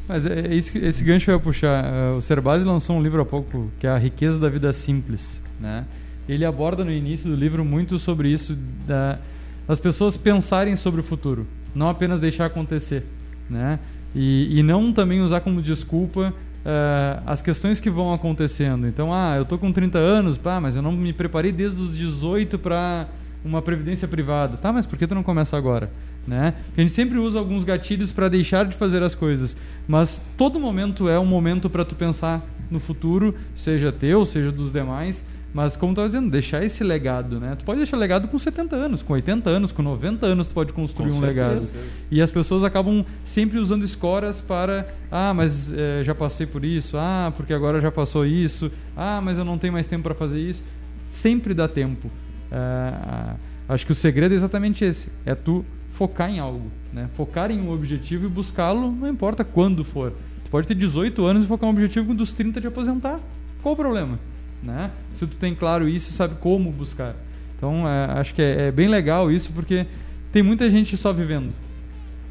Mas 0.07 0.25
é, 0.25 0.47
é 0.47 0.53
isso, 0.53 0.77
esse 0.77 1.03
gancho 1.03 1.31
eu 1.31 1.35
ia 1.35 1.39
puxar. 1.39 1.85
Uh, 1.85 2.17
o 2.17 2.21
Cerbasi 2.21 2.65
lançou 2.65 2.97
um 2.97 3.01
livro 3.01 3.21
há 3.21 3.25
pouco 3.25 3.71
que 3.79 3.87
é 3.87 3.89
A 3.89 3.97
Riqueza 3.97 4.37
da 4.37 4.49
Vida 4.49 4.73
Simples. 4.73 5.39
Né? 5.59 5.85
Ele 6.31 6.45
aborda 6.45 6.83
no 6.83 6.91
início 6.91 7.29
do 7.29 7.35
livro 7.35 7.65
muito 7.65 7.99
sobre 7.99 8.29
isso, 8.29 8.57
da, 8.87 9.19
das 9.67 9.79
pessoas 9.79 10.17
pensarem 10.17 10.75
sobre 10.75 11.01
o 11.01 11.03
futuro 11.03 11.45
não 11.73 11.89
apenas 11.89 12.19
deixar 12.19 12.45
acontecer, 12.45 13.03
né? 13.49 13.79
E, 14.13 14.59
e 14.59 14.63
não 14.63 14.91
também 14.91 15.21
usar 15.21 15.39
como 15.39 15.61
desculpa 15.61 16.33
uh, 16.33 17.23
as 17.25 17.41
questões 17.41 17.79
que 17.79 17.89
vão 17.89 18.13
acontecendo. 18.13 18.85
Então, 18.87 19.13
ah, 19.13 19.35
eu 19.37 19.45
tô 19.45 19.57
com 19.57 19.71
30 19.71 19.97
anos, 19.97 20.37
pá, 20.37 20.59
mas 20.59 20.75
eu 20.75 20.81
não 20.81 20.91
me 20.91 21.13
preparei 21.13 21.51
desde 21.51 21.81
os 21.81 21.95
18 21.95 22.59
para 22.59 23.07
uma 23.43 23.61
previdência 23.61 24.07
privada. 24.07 24.57
Tá, 24.57 24.73
mas 24.73 24.85
por 24.85 24.99
que 24.99 25.07
tu 25.07 25.15
não 25.15 25.23
começa 25.23 25.57
agora? 25.57 25.89
Né? 26.27 26.53
Porque 26.65 26.81
a 26.81 26.83
gente 26.83 26.93
sempre 26.93 27.17
usa 27.17 27.39
alguns 27.39 27.63
gatilhos 27.63 28.11
para 28.11 28.27
deixar 28.27 28.65
de 28.65 28.75
fazer 28.75 29.01
as 29.01 29.15
coisas, 29.15 29.55
mas 29.87 30.21
todo 30.37 30.59
momento 30.59 31.09
é 31.09 31.17
um 31.17 31.25
momento 31.25 31.69
para 31.69 31.83
tu 31.83 31.95
pensar 31.95 32.45
no 32.69 32.79
futuro, 32.79 33.33
seja 33.55 33.91
teu, 33.91 34.25
seja 34.25 34.51
dos 34.51 34.71
demais, 34.71 35.25
Mas 35.53 35.75
como 35.75 35.93
tu 35.93 36.05
dizendo, 36.05 36.29
deixar 36.29 36.63
esse 36.63 36.81
legado, 36.83 37.39
né? 37.39 37.55
Tu 37.59 37.65
pode 37.65 37.79
deixar 37.79 37.97
legado 37.97 38.27
com 38.27 38.39
70 38.39 38.73
anos, 38.75 39.03
com 39.03 39.13
80 39.13 39.49
anos, 39.49 39.71
com 39.73 39.81
90 39.81 40.25
anos 40.25 40.47
tu 40.47 40.53
pode 40.53 40.71
construir 40.71 41.11
Com 41.11 41.17
um 41.17 41.19
certeza. 41.19 41.49
legado. 41.49 41.71
E 42.09 42.21
as 42.21 42.31
pessoas 42.31 42.63
acabam 42.63 43.05
sempre 43.25 43.59
usando 43.59 43.83
escoras 43.83 44.39
para, 44.39 44.87
ah, 45.11 45.33
mas 45.33 45.71
eh, 45.71 46.03
já 46.03 46.15
passei 46.15 46.47
por 46.47 46.63
isso, 46.63 46.95
ah, 46.97 47.33
porque 47.35 47.53
agora 47.53 47.81
já 47.81 47.91
passou 47.91 48.25
isso, 48.25 48.71
ah, 48.95 49.19
mas 49.21 49.37
eu 49.37 49.43
não 49.43 49.57
tenho 49.57 49.73
mais 49.73 49.85
tempo 49.85 50.03
para 50.03 50.15
fazer 50.15 50.39
isso. 50.39 50.63
Sempre 51.11 51.53
dá 51.53 51.67
tempo. 51.67 52.09
Ah, 52.49 53.35
acho 53.67 53.85
que 53.85 53.91
o 53.91 53.95
segredo 53.95 54.33
é 54.33 54.37
exatamente 54.37 54.85
esse, 54.85 55.09
é 55.25 55.35
tu 55.35 55.65
focar 55.91 56.29
em 56.29 56.39
algo, 56.39 56.71
né? 56.93 57.09
Focar 57.13 57.51
em 57.51 57.59
um 57.59 57.71
objetivo 57.73 58.25
e 58.25 58.29
buscá-lo, 58.29 58.89
não 58.89 59.09
importa 59.09 59.43
quando 59.43 59.83
for. 59.83 60.13
Tu 60.45 60.49
pode 60.49 60.65
ter 60.65 60.75
18 60.75 61.25
anos 61.25 61.43
e 61.43 61.47
focar 61.47 61.67
um 61.67 61.73
objetivo 61.73 62.13
dos 62.13 62.33
30 62.33 62.61
de 62.61 62.67
aposentar. 62.67 63.19
Qual 63.61 63.73
o 63.73 63.77
problema? 63.77 64.17
Né? 64.63 64.91
Se 65.15 65.25
tu 65.25 65.35
tem 65.37 65.55
claro 65.55 65.87
isso 65.89 66.11
e 66.11 66.13
sabe 66.13 66.35
como 66.39 66.71
buscar. 66.71 67.15
Então, 67.57 67.87
é, 67.87 68.05
acho 68.19 68.33
que 68.33 68.41
é, 68.41 68.67
é 68.67 68.71
bem 68.71 68.87
legal 68.87 69.31
isso, 69.31 69.51
porque 69.53 69.85
tem 70.31 70.41
muita 70.43 70.69
gente 70.69 70.95
só 70.97 71.11
vivendo. 71.11 71.51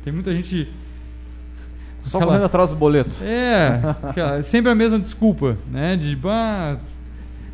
Tem 0.04 0.12
muita 0.12 0.34
gente. 0.34 0.68
Só 2.04 2.16
Aquela- 2.18 2.26
correndo 2.32 2.44
atrás 2.46 2.70
do 2.70 2.76
boleto. 2.76 3.14
É, 3.22 3.80
aquela- 4.02 4.42
sempre 4.42 4.70
a 4.70 4.74
mesma 4.74 4.98
desculpa, 4.98 5.56
né? 5.70 5.96
De, 5.96 6.16
bah, 6.16 6.78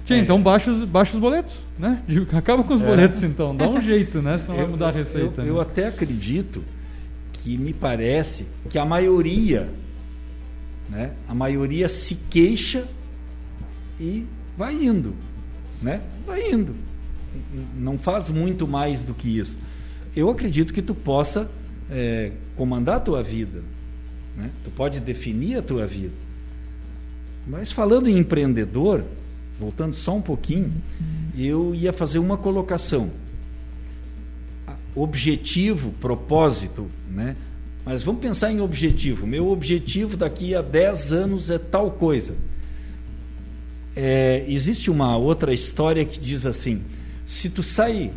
Tia, 0.05 0.17
É. 0.17 0.21
então 0.21 0.41
baixa 0.41 0.71
os, 0.71 0.85
baixa 0.85 1.15
os 1.15 1.19
boletos, 1.21 1.55
né? 1.79 2.01
Acaba 2.33 2.62
com 2.62 2.73
os 2.75 2.81
É. 2.81 2.87
boletos, 2.87 3.23
então. 3.25 3.57
Dá 3.57 3.69
um 3.69 3.81
jeito, 3.81 4.23
né? 4.23 4.39
Senão 4.39 4.55
vai 4.55 4.65
Eu- 4.65 4.69
mudar 4.69 4.87
a 4.89 4.91
eu- 4.91 4.95
receita. 4.95 5.41
Eu, 5.43 5.47
eu 5.49 5.55
né? 5.57 5.61
até 5.62 5.89
acredito 5.89 6.62
que 7.43 7.59
me 7.59 7.73
parece 7.73 8.47
que 8.71 8.79
a 8.79 8.85
maioria, 8.85 9.69
né, 10.89 11.11
a 11.29 11.35
maioria 11.35 11.89
se 11.89 12.15
queixa 12.31 12.85
e 13.99 14.27
vai 14.57 14.75
indo, 14.75 15.14
né? 15.81 16.03
Vai 16.27 16.51
indo. 16.51 16.75
Não 17.77 17.99
faz 17.99 18.31
muito 18.31 18.66
mais 18.66 19.03
do 19.03 19.14
que 19.14 19.38
isso. 19.38 19.59
Eu 20.14 20.31
acredito 20.31 20.73
que 20.73 20.81
tu 20.81 20.95
possa 20.95 21.51
é, 21.90 22.33
comandar 22.57 22.97
a 22.97 23.01
tua 23.01 23.23
vida, 23.23 23.62
né? 24.37 24.51
Tu 24.64 24.71
pode 24.71 25.01
definir 25.01 25.59
a 25.59 25.62
tua 25.62 25.87
vida. 25.87 26.14
Mas 27.47 27.71
falando 27.71 28.09
em 28.09 28.19
empreendedor, 28.19 29.05
voltando 29.61 29.95
só 29.95 30.16
um 30.16 30.23
pouquinho, 30.23 30.73
eu 31.37 31.75
ia 31.75 31.92
fazer 31.92 32.19
uma 32.19 32.37
colocação 32.37 33.11
objetivo, 34.97 35.92
propósito, 36.01 36.90
né? 37.11 37.37
Mas 37.85 38.03
vamos 38.03 38.21
pensar 38.21 38.51
em 38.51 38.61
objetivo. 38.61 39.27
Meu 39.27 39.49
objetivo 39.49 40.16
daqui 40.16 40.55
a 40.55 40.62
10 40.62 41.12
anos 41.12 41.51
é 41.51 41.59
tal 41.59 41.90
coisa. 41.90 42.35
É, 43.97 44.45
existe 44.47 44.91
uma 44.91 45.17
outra 45.17 45.55
história 45.55 46.05
que 46.05 46.21
diz 46.21 46.45
assim: 46.45 46.83
se 47.25 47.49
tu 47.49 47.63
sai 47.63 48.13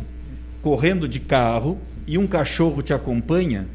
correndo 0.60 1.08
de 1.08 1.18
carro 1.18 1.78
e 2.06 2.18
um 2.18 2.26
cachorro 2.26 2.82
te 2.82 2.92
acompanha, 2.92 3.66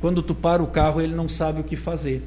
quando 0.00 0.22
tu 0.22 0.34
para 0.34 0.62
o 0.62 0.66
carro 0.66 1.00
ele 1.00 1.14
não 1.14 1.28
sabe 1.28 1.60
o 1.60 1.64
que 1.64 1.76
fazer. 1.76 2.22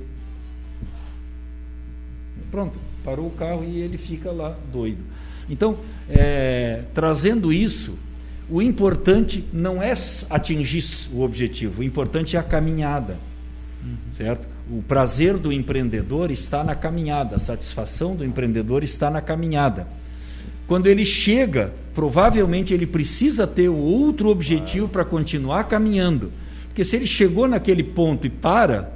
Pronto, 2.52 2.80
parou 3.04 3.28
o 3.28 3.32
carro 3.32 3.64
e 3.64 3.80
ele 3.80 3.98
fica 3.98 4.32
lá 4.32 4.56
doido. 4.72 5.04
Então, 5.50 5.80
é, 6.08 6.84
trazendo 6.94 7.52
isso, 7.52 7.98
o 8.50 8.62
importante 8.62 9.44
não 9.52 9.82
é 9.82 9.94
atingir 10.30 10.84
o 11.12 11.22
objetivo, 11.22 11.82
o 11.82 11.84
importante 11.84 12.36
é 12.36 12.40
a 12.40 12.44
caminhada, 12.44 13.18
certo? 14.16 14.53
O 14.70 14.82
prazer 14.82 15.38
do 15.38 15.52
empreendedor 15.52 16.32
está 16.32 16.64
na 16.64 16.74
caminhada, 16.74 17.36
a 17.36 17.40
satisfação 17.40 18.16
do 18.16 18.24
empreendedor 18.24 18.84
está 18.84 19.12
na 19.12 19.22
caminhada. 19.22 19.88
Quando 20.66 20.88
ele 20.88 21.06
chega, 21.06 21.74
provavelmente 21.94 22.74
ele 22.74 22.88
precisa 22.88 23.46
ter 23.46 23.68
outro 23.68 24.30
objetivo 24.30 24.88
para 24.88 25.04
continuar 25.04 25.66
caminhando. 25.66 26.32
Porque 26.68 26.84
se 26.84 26.96
ele 26.96 27.06
chegou 27.06 27.48
naquele 27.48 27.84
ponto 27.84 28.26
e 28.26 28.30
para, 28.30 28.94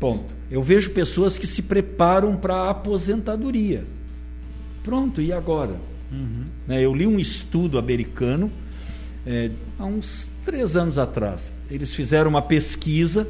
ponto. 0.00 0.34
Eu 0.50 0.62
vejo 0.62 0.90
pessoas 0.90 1.38
que 1.38 1.46
se 1.46 1.62
preparam 1.62 2.36
para 2.36 2.54
a 2.54 2.70
aposentadoria. 2.70 3.84
Pronto, 4.84 5.20
e 5.20 5.32
agora? 5.32 5.76
Né, 6.66 6.84
Eu 6.84 6.94
li 6.94 7.06
um 7.06 7.18
estudo 7.18 7.78
americano 7.78 8.50
é, 9.26 9.50
há 9.78 9.84
uns 9.84 10.28
três 10.44 10.76
anos 10.76 10.98
atrás. 10.98 11.50
Eles 11.70 11.94
fizeram 11.94 12.30
uma 12.30 12.42
pesquisa 12.42 13.26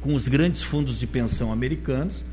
com 0.00 0.14
os 0.14 0.28
grandes 0.28 0.62
fundos 0.62 0.98
de 0.98 1.06
pensão 1.06 1.52
americanos 1.52 2.24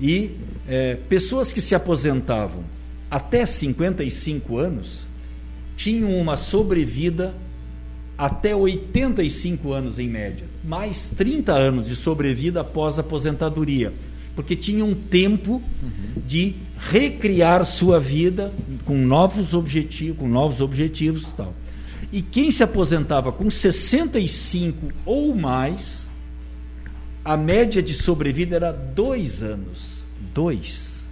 e 0.00 0.32
é, 0.66 0.96
pessoas 1.08 1.52
que 1.52 1.60
se 1.60 1.74
aposentavam 1.74 2.64
até 3.10 3.46
55 3.46 4.58
anos 4.58 5.06
tinham 5.76 6.14
uma 6.18 6.36
sobrevida 6.36 7.34
até 8.16 8.54
85 8.54 9.72
anos 9.72 9.98
em 9.98 10.08
média, 10.08 10.44
mais 10.64 11.06
30 11.16 11.52
anos 11.52 11.86
de 11.86 11.94
sobrevida 11.94 12.60
após 12.60 12.98
a 12.98 13.00
aposentadoria, 13.00 13.94
porque 14.34 14.56
tinham 14.56 14.92
tempo 14.92 15.62
de 16.26 16.56
recriar 16.76 17.64
sua 17.64 18.00
vida 18.00 18.52
com 18.84 18.96
novos 18.96 19.54
objetivos, 19.54 20.18
com 20.18 20.28
novos 20.28 20.60
objetivos 20.60 21.22
e 21.22 21.36
tal. 21.36 21.54
E 22.10 22.20
quem 22.20 22.50
se 22.50 22.62
aposentava 22.62 23.30
com 23.30 23.48
65 23.50 24.92
ou 25.04 25.34
mais, 25.34 26.07
a 27.24 27.36
média 27.36 27.82
de 27.82 27.94
sobrevida 27.94 28.56
era 28.56 28.72
dois 28.72 29.42
anos. 29.42 30.04
Dois. 30.34 31.06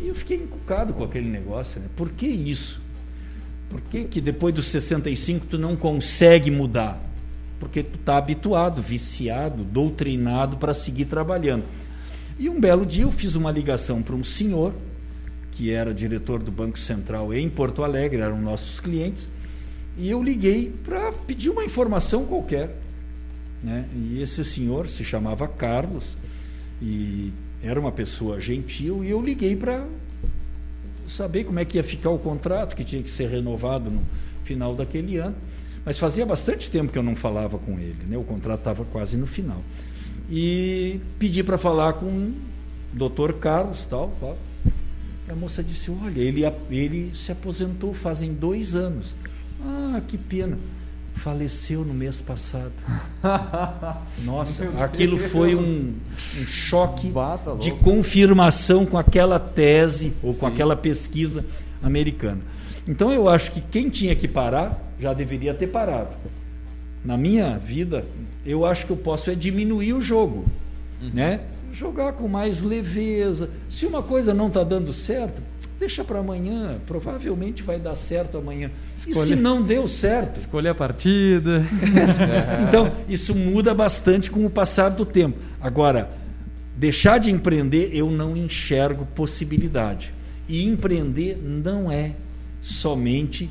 E 0.00 0.08
eu 0.08 0.14
fiquei 0.14 0.36
encucado 0.36 0.94
com 0.94 1.04
aquele 1.04 1.28
negócio. 1.28 1.80
Né? 1.80 1.88
Por 1.96 2.10
que 2.10 2.26
isso? 2.26 2.80
Por 3.68 3.80
que, 3.82 4.04
que 4.04 4.20
depois 4.20 4.54
dos 4.54 4.66
65 4.66 5.46
tu 5.46 5.58
não 5.58 5.76
consegue 5.76 6.50
mudar? 6.50 7.02
Porque 7.60 7.82
tu 7.82 7.98
está 7.98 8.16
habituado, 8.16 8.80
viciado, 8.80 9.64
doutrinado 9.64 10.56
para 10.56 10.72
seguir 10.72 11.06
trabalhando. 11.06 11.64
E 12.38 12.48
um 12.48 12.60
belo 12.60 12.86
dia 12.86 13.02
eu 13.02 13.10
fiz 13.10 13.34
uma 13.34 13.50
ligação 13.50 14.00
para 14.00 14.14
um 14.14 14.22
senhor, 14.22 14.72
que 15.52 15.72
era 15.72 15.92
diretor 15.92 16.40
do 16.40 16.52
Banco 16.52 16.78
Central 16.78 17.34
em 17.34 17.50
Porto 17.50 17.82
Alegre, 17.82 18.22
eram 18.22 18.40
nossos 18.40 18.78
clientes, 18.78 19.28
e 19.96 20.08
eu 20.08 20.22
liguei 20.22 20.72
para 20.84 21.12
pedir 21.12 21.50
uma 21.50 21.64
informação 21.64 22.24
qualquer. 22.24 22.76
Né? 23.62 23.88
E 23.94 24.22
esse 24.22 24.44
senhor 24.44 24.86
se 24.86 25.04
chamava 25.04 25.48
Carlos, 25.48 26.16
e 26.80 27.32
era 27.62 27.78
uma 27.78 27.92
pessoa 27.92 28.40
gentil, 28.40 29.04
e 29.04 29.10
eu 29.10 29.20
liguei 29.20 29.56
para 29.56 29.84
saber 31.08 31.44
como 31.44 31.58
é 31.58 31.64
que 31.64 31.76
ia 31.76 31.84
ficar 31.84 32.10
o 32.10 32.18
contrato, 32.18 32.76
que 32.76 32.84
tinha 32.84 33.02
que 33.02 33.10
ser 33.10 33.28
renovado 33.28 33.90
no 33.90 34.02
final 34.44 34.74
daquele 34.74 35.16
ano. 35.16 35.36
Mas 35.84 35.98
fazia 35.98 36.26
bastante 36.26 36.70
tempo 36.70 36.92
que 36.92 36.98
eu 36.98 37.02
não 37.02 37.16
falava 37.16 37.58
com 37.58 37.78
ele, 37.78 38.04
né? 38.06 38.16
o 38.16 38.24
contrato 38.24 38.60
estava 38.60 38.84
quase 38.84 39.16
no 39.16 39.26
final. 39.26 39.62
E 40.30 41.00
pedi 41.18 41.42
para 41.42 41.56
falar 41.56 41.94
com 41.94 42.06
o 42.06 42.34
doutor 42.92 43.34
Carlos, 43.34 43.86
tal, 43.88 44.12
tal. 44.20 44.36
E 45.26 45.30
a 45.30 45.34
moça 45.34 45.62
disse: 45.62 45.90
Olha, 45.90 46.20
ele, 46.20 46.42
ele 46.70 47.12
se 47.16 47.32
aposentou 47.32 47.94
fazem 47.94 48.34
dois 48.34 48.74
anos. 48.74 49.14
Ah, 49.62 50.02
que 50.06 50.18
pena. 50.18 50.58
Faleceu 51.18 51.84
no 51.84 51.92
mês 51.92 52.20
passado. 52.20 52.72
Nossa, 54.24 54.68
aquilo 54.82 55.18
foi 55.18 55.54
um, 55.54 55.94
um 56.40 56.46
choque 56.46 57.08
Bah, 57.08 57.38
tá 57.38 57.54
de 57.54 57.72
confirmação 57.72 58.86
com 58.86 58.96
aquela 58.96 59.38
tese 59.38 60.12
ou 60.22 60.32
com 60.34 60.46
Sim. 60.46 60.52
aquela 60.52 60.76
pesquisa 60.76 61.44
americana. 61.82 62.40
Então 62.86 63.12
eu 63.12 63.28
acho 63.28 63.52
que 63.52 63.60
quem 63.60 63.88
tinha 63.90 64.14
que 64.14 64.26
parar 64.28 64.92
já 64.98 65.12
deveria 65.12 65.52
ter 65.52 65.66
parado. 65.66 66.16
Na 67.04 67.16
minha 67.16 67.58
vida, 67.58 68.04
eu 68.46 68.64
acho 68.64 68.86
que 68.86 68.92
eu 68.92 68.96
posso 68.96 69.30
é 69.30 69.34
diminuir 69.34 69.92
o 69.92 70.00
jogo, 70.02 70.44
Uhum. 71.00 71.10
né? 71.14 71.40
Jogar 71.72 72.14
com 72.14 72.26
mais 72.26 72.62
leveza. 72.62 73.50
Se 73.68 73.86
uma 73.86 74.02
coisa 74.02 74.32
não 74.34 74.48
está 74.48 74.64
dando 74.64 74.92
certo, 74.92 75.42
deixa 75.78 76.04
para 76.04 76.18
amanhã. 76.18 76.80
Provavelmente 76.86 77.62
vai 77.62 77.78
dar 77.78 77.94
certo 77.94 78.38
amanhã. 78.38 78.70
E 79.06 79.10
Escolher- 79.10 79.26
se 79.28 79.36
não 79.36 79.62
deu 79.62 79.86
certo, 79.86 80.40
Escolher 80.40 80.70
a 80.70 80.74
partida. 80.74 81.64
então, 82.66 82.92
isso 83.08 83.34
muda 83.34 83.72
bastante 83.74 84.30
com 84.30 84.44
o 84.44 84.50
passar 84.50 84.90
do 84.90 85.04
tempo. 85.06 85.38
Agora, 85.60 86.10
deixar 86.76 87.18
de 87.18 87.30
empreender, 87.30 87.90
eu 87.92 88.10
não 88.10 88.36
enxergo 88.36 89.06
possibilidade. 89.14 90.12
E 90.48 90.64
empreender 90.64 91.38
não 91.42 91.90
é 91.92 92.12
somente 92.60 93.50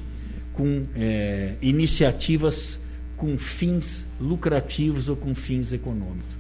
com 0.54 0.84
é, 0.96 1.54
iniciativas 1.62 2.80
com 3.18 3.38
fins 3.38 4.06
lucrativos 4.22 5.10
ou 5.10 5.16
com 5.16 5.34
fins 5.34 5.74
econômicos. 5.74 6.38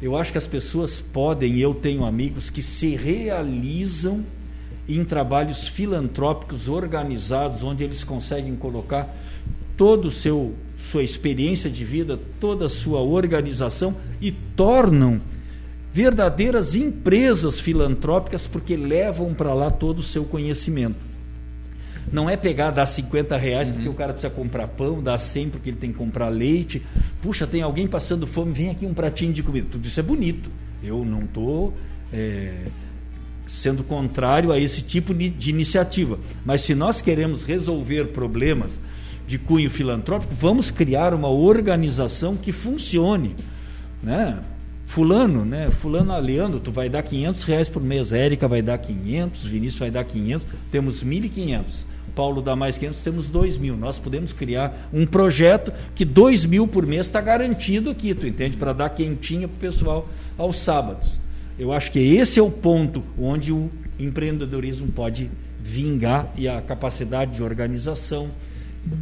Eu 0.00 0.16
acho 0.16 0.32
que 0.32 0.38
as 0.38 0.46
pessoas 0.46 1.00
podem, 1.00 1.54
e 1.54 1.62
eu 1.62 1.74
tenho 1.74 2.04
amigos 2.04 2.50
que 2.50 2.62
se 2.62 2.94
realizam 2.94 4.24
em 4.96 5.04
trabalhos 5.04 5.68
filantrópicos 5.68 6.68
organizados, 6.68 7.62
onde 7.62 7.84
eles 7.84 8.04
conseguem 8.04 8.56
colocar 8.56 9.14
todo 9.76 10.08
o 10.08 10.10
seu 10.10 10.54
sua 10.78 11.02
experiência 11.02 11.70
de 11.70 11.84
vida, 11.84 12.18
toda 12.40 12.66
a 12.66 12.68
sua 12.68 13.00
organização 13.00 13.94
e 14.20 14.32
tornam 14.32 15.20
verdadeiras 15.92 16.74
empresas 16.74 17.60
filantrópicas 17.60 18.46
porque 18.46 18.76
levam 18.76 19.34
para 19.34 19.52
lá 19.52 19.70
todo 19.70 19.98
o 19.98 20.02
seu 20.02 20.24
conhecimento. 20.24 21.10
Não 22.10 22.28
é 22.28 22.36
pegar, 22.36 22.70
dar 22.70 22.86
50 22.86 23.36
reais 23.36 23.68
uhum. 23.68 23.74
porque 23.74 23.88
o 23.88 23.94
cara 23.94 24.12
precisa 24.12 24.32
comprar 24.32 24.68
pão, 24.68 25.02
dar 25.02 25.18
100 25.18 25.50
porque 25.50 25.70
ele 25.70 25.76
tem 25.76 25.92
que 25.92 25.98
comprar 25.98 26.28
leite. 26.28 26.82
Puxa, 27.20 27.46
tem 27.46 27.62
alguém 27.62 27.86
passando 27.86 28.26
fome, 28.26 28.52
vem 28.52 28.70
aqui 28.70 28.86
um 28.86 28.94
pratinho 28.94 29.32
de 29.32 29.42
comida. 29.42 29.68
Tudo 29.70 29.86
isso 29.86 30.00
é 30.00 30.02
bonito. 30.02 30.50
Eu 30.82 31.04
não 31.04 31.22
estou 31.24 31.74
é, 32.12 32.66
sendo 33.50 33.82
contrário 33.82 34.52
a 34.52 34.58
esse 34.60 34.80
tipo 34.80 35.12
de, 35.12 35.50
iniciativa. 35.50 36.20
Mas 36.44 36.60
se 36.60 36.72
nós 36.72 37.02
queremos 37.02 37.42
resolver 37.42 38.06
problemas 38.06 38.78
de 39.26 39.38
cunho 39.38 39.68
filantrópico, 39.68 40.32
vamos 40.32 40.70
criar 40.70 41.12
uma 41.12 41.28
organização 41.28 42.36
que 42.36 42.52
funcione. 42.52 43.34
Né? 44.00 44.40
Fulano, 44.86 45.44
né? 45.44 45.68
Fulano 45.70 46.16
Leandro, 46.20 46.60
tu 46.60 46.70
vai 46.70 46.88
dar 46.88 47.02
500 47.02 47.44
reais 47.44 47.68
por 47.68 47.82
mês, 47.82 48.12
Érica 48.12 48.46
vai 48.46 48.62
dar 48.62 48.78
500, 48.78 49.42
Vinícius 49.42 49.78
vai 49.78 49.90
dar 49.90 50.04
500, 50.04 50.46
temos 50.70 51.02
1.500. 51.02 51.64
Paulo 52.14 52.40
dá 52.42 52.54
mais 52.54 52.78
500, 52.78 53.02
temos 53.02 53.28
2 53.28 53.58
mil. 53.58 53.76
Nós 53.76 53.98
podemos 53.98 54.32
criar 54.32 54.88
um 54.92 55.04
projeto 55.06 55.72
que 55.94 56.04
2 56.04 56.44
mil 56.44 56.68
por 56.68 56.86
mês 56.86 57.06
está 57.06 57.20
garantido 57.20 57.90
aqui, 57.90 58.14
tu 58.14 58.26
entende? 58.26 58.56
Para 58.56 58.72
dar 58.72 58.90
quentinha 58.90 59.48
para 59.48 59.56
o 59.56 59.60
pessoal 59.60 60.08
aos 60.38 60.58
sábados. 60.58 61.19
Eu 61.60 61.74
acho 61.74 61.92
que 61.92 61.98
esse 62.16 62.38
é 62.40 62.42
o 62.42 62.50
ponto 62.50 63.04
onde 63.18 63.52
o 63.52 63.70
empreendedorismo 63.98 64.90
pode 64.90 65.30
vingar 65.60 66.32
e 66.34 66.48
a 66.48 66.58
capacidade 66.62 67.36
de 67.36 67.42
organização 67.42 68.30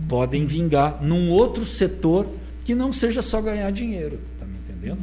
podem 0.09 0.45
vingar 0.45 1.01
num 1.01 1.31
outro 1.31 1.65
setor 1.65 2.27
que 2.65 2.75
não 2.75 2.93
seja 2.93 3.23
só 3.23 3.41
ganhar 3.41 3.71
dinheiro. 3.71 4.19
Está 4.35 4.45
me 4.45 4.59
entendendo? 4.59 4.99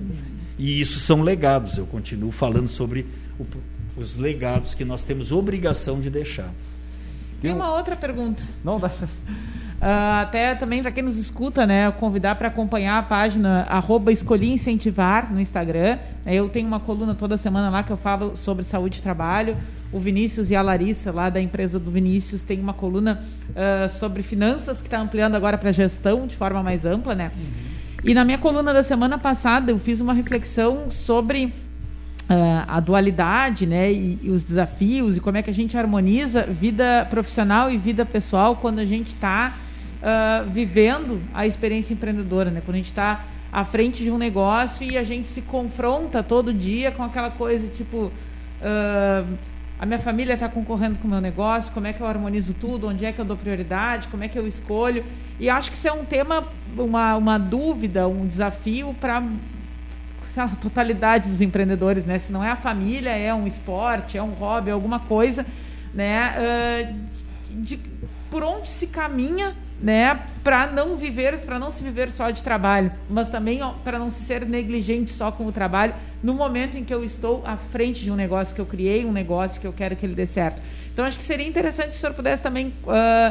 E 0.60 0.82
isso 0.82 1.00
são 1.00 1.22
legados. 1.22 1.78
Eu 1.78 1.86
continuo 1.86 2.30
falando 2.30 2.68
sobre 2.68 3.06
o, 3.40 3.46
os 3.96 4.18
legados 4.18 4.74
que 4.74 4.84
nós 4.84 5.02
temos 5.04 5.32
obrigação 5.32 6.02
de 6.02 6.10
deixar. 6.10 6.54
Tem 7.42 7.54
uma 7.54 7.74
outra 7.74 7.96
pergunta. 7.96 8.44
Não 8.66 8.82
dá. 8.82 8.92
Uh, 9.86 10.22
até 10.24 10.56
também 10.56 10.82
para 10.82 10.90
quem 10.90 11.04
nos 11.04 11.16
escuta, 11.16 11.64
né, 11.64 11.92
convidar 11.92 12.34
para 12.34 12.48
acompanhar 12.48 12.98
a 12.98 13.04
página 13.04 13.68
arroba 13.70 14.12
Escolhi 14.12 14.52
Incentivar 14.52 15.32
no 15.32 15.40
Instagram. 15.40 16.00
Eu 16.26 16.50
tenho 16.50 16.68
uma 16.68 16.80
coluna 16.80 17.14
toda 17.14 17.38
semana 17.38 17.70
lá 17.70 17.84
que 17.84 17.92
eu 17.92 17.98
falo 17.98 18.36
sobre 18.36 18.64
saúde 18.64 18.98
e 18.98 19.02
trabalho. 19.04 19.56
O 19.92 20.00
Vinícius 20.00 20.50
e 20.50 20.56
a 20.56 20.62
Larissa, 20.64 21.12
lá 21.12 21.30
da 21.30 21.40
empresa 21.40 21.78
do 21.78 21.92
Vinícius, 21.92 22.42
tem 22.42 22.60
uma 22.60 22.74
coluna 22.74 23.24
uh, 23.52 23.88
sobre 23.88 24.24
finanças 24.24 24.82
que 24.82 24.88
está 24.88 25.00
ampliando 25.00 25.36
agora 25.36 25.56
para 25.56 25.72
gestão 25.72 26.26
de 26.26 26.36
forma 26.36 26.64
mais 26.64 26.84
ampla, 26.84 27.14
né? 27.14 27.32
Uhum. 27.36 28.10
E 28.10 28.16
na 28.16 28.26
minha 28.26 28.40
coluna 28.40 28.74
da 28.74 28.82
semana 28.82 29.20
passada 29.20 29.72
eu 29.72 29.78
fiz 29.78 30.02
uma 30.02 30.16
reflexão 30.16 30.90
sobre 30.90 31.46
uh, 31.46 32.66
a 32.68 32.80
dualidade, 32.80 33.68
né, 33.68 33.92
e, 33.92 34.20
e, 34.24 34.32
os 34.32 34.42
desafios 34.42 35.16
e 35.16 35.20
como 35.20 35.38
é 35.38 35.44
que 35.44 35.52
a 35.52 35.54
gente 35.54 35.78
harmoniza 35.78 36.42
vida 36.42 37.06
profissional 37.08 37.70
e 37.70 37.78
vida 37.78 38.04
pessoal 38.04 38.56
quando 38.56 38.80
a 38.80 38.86
gente 38.86 39.10
está 39.10 39.54
uh, 40.06 40.50
vivendo 40.50 41.20
a 41.34 41.48
experiência 41.48 41.94
empreendedora, 41.94 42.52
né? 42.52 42.62
Quando 42.64 42.76
a 42.76 42.78
gente 42.78 42.92
está 42.92 43.26
à 43.52 43.66
frente 43.66 44.04
de 44.04 44.12
um 44.12 44.18
negócio 44.18 44.90
e 44.90 44.98
a 44.98 45.04
gente 45.04 45.28
se 45.28 45.42
confronta 45.42 46.22
todo 46.22 46.54
dia 46.54 46.92
com 46.92 47.04
aquela 47.04 47.32
coisa 47.32 47.68
tipo 47.68 48.12
uh, 48.62 49.38
a 49.78 49.86
minha 49.86 50.00
família 50.00 50.36
está 50.36 50.48
concorrendo 50.48 50.98
com 51.00 51.08
o 51.08 51.12
meu 51.12 51.20
negócio, 51.20 51.74
como 51.74 51.86
é 51.86 51.92
que 51.92 52.00
eu 52.00 52.08
harmonizo 52.08 52.54
tudo, 52.54 52.88
onde 52.88 53.06
é 53.06 53.12
que 53.12 53.20
eu 53.20 53.26
dou 53.26 53.36
prioridade, 53.36 54.08
como 54.08 54.24
é 54.24 54.28
que 54.30 54.40
eu 54.40 54.48
escolho. 54.48 55.04
E 55.38 55.50
acho 55.50 55.70
que 55.70 55.76
isso 55.76 55.88
é 55.88 55.92
um 55.92 56.06
tema, 56.06 56.46
uma, 56.78 57.18
uma 57.18 57.38
dúvida, 57.38 58.08
um 58.08 58.26
desafio 58.26 58.96
para 59.02 59.22
a 60.38 60.48
totalidade 60.48 61.30
dos 61.30 61.42
empreendedores, 61.42 62.06
né? 62.06 62.20
Se 62.20 62.32
não 62.32 62.42
é 62.42 62.52
a 62.52 62.56
família, 62.56 63.10
é 63.10 63.34
um 63.34 63.46
esporte, 63.46 64.18
é 64.18 64.24
um 64.24 64.32
hobby, 64.32 64.70
é 64.70 64.74
alguma 64.74 65.00
coisa, 65.00 65.46
né? 65.94 66.36
Uh, 66.38 67.62
de, 67.62 67.78
por 68.32 68.44
onde 68.44 68.70
se 68.70 68.88
caminha 68.88 69.56
né, 69.86 70.20
para 70.44 70.66
não 70.66 70.98
viver, 70.98 71.38
para 71.46 71.60
não 71.60 71.70
se 71.70 71.84
viver 71.84 72.10
só 72.10 72.32
de 72.32 72.42
trabalho, 72.42 72.92
mas 73.08 73.30
também 73.30 73.60
para 73.84 74.00
não 74.00 74.10
se 74.10 74.24
ser 74.24 74.44
negligente 74.44 75.12
só 75.12 75.32
com 75.32 75.46
o 75.46 75.52
trabalho, 75.52 75.94
no 76.24 76.34
momento 76.34 76.76
em 76.76 76.84
que 76.84 76.92
eu 76.92 77.04
estou 77.04 77.44
à 77.46 77.56
frente 77.56 78.04
de 78.04 78.10
um 78.10 78.16
negócio 78.16 78.56
que 78.56 78.60
eu 78.60 78.66
criei, 78.66 79.06
um 79.06 79.12
negócio 79.12 79.62
que 79.62 79.68
eu 79.68 79.72
quero 79.72 79.96
que 79.96 80.04
ele 80.04 80.16
dê 80.16 80.26
certo. 80.26 80.60
Então 80.92 81.06
acho 81.06 81.20
que 81.20 81.24
seria 81.24 81.48
interessante 81.48 81.92
se 81.92 81.98
o 81.98 82.02
senhor 82.02 82.16
pudesse 82.16 82.42
também 82.42 82.74
uh, 82.84 83.30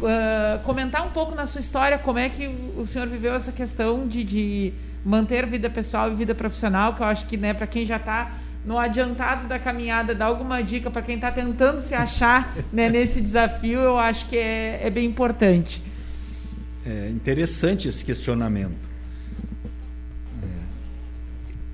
uh, 0.00 0.58
comentar 0.64 1.06
um 1.06 1.10
pouco 1.10 1.34
na 1.34 1.44
sua 1.44 1.60
história 1.60 1.98
como 1.98 2.18
é 2.18 2.30
que 2.30 2.46
o 2.78 2.86
senhor 2.86 3.06
viveu 3.06 3.34
essa 3.34 3.52
questão 3.52 4.08
de, 4.08 4.24
de 4.24 4.72
manter 5.04 5.44
vida 5.44 5.68
pessoal 5.68 6.10
e 6.10 6.14
vida 6.14 6.34
profissional, 6.34 6.94
que 6.94 7.02
eu 7.02 7.06
acho 7.06 7.26
que, 7.26 7.36
né, 7.36 7.52
para 7.52 7.66
quem 7.66 7.84
já 7.84 7.96
está 7.96 8.32
no 8.64 8.78
adiantado 8.78 9.46
da 9.46 9.58
caminhada, 9.58 10.14
dar 10.14 10.26
alguma 10.26 10.62
dica 10.62 10.90
para 10.90 11.02
quem 11.02 11.16
está 11.16 11.30
tentando 11.30 11.82
se 11.82 11.94
achar 11.94 12.56
né, 12.72 12.88
nesse 12.90 13.20
desafio, 13.20 13.80
eu 13.80 13.98
acho 13.98 14.26
que 14.26 14.36
é, 14.36 14.80
é 14.82 14.90
bem 14.90 15.04
importante. 15.04 15.82
É 16.86 17.08
interessante 17.10 17.88
esse 17.88 18.04
questionamento. 18.04 18.88
É. 20.42 20.46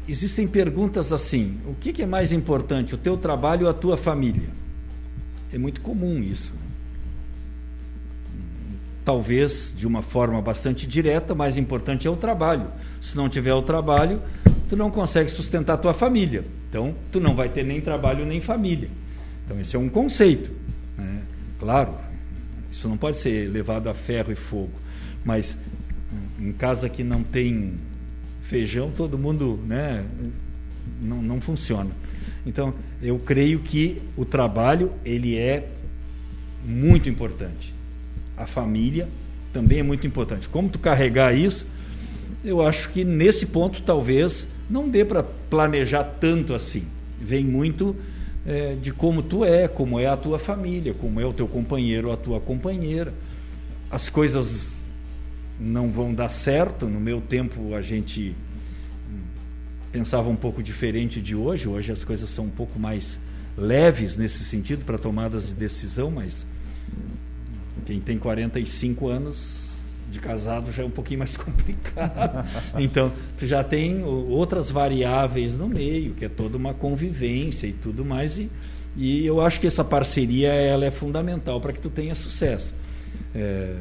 Existem 0.08 0.46
perguntas 0.46 1.12
assim: 1.12 1.60
o 1.66 1.74
que, 1.74 1.92
que 1.92 2.02
é 2.02 2.06
mais 2.06 2.32
importante, 2.32 2.94
o 2.94 2.98
teu 2.98 3.16
trabalho 3.16 3.64
ou 3.64 3.70
a 3.70 3.74
tua 3.74 3.96
família? 3.96 4.48
É 5.52 5.58
muito 5.58 5.80
comum 5.80 6.22
isso. 6.22 6.52
Talvez 9.04 9.74
de 9.76 9.86
uma 9.86 10.02
forma 10.02 10.40
bastante 10.40 10.86
direta, 10.86 11.34
mais 11.34 11.56
importante 11.56 12.06
é 12.06 12.10
o 12.10 12.16
trabalho. 12.16 12.68
Se 13.00 13.16
não 13.16 13.28
tiver 13.28 13.54
o 13.54 13.62
trabalho, 13.62 14.22
tu 14.70 14.76
não 14.76 14.88
consegue 14.88 15.28
sustentar 15.28 15.76
tua 15.78 15.92
família. 15.92 16.44
Então, 16.68 16.94
tu 17.10 17.18
não 17.18 17.34
vai 17.34 17.48
ter 17.48 17.64
nem 17.64 17.80
trabalho 17.80 18.24
nem 18.24 18.40
família. 18.40 18.88
Então, 19.44 19.58
esse 19.58 19.74
é 19.74 19.78
um 19.78 19.88
conceito. 19.88 20.48
Né? 20.96 21.22
Claro, 21.58 21.92
isso 22.70 22.88
não 22.88 22.96
pode 22.96 23.18
ser 23.18 23.50
levado 23.50 23.88
a 23.88 23.94
ferro 23.94 24.30
e 24.30 24.36
fogo. 24.36 24.70
Mas 25.24 25.56
em 26.38 26.52
casa 26.52 26.88
que 26.88 27.02
não 27.02 27.24
tem 27.24 27.74
feijão, 28.42 28.92
todo 28.96 29.18
mundo 29.18 29.58
né, 29.66 30.06
não, 31.02 31.20
não 31.20 31.40
funciona. 31.40 31.90
Então, 32.46 32.72
eu 33.02 33.18
creio 33.18 33.58
que 33.58 34.00
o 34.16 34.24
trabalho 34.24 34.92
ele 35.04 35.36
é 35.36 35.68
muito 36.64 37.08
importante. 37.08 37.74
A 38.36 38.46
família 38.46 39.08
também 39.52 39.80
é 39.80 39.82
muito 39.82 40.06
importante. 40.06 40.48
Como 40.48 40.68
tu 40.68 40.78
carregar 40.78 41.36
isso, 41.36 41.66
eu 42.44 42.66
acho 42.66 42.90
que 42.90 43.04
nesse 43.04 43.46
ponto 43.46 43.82
talvez 43.82 44.46
não 44.68 44.88
dê 44.88 45.04
para 45.04 45.22
planejar 45.22 46.04
tanto 46.04 46.54
assim. 46.54 46.84
Vem 47.20 47.44
muito 47.44 47.94
é, 48.46 48.74
de 48.74 48.92
como 48.92 49.22
tu 49.22 49.44
é, 49.44 49.68
como 49.68 49.98
é 49.98 50.06
a 50.06 50.16
tua 50.16 50.38
família, 50.38 50.94
como 50.94 51.20
é 51.20 51.26
o 51.26 51.32
teu 51.32 51.46
companheiro, 51.46 52.10
a 52.10 52.16
tua 52.16 52.40
companheira. 52.40 53.12
As 53.90 54.08
coisas 54.08 54.68
não 55.58 55.90
vão 55.90 56.14
dar 56.14 56.28
certo. 56.28 56.86
No 56.86 57.00
meu 57.00 57.20
tempo 57.20 57.74
a 57.74 57.82
gente 57.82 58.34
pensava 59.92 60.28
um 60.28 60.36
pouco 60.36 60.62
diferente 60.62 61.20
de 61.20 61.34
hoje. 61.34 61.68
Hoje 61.68 61.92
as 61.92 62.04
coisas 62.04 62.30
são 62.30 62.46
um 62.46 62.50
pouco 62.50 62.78
mais 62.78 63.18
leves 63.56 64.16
nesse 64.16 64.44
sentido 64.44 64.84
para 64.84 64.96
tomadas 64.96 65.46
de 65.46 65.52
decisão, 65.52 66.10
mas 66.10 66.46
quem 67.84 68.00
tem 68.00 68.18
45 68.18 69.08
anos 69.08 69.69
de 70.10 70.18
casado 70.18 70.72
já 70.72 70.82
é 70.82 70.86
um 70.86 70.90
pouquinho 70.90 71.20
mais 71.20 71.36
complicado. 71.38 72.46
Então, 72.78 73.12
tu 73.36 73.46
já 73.46 73.62
tem 73.62 74.02
outras 74.02 74.70
variáveis 74.70 75.56
no 75.56 75.68
meio, 75.68 76.14
que 76.14 76.24
é 76.24 76.28
toda 76.28 76.56
uma 76.56 76.74
convivência 76.74 77.66
e 77.66 77.72
tudo 77.72 78.04
mais. 78.04 78.38
E, 78.38 78.50
e 78.96 79.26
eu 79.26 79.40
acho 79.40 79.60
que 79.60 79.66
essa 79.66 79.84
parceria 79.84 80.52
ela 80.52 80.84
é 80.84 80.90
fundamental 80.90 81.60
para 81.60 81.72
que 81.72 81.80
tu 81.80 81.88
tenha 81.88 82.14
sucesso. 82.14 82.74
É, 83.34 83.76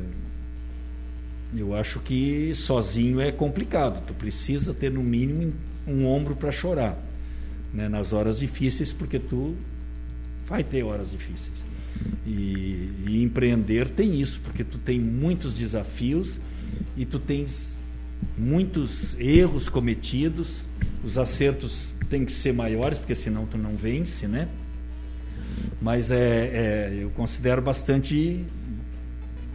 eu 1.56 1.76
acho 1.76 2.00
que 2.00 2.54
sozinho 2.54 3.20
é 3.20 3.32
complicado. 3.32 4.04
Tu 4.06 4.14
precisa 4.14 4.74
ter 4.74 4.92
no 4.92 5.04
mínimo 5.04 5.54
um 5.88 6.06
ombro 6.06 6.36
para 6.36 6.52
chorar 6.52 6.98
né, 7.74 7.90
nas 7.90 8.14
horas 8.14 8.40
difíceis, 8.40 8.94
porque 8.94 9.20
tu 9.20 9.56
vai 10.48 10.64
ter 10.64 10.84
horas 10.84 11.10
difíceis. 11.10 11.64
E, 12.26 12.92
e, 13.08 13.24
empreender 13.24 13.90
tem 13.90 14.20
isso, 14.22 14.40
porque 14.42 14.64
tu 14.64 14.78
tem 14.78 15.00
muitos 15.00 15.54
desafios 15.54 16.40
e 16.96 17.04
tu 17.04 17.20
tens 17.20 17.80
muitos 18.38 19.16
erros 19.20 19.68
cometidos, 19.68 20.64
os 21.04 21.18
acertos 21.18 21.94
têm 22.10 22.26
que 22.26 22.32
ser 22.32 22.54
maiores, 22.54 23.00
porque 23.00 23.16
senão 23.16 23.46
tu 23.46 23.58
não 23.58 23.76
vence, 23.76 24.28
né? 24.28 24.48
Mas 25.82 26.12
é, 26.12 26.18
é 26.18 26.98
eu 27.02 27.10
considero 27.12 27.62
bastante, 27.62 28.46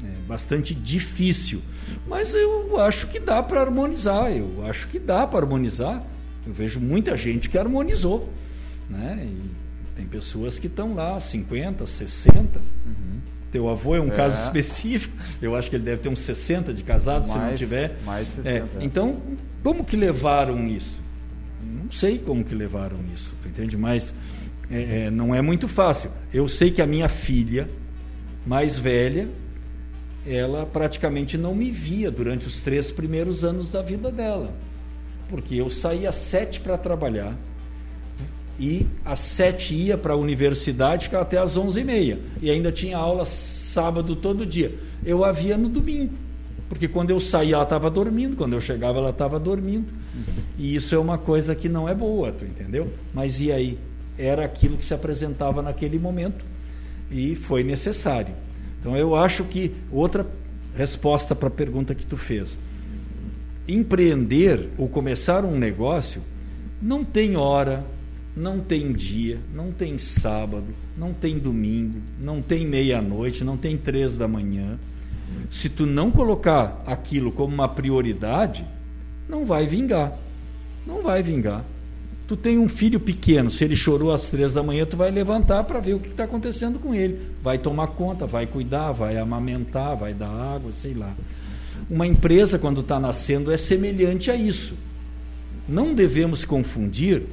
é, 0.03 0.27
bastante 0.27 0.75
difícil. 0.75 1.63
Mas 2.07 2.35
eu 2.35 2.79
acho 2.81 3.07
que 3.09 3.21
dá 3.21 3.43
para 3.43 3.61
harmonizar, 3.61 4.31
eu 4.33 4.65
acho 4.67 4.89
que 4.89 4.99
dá 4.99 5.27
para 5.27 5.41
harmonizar. 5.41 6.05
Eu 6.47 6.53
vejo 6.53 6.79
muita 6.81 7.17
gente 7.17 7.49
que 7.49 7.57
harmonizou, 7.57 8.31
né? 8.91 9.27
E, 9.27 9.64
tem 9.95 10.07
pessoas 10.07 10.59
que 10.59 10.67
estão 10.67 10.95
lá, 10.95 11.19
50, 11.19 11.87
60. 11.87 12.59
Uhum. 12.59 13.21
Teu 13.53 13.69
avô 13.69 13.95
é 13.95 14.01
um 14.01 14.13
é. 14.13 14.17
caso 14.17 14.43
específico. 14.43 15.17
Eu 15.41 15.55
acho 15.55 15.71
que 15.71 15.77
ele 15.77 15.85
deve 15.85 16.03
ter 16.03 16.09
uns 16.09 16.19
60 16.21 16.75
de 16.75 16.83
casado, 16.83 17.29
mais, 17.29 17.33
se 17.33 17.39
não 17.39 17.55
tiver. 17.55 17.97
Mais 18.05 18.29
60. 18.29 18.49
É. 18.49 18.65
Então, 18.81 19.21
como 19.63 19.85
que 19.85 19.97
levaram 19.97 20.67
isso? 20.67 21.01
Não 21.63 21.91
sei 21.91 22.19
como 22.19 22.45
que 22.45 22.55
levaram 22.55 22.99
isso, 23.15 23.35
entende? 23.47 23.77
Mas 23.77 24.13
é, 24.71 25.07
é, 25.07 25.11
não 25.11 25.35
é 25.35 25.41
muito 25.41 25.69
fácil. 25.69 26.11
Eu 26.33 26.49
sei 26.49 26.71
que 26.71 26.83
a 26.83 26.87
minha 26.87 27.09
filha, 27.09 27.69
mais 28.47 28.77
velha, 28.77 29.29
ela 30.27 30.67
praticamente 30.67 31.39
não 31.39 31.55
me 31.55 31.71
via 31.71 32.11
durante 32.11 32.47
os 32.47 32.61
três 32.61 32.91
primeiros 32.91 33.45
anos 33.45 33.71
da 33.71 33.83
vida 33.83 34.11
dela. 34.11 34.55
Porque 35.29 35.55
eu 35.55 35.71
saía 35.71 36.09
às 36.09 36.17
sete 36.17 36.61
para 36.61 36.77
trabalhar 36.77 37.37
e 38.59 38.87
às 39.05 39.21
sete 39.21 39.75
ia 39.75 39.99
para 39.99 40.15
a 40.15 40.17
universidade 40.17 41.11
até 41.13 41.39
às 41.39 41.57
onze 41.57 41.81
e 41.81 41.85
meia. 41.85 42.19
E 42.41 42.51
ainda 42.51 42.71
tinha 42.71 42.97
aula 42.97 43.25
sábado 43.25 44.15
todo 44.15 44.47
dia. 44.47 44.75
Eu 45.05 45.25
a 45.25 45.33
via 45.33 45.57
no 45.57 45.69
domingo. 45.69 46.15
Porque 46.69 46.89
quando 46.89 47.11
eu 47.11 47.21
saía 47.21 47.55
ela 47.55 47.65
estava 47.65 47.91
dormindo, 47.91 48.37
quando 48.37 48.55
eu 48.55 48.61
chegava 48.61 48.99
ela 48.99 49.11
estava 49.11 49.39
dormindo. 49.39 49.93
E 50.59 50.75
isso 50.75 50.95
é 50.95 50.99
uma 50.99 51.19
coisa 51.19 51.55
que 51.55 51.69
não 51.69 51.89
é 51.89 51.95
boa, 51.95 52.33
tu 52.33 52.45
entendeu? 52.45 52.93
Mas 53.13 53.41
e 53.41 53.53
aí? 53.53 53.79
Era 54.17 54.45
aquilo 54.45 54.77
que 54.77 54.85
se 54.85 54.95
apresentava 54.95 55.61
naquele 55.61 55.99
momento 55.99 56.45
e 57.11 57.35
foi 57.35 57.65
necessário. 57.65 58.35
Então 58.81 58.97
eu 58.97 59.15
acho 59.15 59.45
que 59.45 59.73
outra 59.91 60.27
resposta 60.77 61.35
para 61.35 61.49
a 61.49 61.51
pergunta 61.51 61.95
que 61.95 62.07
tu 62.07 62.17
fez. 62.17 62.57
Empreender 63.67 64.69
ou 64.77 64.89
começar 64.89 65.45
um 65.45 65.57
negócio 65.57 66.23
não 66.81 67.05
tem 67.05 67.37
hora, 67.37 67.85
não 68.37 68.59
tem 68.59 68.93
dia, 68.93 69.39
não 69.55 69.71
tem 69.71 69.99
sábado, 69.99 70.67
não 70.97 71.13
tem 71.13 71.39
domingo, 71.39 72.01
não 72.21 72.43
tem 72.43 72.67
meia-noite, 72.67 73.45
não 73.45 73.57
tem 73.57 73.77
três 73.77 74.17
da 74.17 74.27
manhã. 74.27 74.79
Se 75.51 75.69
tu 75.69 75.87
não 75.87 76.11
colocar 76.11 76.83
aquilo 76.87 77.31
como 77.31 77.55
uma 77.55 77.69
prioridade, 77.69 78.65
não 79.29 79.45
vai 79.45 79.67
vingar. 79.67 80.19
Não 80.87 81.03
vai 81.03 81.23
vingar. 81.23 81.65
Tu 82.27 82.37
tem 82.37 82.59
um 82.59 82.69
filho 82.69 82.99
pequeno, 82.99 83.51
se 83.51 83.63
ele 83.65 83.77
chorou 83.77 84.13
às 84.13 84.31
três 84.31 84.55
da 84.55 84.63
manhã, 84.63 84.87
tu 84.87 84.97
vai 84.97 85.11
levantar 85.11 85.63
para 85.65 85.79
ver 85.79 85.95
o 85.95 86.01
que 86.01 86.09
está 86.09 86.25
acontecendo 86.25 86.79
com 86.79 86.95
ele. 86.95 87.21
Vai 87.43 87.59
tomar 87.59 87.89
conta, 87.89 88.27
vai 88.27 88.47
cuidar, 88.47 88.93
vai 88.93 89.19
amamentar, 89.19 89.97
vai 89.97 90.15
dar 90.15 90.31
água, 90.31 90.73
sei 90.73 90.95
lá. 90.95 91.15
Uma 91.89 92.07
empresa, 92.07 92.59
quando 92.59 92.81
está 92.81 92.99
nascendo, 92.99 93.53
é 93.53 93.57
semelhante 93.57 94.31
a 94.31 94.35
isso. 94.35 94.75
Não 95.69 95.95
devemos 95.95 96.45
confundir 96.45 97.25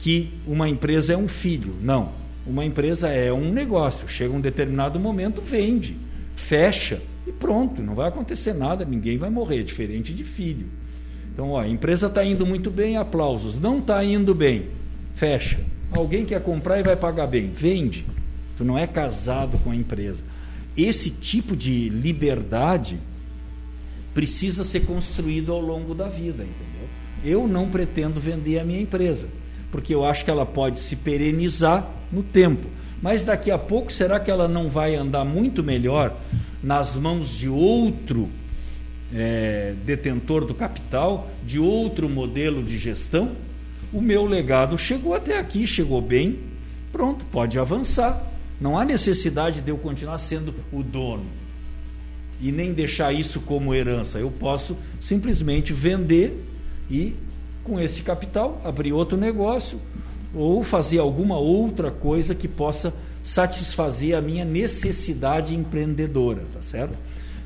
que 0.00 0.32
uma 0.46 0.66
empresa 0.66 1.12
é 1.12 1.16
um 1.16 1.28
filho. 1.28 1.76
Não. 1.82 2.12
Uma 2.46 2.64
empresa 2.64 3.08
é 3.08 3.30
um 3.30 3.52
negócio. 3.52 4.08
Chega 4.08 4.34
um 4.34 4.40
determinado 4.40 4.98
momento, 4.98 5.42
vende, 5.42 5.96
fecha 6.34 7.02
e 7.26 7.32
pronto. 7.32 7.82
Não 7.82 7.94
vai 7.94 8.08
acontecer 8.08 8.54
nada, 8.54 8.84
ninguém 8.84 9.18
vai 9.18 9.28
morrer, 9.28 9.62
diferente 9.62 10.14
de 10.14 10.24
filho. 10.24 10.66
Então, 11.32 11.50
ó, 11.50 11.60
a 11.60 11.68
empresa 11.68 12.06
está 12.06 12.24
indo 12.24 12.46
muito 12.46 12.70
bem, 12.70 12.96
aplausos. 12.96 13.58
Não 13.60 13.78
está 13.78 14.02
indo 14.02 14.34
bem, 14.34 14.68
fecha. 15.14 15.60
Alguém 15.92 16.24
quer 16.24 16.42
comprar 16.42 16.80
e 16.80 16.82
vai 16.82 16.96
pagar 16.96 17.26
bem, 17.26 17.50
vende. 17.50 18.06
Tu 18.56 18.64
não 18.64 18.78
é 18.78 18.86
casado 18.86 19.58
com 19.58 19.70
a 19.70 19.76
empresa. 19.76 20.24
Esse 20.76 21.10
tipo 21.10 21.54
de 21.54 21.90
liberdade 21.90 22.98
precisa 24.14 24.64
ser 24.64 24.80
construído 24.80 25.52
ao 25.52 25.60
longo 25.60 25.94
da 25.94 26.08
vida, 26.08 26.42
entendeu? 26.42 26.88
Eu 27.22 27.46
não 27.46 27.68
pretendo 27.68 28.18
vender 28.18 28.58
a 28.58 28.64
minha 28.64 28.80
empresa, 28.80 29.28
porque 29.70 29.94
eu 29.94 30.04
acho 30.04 30.24
que 30.24 30.30
ela 30.30 30.46
pode 30.46 30.78
se 30.78 30.96
perenizar 30.96 31.88
no 32.12 32.22
tempo. 32.22 32.68
Mas 33.02 33.22
daqui 33.22 33.50
a 33.50 33.58
pouco, 33.58 33.90
será 33.92 34.20
que 34.20 34.30
ela 34.30 34.46
não 34.46 34.68
vai 34.68 34.94
andar 34.94 35.24
muito 35.24 35.62
melhor 35.62 36.14
nas 36.62 36.96
mãos 36.96 37.30
de 37.30 37.48
outro 37.48 38.28
é, 39.12 39.74
detentor 39.84 40.44
do 40.44 40.54
capital, 40.54 41.30
de 41.44 41.58
outro 41.58 42.08
modelo 42.08 42.62
de 42.62 42.76
gestão, 42.76 43.32
o 43.92 44.00
meu 44.00 44.24
legado 44.24 44.78
chegou 44.78 45.14
até 45.14 45.38
aqui, 45.38 45.66
chegou 45.66 46.00
bem, 46.00 46.38
pronto, 46.92 47.24
pode 47.26 47.58
avançar. 47.58 48.24
Não 48.60 48.78
há 48.78 48.84
necessidade 48.84 49.60
de 49.60 49.70
eu 49.70 49.78
continuar 49.78 50.18
sendo 50.18 50.54
o 50.70 50.82
dono 50.82 51.24
e 52.40 52.52
nem 52.52 52.72
deixar 52.72 53.12
isso 53.12 53.40
como 53.40 53.74
herança. 53.74 54.18
Eu 54.18 54.30
posso 54.30 54.76
simplesmente 55.00 55.72
vender 55.72 56.44
e, 56.90 57.14
com 57.70 57.80
esse 57.80 58.02
capital, 58.02 58.60
abrir 58.64 58.92
outro 58.92 59.16
negócio 59.16 59.80
ou 60.34 60.64
fazer 60.64 60.98
alguma 60.98 61.38
outra 61.38 61.88
coisa 61.88 62.34
que 62.34 62.48
possa 62.48 62.92
satisfazer 63.22 64.16
a 64.16 64.20
minha 64.20 64.44
necessidade 64.44 65.54
empreendedora, 65.54 66.42
tá 66.52 66.60
certo? 66.60 66.94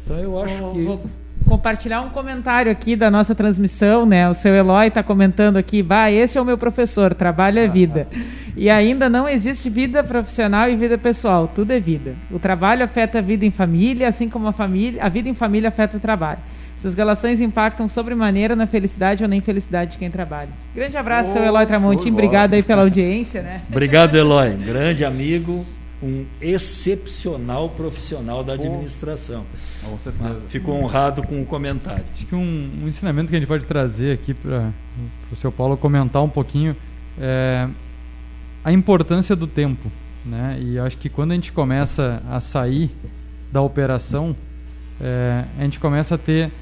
Então 0.03 0.19
eu 0.19 0.43
acho 0.43 0.71
que 0.73 0.99
compartilhar 1.47 2.01
um 2.01 2.09
comentário 2.09 2.73
aqui 2.73 2.97
da 2.97 3.11
nossa 3.11 3.35
transmissão, 3.35 4.07
né? 4.07 4.27
O 4.31 4.33
seu 4.33 4.55
Eloy 4.55 4.87
está 4.87 5.03
comentando 5.03 5.59
aqui, 5.59 5.83
bah, 5.83 6.11
esse 6.11 6.39
é 6.39 6.41
o 6.41 6.45
meu 6.45 6.57
professor, 6.57 7.13
trabalho 7.13 7.59
é 7.59 7.69
vida. 7.69 8.09
E 8.57 8.71
ainda 8.71 9.11
não 9.11 9.29
existe 9.29 9.69
vida 9.69 10.03
profissional 10.03 10.71
e 10.71 10.77
vida 10.77 10.97
pessoal, 10.97 11.53
tudo 11.55 11.71
é 11.73 11.81
vida. 11.81 12.15
O 12.31 12.39
trabalho 12.39 12.83
afeta 12.83 13.19
a 13.19 13.23
vida 13.23 13.45
em 13.45 13.51
família, 13.51 14.09
assim 14.09 14.31
como 14.31 14.49
a 14.49 14.53
família, 14.53 15.05
a 15.05 15.09
vida 15.11 15.29
em 15.29 15.35
família 15.35 15.69
afeta 15.69 15.99
o 15.99 16.01
trabalho. 16.01 16.41
Essas 16.85 16.95
relações 16.95 17.41
impactam 17.41 17.89
sobremaneira 17.89 18.55
na 18.55 18.67
felicidade 18.67 19.23
ou 19.23 19.29
na 19.29 19.35
infelicidade 19.35 19.93
de 19.93 19.99
quem 19.99 20.11
trabalha. 20.11 20.51
Grande 20.75 20.95
abraço, 20.99 21.31
oh, 21.31 21.33
seu 21.33 21.43
Eloy 21.43 21.65
Tramontim, 21.65 22.11
obrigado 22.11 22.53
aí 22.53 22.63
pela 22.63 22.83
audiência, 22.83 23.41
né? 23.41 23.63
Obrigado, 23.73 24.15
Eloy, 24.15 24.55
grande 24.59 25.03
amigo 25.03 25.65
um 26.03 26.27
excepcional 26.43 27.71
profissional 27.71 28.45
da 28.45 28.53
administração. 28.53 29.47
Com 29.83 29.99
certeza. 29.99 30.43
Fico 30.49 30.73
honrado 30.73 31.23
com 31.23 31.41
o 31.41 31.47
comentário. 31.47 32.05
Acho 32.13 32.27
que 32.27 32.35
um, 32.35 32.71
um 32.83 32.87
ensinamento 32.87 33.31
que 33.31 33.37
a 33.37 33.39
gente 33.39 33.49
pode 33.49 33.65
trazer 33.65 34.13
aqui 34.13 34.35
para 34.35 34.71
o 35.33 35.37
seu 35.37 35.51
Paulo 35.51 35.79
comentar 35.79 36.23
um 36.23 36.29
pouquinho 36.29 36.77
é 37.19 37.67
a 38.63 38.71
importância 38.71 39.35
do 39.35 39.47
tempo. 39.47 39.91
Né? 40.23 40.59
E 40.61 40.79
acho 40.79 40.99
que 40.99 41.09
quando 41.09 41.33
a 41.33 41.35
gente 41.35 41.51
começa 41.51 42.23
a 42.29 42.39
sair 42.41 42.91
da 43.51 43.63
operação, 43.63 44.37
é, 45.01 45.45
a 45.59 45.63
gente 45.63 45.81
começa 45.81 46.17
a 46.17 46.19
ter 46.19 46.53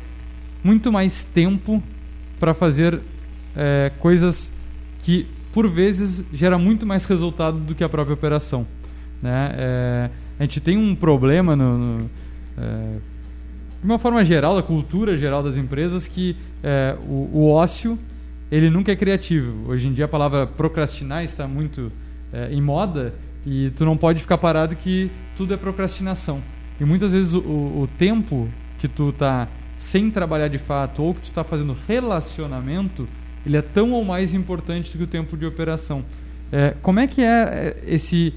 muito 0.63 0.93
mais 0.93 1.23
tempo 1.23 1.83
para 2.39 2.55
fazer 2.55 3.01
é, 3.57 3.91
coisas 3.99 4.53
que, 5.03 5.27
por 5.53 5.69
vezes, 5.69 6.25
gera 6.33 6.59
muito 6.59 6.87
mais 6.87 7.05
resultado 7.05 7.59
do 7.59 7.75
que 7.75 7.85
a 7.85 7.89
própria 7.89 8.15
operação. 8.15 8.67
Né? 9.21 9.55
É, 9.57 10.11
a 10.39 10.43
gente 10.43 10.61
tem 10.61 10.77
um 10.77 10.95
problema 10.95 11.55
no, 11.55 11.79
no 11.79 12.11
é, 12.59 12.99
de 13.81 13.85
uma 13.85 13.99
forma 13.99 14.25
geral, 14.25 14.55
da 14.55 14.63
cultura 14.63 15.17
geral 15.17 15.43
das 15.43 15.57
empresas, 15.57 16.07
que 16.07 16.37
é, 16.63 16.97
o, 17.05 17.31
o, 17.33 17.51
ócio 17.51 17.99
ele 18.51 18.71
nunca 18.71 18.93
é 18.93 18.97
criativo. 18.97 19.69
Hoje 19.69 19.89
em 19.89 19.93
dia 19.93 20.05
a 20.05 20.09
palavra 20.09 20.47
procrastinar 20.47 21.25
está 21.25 21.49
muito 21.49 21.91
é, 22.33 22.53
em 22.53 22.61
moda 22.61 23.13
e 23.45 23.71
tu 23.71 23.85
não 23.85 23.97
pode 23.97 24.21
ficar 24.21 24.39
parado 24.39 24.77
que 24.77 25.11
tudo 25.37 25.53
é 25.53 25.57
procrastinação. 25.57 26.41
E 26.81 26.85
muitas 26.85 27.11
vezes 27.11 27.35
o, 27.35 27.39
o 27.41 27.89
tempo 27.99 28.49
que 28.79 28.87
tu 28.87 29.11
está 29.11 29.49
sem 29.83 30.11
trabalhar 30.11 30.49
de 30.49 30.59
fato 30.59 31.03
ou 31.03 31.13
que 31.13 31.23
tu 31.23 31.29
está 31.29 31.43
fazendo 31.43 31.77
relacionamento, 31.89 33.09
ele 33.45 33.57
é 33.57 33.63
tão 33.63 33.91
ou 33.93 34.05
mais 34.05 34.33
importante 34.33 34.93
do 34.93 34.99
que 34.99 35.05
o 35.05 35.07
tempo 35.07 35.37
de 35.37 35.45
operação. 35.45 36.05
É, 36.53 36.75
como 36.81 37.01
é 37.01 37.07
que 37.07 37.21
é, 37.21 37.27
é 37.27 37.95
esse 37.95 38.33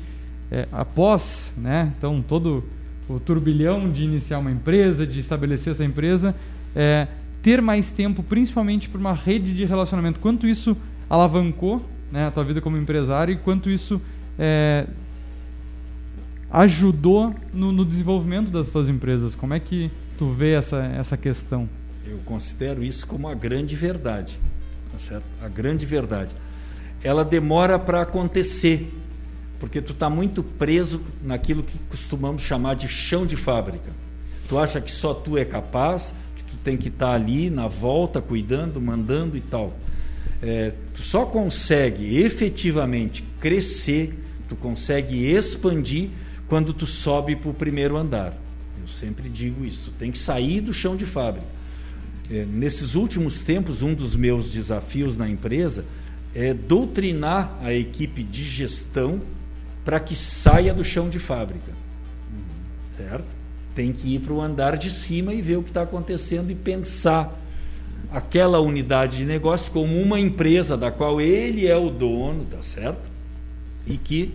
é, 0.51 0.67
após, 0.71 1.53
né, 1.55 1.93
então 1.97 2.23
todo 2.27 2.63
o 3.07 3.19
turbilhão 3.19 3.89
de 3.91 4.03
iniciar 4.03 4.39
uma 4.39 4.51
empresa, 4.51 5.05
de 5.05 5.19
estabelecer 5.19 5.73
essa 5.73 5.85
empresa, 5.85 6.35
é, 6.75 7.07
ter 7.43 7.61
mais 7.61 7.89
tempo, 7.89 8.23
principalmente 8.23 8.89
para 8.89 8.99
uma 8.99 9.13
rede 9.13 9.53
de 9.53 9.65
relacionamento. 9.65 10.19
Quanto 10.19 10.47
isso 10.47 10.75
alavancou 11.07 11.87
né, 12.11 12.25
a 12.25 12.31
tua 12.31 12.43
vida 12.43 12.59
como 12.59 12.75
empresário 12.75 13.33
e 13.33 13.37
quanto 13.37 13.69
isso 13.69 14.01
é, 14.39 14.87
ajudou 16.49 17.35
no, 17.53 17.71
no, 17.71 17.85
desenvolvimento 17.85 18.51
das 18.51 18.71
tuas 18.71 18.89
empresas? 18.89 19.35
Como 19.35 19.53
é 19.53 19.59
que 19.59 19.91
tu 20.17 20.31
vê 20.31 20.53
essa, 20.53 20.77
essa 20.97 21.17
questão? 21.17 21.69
Eu 22.05 22.19
considero 22.25 22.83
isso 22.83 23.05
como 23.07 23.27
a 23.27 23.33
grande 23.33 23.75
verdade, 23.75 24.39
tá 24.91 24.99
certo? 24.99 25.25
A 25.41 25.47
grande 25.47 25.85
verdade. 25.85 26.35
Ela 27.03 27.25
demora 27.25 27.77
para 27.77 28.01
acontecer, 28.01 28.91
porque 29.59 29.81
tu 29.81 29.91
está 29.91 30.09
muito 30.09 30.43
preso 30.43 31.01
naquilo 31.21 31.63
que 31.63 31.77
costumamos 31.89 32.41
chamar 32.41 32.75
de 32.75 32.87
chão 32.87 33.25
de 33.25 33.35
fábrica. 33.35 33.91
Tu 34.47 34.57
acha 34.57 34.79
que 34.79 34.91
só 34.91 35.13
tu 35.13 35.37
é 35.37 35.45
capaz, 35.45 36.13
que 36.35 36.43
tu 36.43 36.55
tem 36.57 36.77
que 36.77 36.89
estar 36.89 37.07
tá 37.07 37.13
ali 37.13 37.49
na 37.49 37.67
volta, 37.67 38.21
cuidando, 38.21 38.79
mandando 38.79 39.35
e 39.35 39.41
tal. 39.41 39.73
É, 40.41 40.73
tu 40.93 41.01
só 41.01 41.25
consegue 41.25 42.17
efetivamente 42.17 43.23
crescer, 43.39 44.13
tu 44.47 44.55
consegue 44.55 45.25
expandir 45.25 46.09
quando 46.47 46.73
tu 46.73 46.85
sobe 46.85 47.35
para 47.35 47.49
o 47.49 47.53
primeiro 47.53 47.97
andar. 47.97 48.44
Eu 48.85 48.89
sempre 48.89 49.27
digo 49.27 49.65
isso, 49.65 49.91
tem 49.97 50.11
que 50.11 50.17
sair 50.19 50.61
do 50.61 50.71
chão 50.71 50.95
de 50.95 51.07
fábrica. 51.07 51.47
É, 52.29 52.45
nesses 52.45 52.93
últimos 52.93 53.39
tempos, 53.39 53.81
um 53.81 53.95
dos 53.95 54.15
meus 54.15 54.51
desafios 54.51 55.17
na 55.17 55.27
empresa 55.27 55.83
é 56.35 56.53
doutrinar 56.53 57.57
a 57.61 57.73
equipe 57.73 58.21
de 58.21 58.43
gestão 58.43 59.21
para 59.83 59.99
que 59.99 60.13
saia 60.13 60.71
do 60.71 60.83
chão 60.83 61.09
de 61.09 61.17
fábrica. 61.17 61.71
Certo? 62.95 63.25
Tem 63.73 63.91
que 63.91 64.15
ir 64.15 64.19
para 64.19 64.33
o 64.33 64.39
andar 64.39 64.77
de 64.77 64.91
cima 64.91 65.33
e 65.33 65.41
ver 65.41 65.57
o 65.57 65.63
que 65.63 65.71
está 65.71 65.81
acontecendo 65.81 66.51
e 66.51 66.55
pensar 66.55 67.35
aquela 68.11 68.59
unidade 68.59 69.17
de 69.17 69.25
negócio 69.25 69.71
como 69.71 69.99
uma 69.99 70.19
empresa 70.19 70.77
da 70.77 70.91
qual 70.91 71.19
ele 71.19 71.65
é 71.65 71.75
o 71.75 71.89
dono, 71.89 72.45
tá 72.45 72.61
certo? 72.61 73.01
E 73.87 73.97
que 73.97 74.31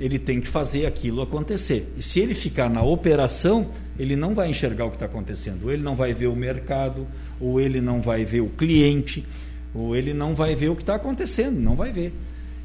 ele 0.00 0.18
tem 0.18 0.40
que 0.40 0.48
fazer 0.48 0.86
aquilo 0.86 1.20
acontecer. 1.20 1.92
E 1.96 2.02
se 2.02 2.20
ele 2.20 2.34
ficar 2.34 2.70
na 2.70 2.82
operação, 2.82 3.68
ele 3.98 4.16
não 4.16 4.34
vai 4.34 4.48
enxergar 4.48 4.86
o 4.86 4.90
que 4.90 4.96
está 4.96 5.04
acontecendo. 5.04 5.64
Ou 5.64 5.70
ele 5.70 5.82
não 5.82 5.94
vai 5.94 6.14
ver 6.14 6.26
o 6.28 6.34
mercado, 6.34 7.06
ou 7.38 7.60
ele 7.60 7.82
não 7.82 8.00
vai 8.00 8.24
ver 8.24 8.40
o 8.40 8.48
cliente, 8.48 9.26
ou 9.74 9.94
ele 9.94 10.14
não 10.14 10.34
vai 10.34 10.56
ver 10.56 10.70
o 10.70 10.74
que 10.74 10.82
está 10.82 10.94
acontecendo, 10.94 11.60
não 11.60 11.76
vai 11.76 11.92
ver. 11.92 12.14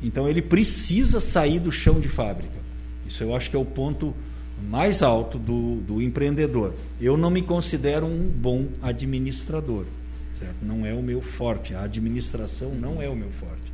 Então 0.01 0.29
ele 0.29 0.41
precisa 0.41 1.19
sair 1.19 1.59
do 1.59 1.71
chão 1.71 1.99
de 1.99 2.07
fábrica. 2.07 2.55
Isso 3.05 3.21
eu 3.21 3.36
acho 3.36 3.49
que 3.49 3.55
é 3.55 3.59
o 3.59 3.65
ponto 3.65 4.15
mais 4.69 5.03
alto 5.03 5.38
do, 5.38 5.81
do 5.81 6.01
empreendedor. 6.01 6.73
Eu 7.01 7.17
não 7.17 7.29
me 7.29 7.41
considero 7.41 8.05
um 8.05 8.27
bom 8.27 8.67
administrador. 8.81 9.86
Certo? 10.39 10.55
Não 10.61 10.86
é 10.86 10.93
o 10.93 11.01
meu 11.01 11.21
forte. 11.21 11.73
A 11.73 11.83
administração 11.83 12.73
não 12.73 13.01
é 13.01 13.09
o 13.09 13.15
meu 13.15 13.29
forte. 13.29 13.64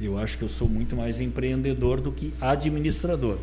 Eu 0.00 0.18
acho 0.18 0.36
que 0.36 0.44
eu 0.44 0.48
sou 0.48 0.68
muito 0.68 0.94
mais 0.94 1.20
empreendedor 1.20 2.00
do 2.00 2.12
que 2.12 2.34
administrador. 2.40 3.38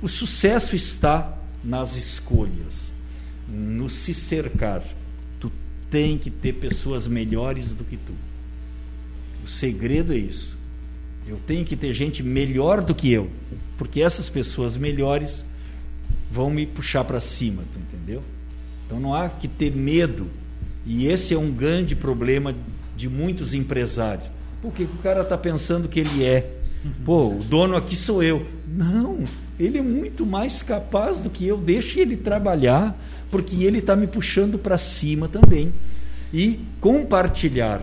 O 0.00 0.08
sucesso 0.08 0.74
está 0.74 1.38
nas 1.62 1.96
escolhas, 1.96 2.92
no 3.48 3.90
se 3.90 4.14
cercar. 4.14 4.82
Tu 5.38 5.52
tem 5.90 6.16
que 6.16 6.30
ter 6.30 6.54
pessoas 6.54 7.06
melhores 7.06 7.72
do 7.72 7.84
que 7.84 7.96
tu. 7.96 8.14
O 9.44 9.48
segredo 9.48 10.12
é 10.12 10.16
isso. 10.16 10.56
Eu 11.26 11.38
tenho 11.46 11.64
que 11.64 11.76
ter 11.76 11.92
gente 11.92 12.22
melhor 12.22 12.82
do 12.82 12.94
que 12.94 13.12
eu, 13.12 13.30
porque 13.76 14.02
essas 14.02 14.28
pessoas 14.28 14.76
melhores 14.76 15.44
vão 16.30 16.50
me 16.50 16.66
puxar 16.66 17.04
para 17.04 17.20
cima, 17.20 17.62
tu 17.72 17.78
entendeu? 17.78 18.22
Então 18.86 18.98
não 18.98 19.14
há 19.14 19.28
que 19.28 19.46
ter 19.46 19.70
medo. 19.70 20.28
E 20.84 21.06
esse 21.06 21.32
é 21.32 21.38
um 21.38 21.52
grande 21.52 21.94
problema 21.94 22.56
de 22.96 23.08
muitos 23.08 23.54
empresários 23.54 24.28
porque 24.62 24.84
o 24.84 25.02
cara 25.02 25.22
está 25.22 25.36
pensando 25.36 25.88
que 25.88 25.98
ele 25.98 26.24
é. 26.24 26.48
Pô, 27.04 27.30
o 27.30 27.42
dono 27.42 27.76
aqui 27.76 27.96
sou 27.96 28.22
eu. 28.22 28.46
Não, 28.66 29.24
ele 29.58 29.78
é 29.78 29.82
muito 29.82 30.24
mais 30.24 30.62
capaz 30.62 31.18
do 31.18 31.28
que 31.28 31.46
eu. 31.46 31.58
Deixe 31.58 32.00
ele 32.00 32.16
trabalhar, 32.16 32.96
porque 33.30 33.64
ele 33.64 33.78
está 33.78 33.96
me 33.96 34.06
puxando 34.06 34.58
para 34.58 34.78
cima 34.78 35.28
também. 35.28 35.72
E 36.32 36.60
compartilhar. 36.80 37.82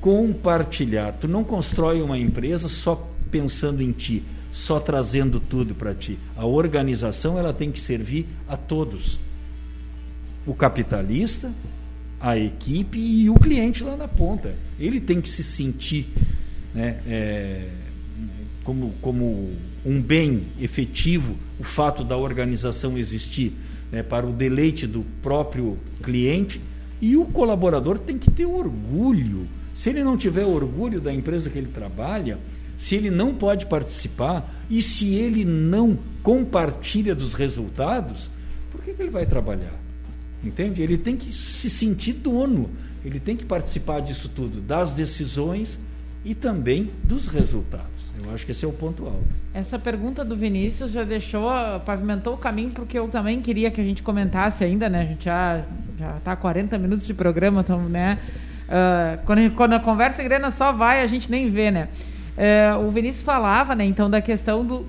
Compartilhar. 0.00 1.12
Tu 1.12 1.26
não 1.26 1.42
constrói 1.42 2.00
uma 2.00 2.18
empresa 2.18 2.68
só 2.68 3.08
pensando 3.30 3.82
em 3.82 3.92
ti, 3.92 4.22
só 4.52 4.78
trazendo 4.78 5.40
tudo 5.40 5.74
para 5.74 5.94
ti. 5.94 6.18
A 6.36 6.46
organização 6.46 7.38
ela 7.38 7.52
tem 7.52 7.72
que 7.72 7.80
servir 7.80 8.26
a 8.48 8.56
todos. 8.56 9.18
O 10.46 10.54
capitalista, 10.54 11.52
a 12.22 12.38
equipe 12.38 12.98
e 12.98 13.28
o 13.28 13.34
cliente 13.34 13.82
lá 13.82 13.96
na 13.96 14.06
ponta. 14.06 14.56
Ele 14.78 15.00
tem 15.00 15.20
que 15.20 15.28
se 15.28 15.42
sentir 15.42 16.06
né, 16.72 17.00
é, 17.04 17.68
como, 18.62 18.94
como 19.02 19.50
um 19.84 20.00
bem 20.00 20.46
efetivo 20.60 21.36
o 21.58 21.64
fato 21.64 22.04
da 22.04 22.16
organização 22.16 22.96
existir 22.96 23.52
né, 23.90 24.04
para 24.04 24.24
o 24.24 24.32
deleite 24.32 24.86
do 24.86 25.04
próprio 25.20 25.76
cliente 26.00 26.60
e 27.00 27.16
o 27.16 27.24
colaborador 27.24 27.98
tem 27.98 28.16
que 28.16 28.30
ter 28.30 28.46
orgulho. 28.46 29.48
Se 29.74 29.90
ele 29.90 30.04
não 30.04 30.16
tiver 30.16 30.44
orgulho 30.44 31.00
da 31.00 31.12
empresa 31.12 31.50
que 31.50 31.58
ele 31.58 31.72
trabalha, 31.74 32.38
se 32.76 32.94
ele 32.94 33.10
não 33.10 33.34
pode 33.34 33.66
participar 33.66 34.64
e 34.70 34.80
se 34.80 35.12
ele 35.16 35.44
não 35.44 35.98
compartilha 36.22 37.16
dos 37.16 37.34
resultados, 37.34 38.30
por 38.70 38.80
que, 38.80 38.94
que 38.94 39.02
ele 39.02 39.10
vai 39.10 39.26
trabalhar? 39.26 39.81
Entende? 40.44 40.82
Ele 40.82 40.98
tem 40.98 41.16
que 41.16 41.30
se 41.32 41.70
sentir 41.70 42.14
dono, 42.14 42.70
ele 43.04 43.20
tem 43.20 43.36
que 43.36 43.44
participar 43.44 44.00
disso 44.00 44.28
tudo, 44.28 44.60
das 44.60 44.90
decisões 44.90 45.78
e 46.24 46.34
também 46.34 46.90
dos 47.04 47.28
resultados. 47.28 47.90
Eu 48.22 48.32
acho 48.34 48.44
que 48.44 48.52
esse 48.52 48.64
é 48.64 48.68
o 48.68 48.72
ponto 48.72 49.06
alto. 49.06 49.24
Essa 49.54 49.78
pergunta 49.78 50.24
do 50.24 50.36
Vinícius 50.36 50.90
já 50.90 51.02
deixou, 51.02 51.50
pavimentou 51.84 52.34
o 52.34 52.36
caminho 52.36 52.70
porque 52.70 52.98
eu 52.98 53.08
também 53.08 53.40
queria 53.40 53.70
que 53.70 53.80
a 53.80 53.84
gente 53.84 54.02
comentasse 54.02 54.62
ainda, 54.62 54.88
né? 54.88 55.00
A 55.00 55.04
gente 55.04 55.24
já 55.24 55.64
já 55.98 56.16
está 56.16 56.36
40 56.36 56.78
minutos 56.78 57.06
de 57.06 57.14
programa, 57.14 57.60
então, 57.60 57.88
né? 57.88 58.18
Uh, 58.64 59.24
quando, 59.24 59.50
quando 59.54 59.72
a 59.74 59.80
conversa 59.80 60.22
grana 60.22 60.50
só 60.50 60.72
vai, 60.72 61.02
a 61.02 61.06
gente 61.06 61.30
nem 61.30 61.50
vê, 61.50 61.70
né? 61.70 61.88
Uh, 62.32 62.86
o 62.86 62.90
Vinícius 62.90 63.22
falava, 63.22 63.74
né? 63.74 63.84
Então 63.84 64.08
da 64.08 64.20
questão 64.20 64.64
do 64.64 64.76
uh, 64.76 64.86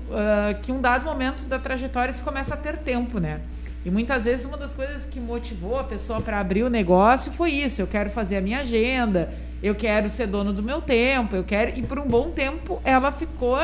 que 0.62 0.72
um 0.72 0.80
dado 0.80 1.04
momento 1.04 1.44
da 1.44 1.58
trajetória 1.58 2.12
se 2.12 2.22
começa 2.22 2.54
a 2.54 2.56
ter 2.56 2.78
tempo, 2.78 3.18
né? 3.18 3.40
E 3.84 3.90
muitas 3.90 4.24
vezes 4.24 4.46
uma 4.46 4.56
das 4.56 4.72
coisas 4.72 5.04
que 5.04 5.20
motivou 5.20 5.78
a 5.78 5.84
pessoa 5.84 6.20
para 6.20 6.40
abrir 6.40 6.62
o 6.62 6.70
negócio 6.70 7.30
foi 7.32 7.50
isso: 7.50 7.82
eu 7.82 7.86
quero 7.86 8.08
fazer 8.10 8.36
a 8.36 8.40
minha 8.40 8.60
agenda, 8.60 9.32
eu 9.62 9.74
quero 9.74 10.08
ser 10.08 10.26
dono 10.26 10.52
do 10.52 10.62
meu 10.62 10.80
tempo, 10.80 11.36
eu 11.36 11.44
quero. 11.44 11.78
E 11.78 11.82
por 11.82 11.98
um 11.98 12.06
bom 12.06 12.30
tempo 12.30 12.80
ela 12.82 13.12
ficou 13.12 13.58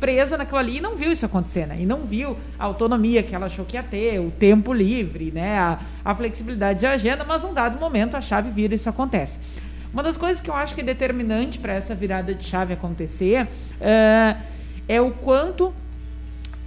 presa 0.00 0.38
naquilo 0.38 0.58
ali 0.58 0.78
e 0.78 0.80
não 0.80 0.96
viu 0.96 1.12
isso 1.12 1.26
acontecer, 1.26 1.66
né? 1.66 1.76
E 1.78 1.84
não 1.84 2.00
viu 2.06 2.36
a 2.58 2.64
autonomia 2.64 3.22
que 3.22 3.34
ela 3.34 3.46
achou 3.46 3.66
que 3.66 3.76
ia 3.76 3.82
ter, 3.82 4.18
o 4.18 4.30
tempo 4.30 4.72
livre, 4.72 5.30
né? 5.30 5.58
A, 5.58 5.78
a 6.02 6.14
flexibilidade 6.14 6.80
de 6.80 6.86
agenda, 6.86 7.22
mas 7.22 7.42
num 7.42 7.52
dado 7.52 7.78
momento 7.78 8.16
a 8.16 8.20
chave 8.22 8.50
vira 8.50 8.72
e 8.72 8.76
isso 8.76 8.88
acontece. 8.88 9.38
Uma 9.92 10.02
das 10.02 10.16
coisas 10.16 10.40
que 10.40 10.48
eu 10.48 10.54
acho 10.54 10.74
que 10.74 10.80
é 10.80 10.84
determinante 10.84 11.58
para 11.58 11.74
essa 11.74 11.94
virada 11.94 12.34
de 12.34 12.44
chave 12.44 12.72
acontecer 12.72 13.42
uh, 13.44 14.40
é 14.88 15.00
o 15.00 15.10
quanto 15.10 15.74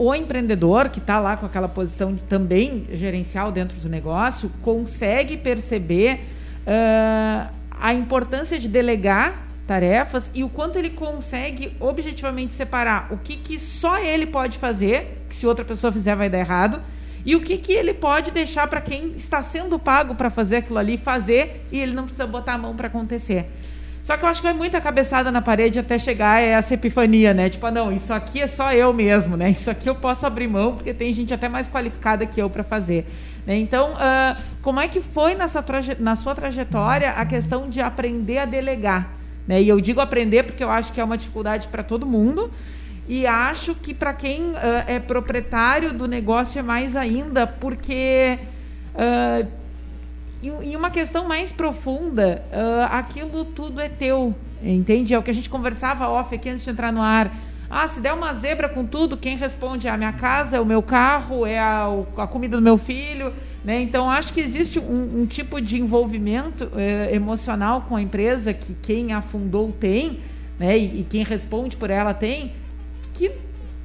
o 0.03 0.13
empreendedor 0.13 0.89
que 0.89 0.99
está 0.99 1.17
lá 1.17 1.37
com 1.37 1.45
aquela 1.45 1.69
posição 1.69 2.17
também 2.27 2.85
gerencial 2.91 3.53
dentro 3.53 3.79
do 3.79 3.87
negócio 3.87 4.51
consegue 4.61 5.37
perceber 5.37 6.19
uh, 6.67 7.49
a 7.71 7.93
importância 7.93 8.59
de 8.59 8.67
delegar 8.67 9.47
tarefas 9.65 10.29
e 10.33 10.43
o 10.43 10.49
quanto 10.49 10.77
ele 10.77 10.89
consegue 10.89 11.71
objetivamente 11.79 12.53
separar 12.53 13.07
o 13.13 13.17
que, 13.17 13.37
que 13.37 13.57
só 13.57 13.97
ele 13.97 14.25
pode 14.25 14.57
fazer, 14.57 15.23
que 15.29 15.35
se 15.37 15.47
outra 15.47 15.63
pessoa 15.63 15.89
fizer 15.93 16.17
vai 16.17 16.29
dar 16.29 16.39
errado, 16.39 16.81
e 17.25 17.33
o 17.37 17.41
que, 17.41 17.57
que 17.57 17.71
ele 17.71 17.93
pode 17.93 18.29
deixar 18.29 18.67
para 18.67 18.81
quem 18.81 19.13
está 19.15 19.41
sendo 19.41 19.79
pago 19.79 20.15
para 20.15 20.29
fazer 20.29 20.57
aquilo 20.57 20.79
ali 20.79 20.97
fazer 20.97 21.65
e 21.71 21.79
ele 21.79 21.93
não 21.93 22.03
precisa 22.03 22.27
botar 22.27 22.55
a 22.55 22.57
mão 22.57 22.75
para 22.75 22.87
acontecer. 22.87 23.49
Só 24.03 24.17
que 24.17 24.25
eu 24.25 24.27
acho 24.27 24.41
que 24.41 24.47
vai 24.47 24.53
muita 24.53 24.81
cabeçada 24.81 25.31
na 25.31 25.41
parede 25.41 25.79
até 25.79 25.97
chegar 25.97 26.41
essa 26.41 26.73
epifania, 26.73 27.33
né? 27.33 27.49
Tipo, 27.49 27.67
ah, 27.67 27.71
não, 27.71 27.89
isso 27.89 28.13
aqui 28.13 28.41
é 28.41 28.47
só 28.47 28.73
eu 28.73 28.91
mesmo, 28.91 29.37
né? 29.37 29.49
Isso 29.49 29.71
aqui 29.71 29.89
eu 29.89 29.95
posso 29.95 30.25
abrir 30.25 30.49
mão, 30.49 30.75
porque 30.75 30.93
tem 30.93 31.13
gente 31.13 31.33
até 31.33 31.47
mais 31.47 31.69
qualificada 31.69 32.25
que 32.25 32.41
eu 32.41 32.49
para 32.49 32.65
fazer. 32.65 33.07
Né? 33.47 33.55
Então, 33.55 33.93
uh, 33.93 34.41
como 34.61 34.81
é 34.81 34.89
que 34.89 34.99
foi 34.99 35.35
nessa 35.35 35.63
na 35.99 36.17
sua 36.17 36.35
trajetória 36.35 37.11
a 37.11 37.25
questão 37.25 37.69
de 37.69 37.79
aprender 37.79 38.39
a 38.39 38.45
delegar? 38.45 39.09
Né? 39.47 39.61
E 39.61 39.69
eu 39.69 39.79
digo 39.79 40.01
aprender 40.01 40.43
porque 40.43 40.65
eu 40.65 40.69
acho 40.69 40.91
que 40.91 40.99
é 40.99 41.03
uma 41.03 41.17
dificuldade 41.17 41.67
para 41.67 41.81
todo 41.81 42.05
mundo. 42.05 42.51
E 43.07 43.25
acho 43.25 43.73
que 43.73 43.93
para 43.93 44.11
quem 44.13 44.51
uh, 44.51 44.57
é 44.85 44.99
proprietário 44.99 45.93
do 45.93 46.09
negócio 46.09 46.59
é 46.59 46.61
mais 46.61 46.97
ainda, 46.97 47.47
porque 47.47 48.37
uh, 48.95 49.62
e, 50.63 50.75
uma 50.75 50.89
questão 50.89 51.27
mais 51.27 51.51
profunda, 51.51 52.43
uh, 52.51 52.87
aquilo 52.91 53.45
tudo 53.45 53.79
é 53.79 53.87
teu, 53.87 54.35
entende? 54.61 55.13
É 55.13 55.19
o 55.19 55.23
que 55.23 55.31
a 55.31 55.33
gente 55.33 55.49
conversava 55.49 56.09
off 56.09 56.33
aqui 56.33 56.49
antes 56.49 56.63
de 56.63 56.69
entrar 56.69 56.91
no 56.91 57.01
ar. 57.01 57.31
Ah, 57.69 57.87
se 57.87 57.99
der 57.99 58.13
uma 58.13 58.33
zebra 58.33 58.69
com 58.69 58.85
tudo, 58.85 59.17
quem 59.17 59.35
responde 59.35 59.87
é 59.87 59.89
a 59.89 59.97
minha 59.97 60.13
casa, 60.13 60.57
é 60.57 60.59
o 60.59 60.65
meu 60.65 60.83
carro, 60.83 61.45
é 61.45 61.57
a, 61.57 61.87
a 62.17 62.27
comida 62.27 62.57
do 62.57 62.61
meu 62.61 62.77
filho. 62.77 63.33
Né? 63.63 63.81
Então, 63.81 64.09
acho 64.09 64.33
que 64.33 64.41
existe 64.41 64.77
um, 64.77 65.21
um 65.21 65.25
tipo 65.25 65.61
de 65.61 65.79
envolvimento 65.79 66.69
eh, 66.75 67.09
emocional 67.13 67.85
com 67.87 67.95
a 67.95 68.01
empresa 68.01 68.53
que 68.53 68.75
quem 68.81 69.13
afundou 69.13 69.71
tem, 69.71 70.19
né? 70.59 70.77
e, 70.77 71.01
e 71.01 71.07
quem 71.09 71.23
responde 71.23 71.77
por 71.77 71.89
ela 71.89 72.13
tem, 72.13 72.51
que 73.13 73.31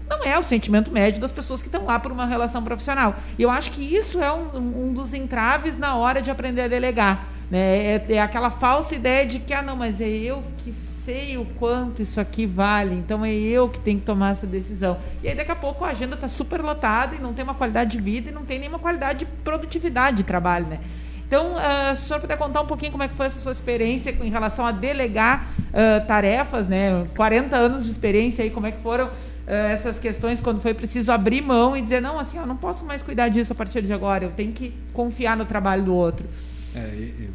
não 0.08 0.24
é 0.24 0.38
o 0.38 0.42
sentimento 0.42 0.90
médio 0.90 1.20
das 1.20 1.32
pessoas 1.32 1.60
que 1.60 1.68
estão 1.68 1.84
lá 1.84 1.98
por 1.98 2.10
uma 2.10 2.26
relação 2.26 2.62
profissional. 2.62 3.16
E 3.38 3.42
eu 3.42 3.50
acho 3.50 3.70
que 3.72 3.82
isso 3.82 4.22
é 4.22 4.32
um, 4.32 4.88
um 4.88 4.92
dos 4.92 5.12
entraves 5.12 5.76
na 5.76 5.94
hora 5.96 6.22
de 6.22 6.30
aprender 6.30 6.62
a 6.62 6.68
delegar. 6.68 7.26
Né? 7.50 7.94
É, 7.94 8.06
é, 8.10 8.20
aquela 8.20 8.50
falsa 8.50 8.94
ideia 8.94 9.26
de 9.26 9.38
que, 9.38 9.52
ah, 9.52 9.62
não, 9.62 9.76
mas 9.76 10.00
é 10.00 10.08
eu 10.08 10.42
que 10.58 10.72
sei 10.72 11.38
o 11.38 11.46
quanto 11.58 12.02
isso 12.02 12.20
aqui 12.20 12.44
vale, 12.44 12.94
então 12.94 13.24
é 13.24 13.32
eu 13.32 13.66
que 13.66 13.80
tenho 13.80 13.98
que 13.98 14.04
tomar 14.04 14.32
essa 14.32 14.46
decisão. 14.46 14.98
E 15.22 15.28
aí 15.28 15.34
daqui 15.34 15.50
a 15.50 15.56
pouco 15.56 15.82
a 15.82 15.88
agenda 15.88 16.14
está 16.14 16.28
super 16.28 16.60
lotada 16.60 17.14
e 17.14 17.18
não 17.18 17.32
tem 17.32 17.42
uma 17.42 17.54
qualidade 17.54 17.92
de 17.92 18.02
vida 18.02 18.28
e 18.28 18.32
não 18.32 18.44
tem 18.44 18.58
nenhuma 18.58 18.78
qualidade 18.78 19.20
de 19.20 19.24
produtividade 19.24 20.18
de 20.18 20.24
trabalho, 20.24 20.66
né? 20.66 20.80
Então, 21.26 21.56
uh, 21.56 21.96
se 21.96 22.04
o 22.04 22.06
senhor 22.06 22.20
puder 22.20 22.36
contar 22.36 22.62
um 22.62 22.66
pouquinho 22.66 22.90
como 22.90 23.02
é 23.02 23.08
que 23.08 23.14
foi 23.14 23.26
essa 23.26 23.38
sua 23.38 23.52
experiência 23.52 24.10
em 24.10 24.30
relação 24.30 24.66
a 24.66 24.72
delegar 24.72 25.46
uh, 25.68 26.06
tarefas, 26.06 26.66
né? 26.66 27.06
40 27.16 27.56
anos 27.56 27.84
de 27.84 27.90
experiência 27.90 28.44
aí, 28.44 28.50
como 28.50 28.66
é 28.66 28.72
que 28.72 28.82
foram 28.82 29.10
essas 29.48 29.98
questões 29.98 30.40
quando 30.40 30.60
foi 30.60 30.74
preciso 30.74 31.10
abrir 31.10 31.40
mão 31.40 31.74
e 31.74 31.80
dizer, 31.80 32.02
não, 32.02 32.18
assim, 32.18 32.36
eu 32.36 32.46
não 32.46 32.56
posso 32.56 32.84
mais 32.84 33.00
cuidar 33.00 33.28
disso 33.28 33.52
a 33.52 33.56
partir 33.56 33.80
de 33.82 33.92
agora, 33.92 34.24
eu 34.24 34.30
tenho 34.30 34.52
que 34.52 34.74
confiar 34.92 35.36
no 35.36 35.46
trabalho 35.46 35.84
do 35.84 35.94
outro. 35.94 36.26
É, 36.74 37.10
eu, 37.18 37.30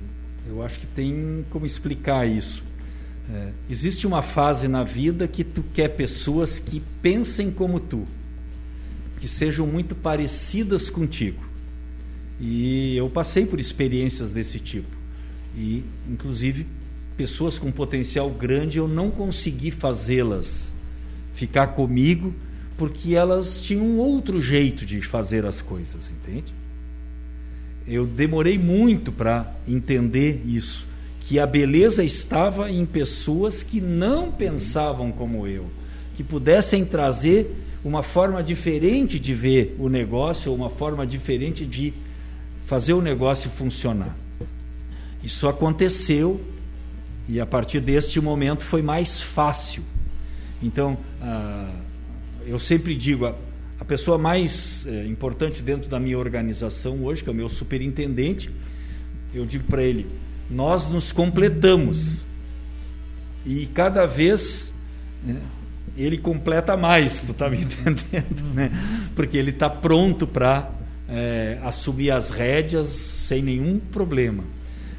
eu 0.56 0.64
acho 0.64 0.80
que 0.80 0.86
tem 0.86 1.44
como 1.50 1.66
explicar 1.66 2.28
isso. 2.28 2.64
É, 3.34 3.50
existe 3.68 4.06
uma 4.06 4.22
fase 4.22 4.68
na 4.68 4.84
vida 4.84 5.28
que 5.28 5.44
tu 5.44 5.64
quer 5.74 5.90
pessoas 5.90 6.60
que 6.60 6.84
pensem 7.02 7.50
como 7.50 7.80
tu, 7.80 8.06
que 9.20 9.28
sejam 9.28 9.66
muito 9.66 9.96
parecidas 9.96 10.92
contigo. 10.92 11.44
E 12.40 12.96
eu 12.96 13.10
passei 13.10 13.46
por 13.46 13.60
experiências 13.60 14.34
desse 14.34 14.60
tipo. 14.60 14.96
E, 15.56 15.84
inclusive, 16.08 16.68
pessoas 17.18 17.58
com 17.58 17.72
potencial 17.72 18.30
grande 18.30 18.78
eu 18.78 18.88
não 18.88 19.10
consegui 19.10 19.72
fazê-las 19.72 20.74
ficar 21.34 21.68
comigo, 21.68 22.34
porque 22.78 23.16
elas 23.16 23.60
tinham 23.60 23.84
um 23.86 23.98
outro 23.98 24.42
jeito 24.42 24.86
de 24.86 25.02
fazer 25.02 25.46
as 25.46 25.62
coisas, 25.62 26.10
entende? 26.10 26.54
Eu 27.88 28.06
demorei 28.06 28.58
muito 28.58 29.12
para 29.12 29.54
entender 29.68 30.42
isso, 30.46 30.88
que 31.22 31.40
a 31.40 31.46
beleza 31.46 32.04
estava 32.04 32.70
em 32.72 32.86
pessoas 32.86 33.64
que 33.64 33.80
não 33.80 34.32
pensavam 34.32 35.12
como 35.12 35.48
eu, 35.48 35.70
que 36.16 36.24
pudessem 36.24 36.86
trazer 36.86 37.56
uma 37.84 38.02
forma 38.02 38.42
diferente 38.42 39.20
de 39.20 39.34
ver 39.34 39.76
o 39.78 39.90
negócio, 39.90 40.54
uma 40.54 40.70
forma 40.70 41.06
diferente 41.06 41.66
de 41.66 41.94
fazer 42.66 42.94
o 42.94 43.02
negócio 43.02 43.50
funcionar. 43.50 44.16
Isso 45.24 45.48
aconteceu 45.48 46.40
e 47.28 47.40
a 47.40 47.46
partir 47.46 47.80
deste 47.80 48.20
momento 48.20 48.64
foi 48.64 48.82
mais 48.82 49.22
fácil. 49.22 49.84
Então, 50.62 50.98
ah, 51.24 51.70
eu 52.46 52.60
sempre 52.60 52.96
digo, 52.96 53.26
a, 53.26 53.34
a 53.80 53.86
pessoa 53.86 54.18
mais 54.18 54.86
é, 54.86 55.06
importante 55.06 55.64
dentro 55.64 55.90
da 55.90 56.00
minha 56.00 56.18
organização 56.20 57.04
hoje, 57.04 57.24
que 57.24 57.30
é 57.30 57.32
o 57.32 57.36
meu 57.36 57.48
superintendente, 57.48 58.50
eu 59.34 59.46
digo 59.46 59.64
para 59.66 59.82
ele: 59.82 60.08
nós 60.50 60.88
nos 60.88 61.12
completamos. 61.12 62.26
E 63.46 63.66
cada 63.68 64.06
vez 64.06 64.74
né, 65.24 65.42
ele 65.98 66.18
completa 66.18 66.78
mais, 66.78 67.22
tu 67.22 67.32
está 67.32 67.50
me 67.50 67.58
entendendo? 67.64 68.44
Né? 68.54 68.72
Porque 69.16 69.38
ele 69.38 69.52
está 69.52 69.70
pronto 69.70 70.26
para 70.26 70.72
é, 71.10 71.60
assumir 71.64 72.12
as 72.12 72.30
rédeas 72.32 72.88
sem 72.88 73.42
nenhum 73.42 73.80
problema. 73.80 74.44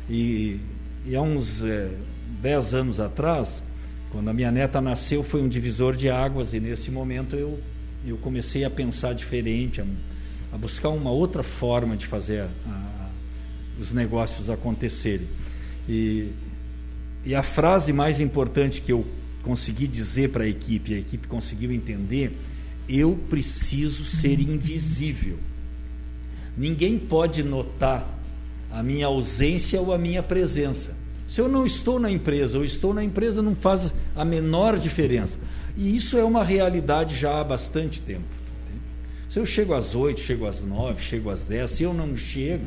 E, 0.09 0.61
e 1.07 1.17
há 1.17 1.23
uns 1.23 1.63
é, 1.63 1.91
dez 2.41 2.75
anos 2.75 3.01
atrás, 3.01 3.64
quando 4.15 4.29
a 4.29 4.33
minha 4.33 4.53
neta 4.53 4.81
nasceu, 4.81 5.25
foi 5.25 5.43
um 5.43 5.49
divisor 5.49 5.97
de 5.97 6.09
águas, 6.09 6.55
e 6.55 6.61
nesse 6.61 6.89
momento 6.89 7.35
eu, 7.35 7.59
eu 8.07 8.17
comecei 8.17 8.65
a 8.65 8.71
pensar 8.71 9.13
diferente, 9.13 9.81
a, 9.81 9.85
a 10.53 10.57
buscar 10.57 10.91
uma 10.91 11.11
outra 11.11 11.43
forma 11.43 11.97
de 11.97 12.07
fazer 12.07 12.43
a, 12.43 12.51
a, 12.65 13.09
os 13.77 13.93
negócios 13.93 14.49
acontecerem. 14.49 15.27
E, 15.89 16.31
e 17.25 17.35
a 17.35 17.43
frase 17.43 17.93
mais 17.93 18.21
importante 18.21 18.81
que 18.81 18.93
eu 18.93 19.05
consegui 19.43 19.89
dizer 19.89 20.29
para 20.29 20.45
a 20.45 20.49
equipe, 20.49 20.95
a 20.95 20.99
equipe 20.99 21.27
conseguiu 21.27 21.73
entender, 21.73 22.39
eu 22.89 23.19
preciso 23.29 24.05
ser 24.05 24.39
invisível. 24.39 25.41
Ninguém 26.57 27.01
pode 27.01 27.43
notar 27.43 28.09
a 28.71 28.81
minha 28.81 29.07
ausência 29.07 29.81
ou 29.81 29.93
a 29.93 29.99
minha 29.99 30.23
presença. 30.23 31.03
Se 31.35 31.41
eu 31.41 31.49
não 31.49 31.67
estou 31.67 31.99
na 31.99 32.09
empresa 32.09 32.59
ou 32.59 32.65
estou 32.65 32.95
na 32.95 33.03
empresa, 33.03 33.43
não 33.43 33.57
faz 33.57 33.93
a 34.15 34.25
menor 34.25 34.79
diferença. 34.79 35.37
E 35.77 35.97
isso 35.97 36.17
é 36.17 36.23
uma 36.23 36.45
realidade 36.45 37.17
já 37.17 37.41
há 37.41 37.43
bastante 37.43 38.01
tempo. 38.01 38.23
Se 39.29 39.41
eu 39.41 39.45
chego 39.45 39.75
às 39.75 39.97
oito, 39.97 40.21
chego 40.21 40.47
às 40.47 40.63
nove, 40.63 41.03
chego 41.03 41.31
às 41.31 41.45
dez, 41.45 41.73
se 41.73 41.83
eu 41.83 41.93
não 41.93 42.17
chego, 42.17 42.67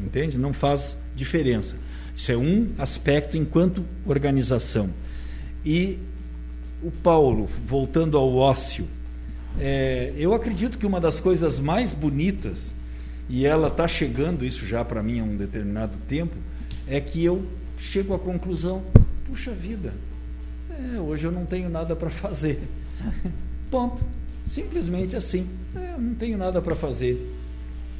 entende? 0.00 0.36
Não 0.36 0.52
faz 0.52 0.96
diferença. 1.14 1.76
Isso 2.16 2.32
é 2.32 2.36
um 2.36 2.72
aspecto 2.78 3.36
enquanto 3.36 3.84
organização. 4.04 4.90
E 5.64 6.00
o 6.82 6.90
Paulo, 6.90 7.48
voltando 7.64 8.18
ao 8.18 8.34
ócio, 8.34 8.88
é, 9.56 10.12
eu 10.16 10.34
acredito 10.34 10.78
que 10.78 10.84
uma 10.84 11.00
das 11.00 11.20
coisas 11.20 11.60
mais 11.60 11.92
bonitas, 11.92 12.74
e 13.28 13.46
ela 13.46 13.68
está 13.68 13.86
chegando 13.86 14.44
isso 14.44 14.66
já 14.66 14.84
para 14.84 15.00
mim 15.00 15.20
há 15.20 15.22
um 15.22 15.36
determinado 15.36 15.96
tempo, 16.08 16.34
é 16.88 17.00
que 17.00 17.24
eu 17.24 17.46
chego 17.76 18.14
à 18.14 18.18
conclusão: 18.18 18.82
puxa 19.26 19.52
vida, 19.52 19.94
é, 20.70 21.00
hoje 21.00 21.26
eu 21.26 21.32
não 21.32 21.44
tenho 21.46 21.68
nada 21.68 21.94
para 21.94 22.10
fazer. 22.10 22.60
Ponto. 23.70 24.02
Simplesmente 24.46 25.16
assim. 25.16 25.48
É, 25.74 25.94
eu 25.94 26.00
não 26.00 26.14
tenho 26.14 26.36
nada 26.36 26.60
para 26.60 26.76
fazer. 26.76 27.34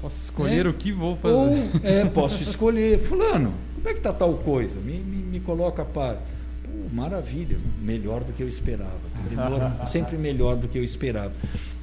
Posso 0.01 0.21
escolher 0.23 0.67
é. 0.67 0.69
o 0.69 0.75
que 0.75 0.93
vou 0.93 1.17
fazer. 1.17 1.35
Ou, 1.35 1.71
é, 1.83 2.05
posso 2.05 2.43
escolher. 2.43 2.99
Fulano, 3.01 3.55
como 3.75 3.89
é 3.89 3.93
que 3.93 3.99
está 3.99 4.13
tal 4.13 4.35
coisa? 4.39 4.79
Me, 4.79 4.99
me, 4.99 5.17
me 5.17 5.41
coloca 5.41 5.85
para 5.85 6.21
maravilha, 6.93 7.59
melhor 7.81 8.25
do 8.25 8.33
que 8.33 8.43
eu 8.43 8.49
esperava. 8.49 9.01
sempre 9.87 10.17
melhor 10.17 10.57
do 10.57 10.69
que 10.69 10.79
eu 10.79 10.85
esperava. 10.85 11.33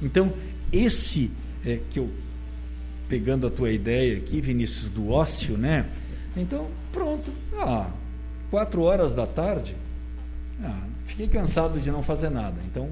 Então, 0.00 0.32
esse 0.72 1.30
é, 1.64 1.80
que 1.90 1.98
eu, 1.98 2.08
pegando 3.08 3.46
a 3.46 3.50
tua 3.50 3.70
ideia 3.70 4.16
aqui, 4.16 4.40
Vinícius, 4.40 4.88
do 4.88 5.10
ócio, 5.10 5.56
né? 5.56 5.86
Então, 6.36 6.68
pronto. 6.92 7.30
Ah, 7.58 7.90
quatro 8.50 8.82
horas 8.82 9.14
da 9.14 9.26
tarde, 9.26 9.76
ah, 10.62 10.82
fiquei 11.06 11.28
cansado 11.28 11.80
de 11.80 11.90
não 11.90 12.02
fazer 12.02 12.30
nada. 12.30 12.56
Então, 12.70 12.88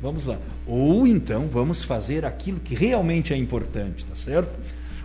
vamos 0.00 0.24
lá. 0.24 0.38
Ou 0.66 1.06
então, 1.06 1.46
vamos 1.46 1.84
fazer 1.84 2.24
aquilo 2.24 2.60
que 2.60 2.74
realmente 2.74 3.32
é 3.32 3.36
importante, 3.36 4.04
tá 4.04 4.14
certo? 4.14 4.56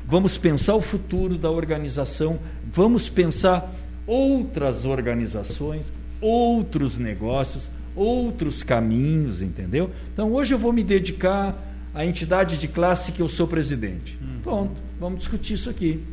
Vamos 0.05 0.37
pensar 0.37 0.75
o 0.75 0.81
futuro 0.81 1.37
da 1.37 1.49
organização, 1.49 2.39
vamos 2.71 3.07
pensar 3.07 3.71
outras 4.05 4.85
organizações, 4.85 5.85
outros 6.19 6.97
negócios, 6.97 7.71
outros 7.95 8.63
caminhos, 8.63 9.41
entendeu? 9.41 9.91
Então 10.13 10.31
hoje 10.33 10.53
eu 10.53 10.59
vou 10.59 10.73
me 10.73 10.83
dedicar 10.83 11.57
à 11.93 12.05
entidade 12.05 12.57
de 12.57 12.67
classe 12.67 13.11
que 13.11 13.21
eu 13.21 13.29
sou 13.29 13.47
presidente. 13.47 14.17
Hum. 14.21 14.39
Pronto, 14.43 14.81
vamos 14.99 15.19
discutir 15.19 15.53
isso 15.53 15.69
aqui. 15.69 16.03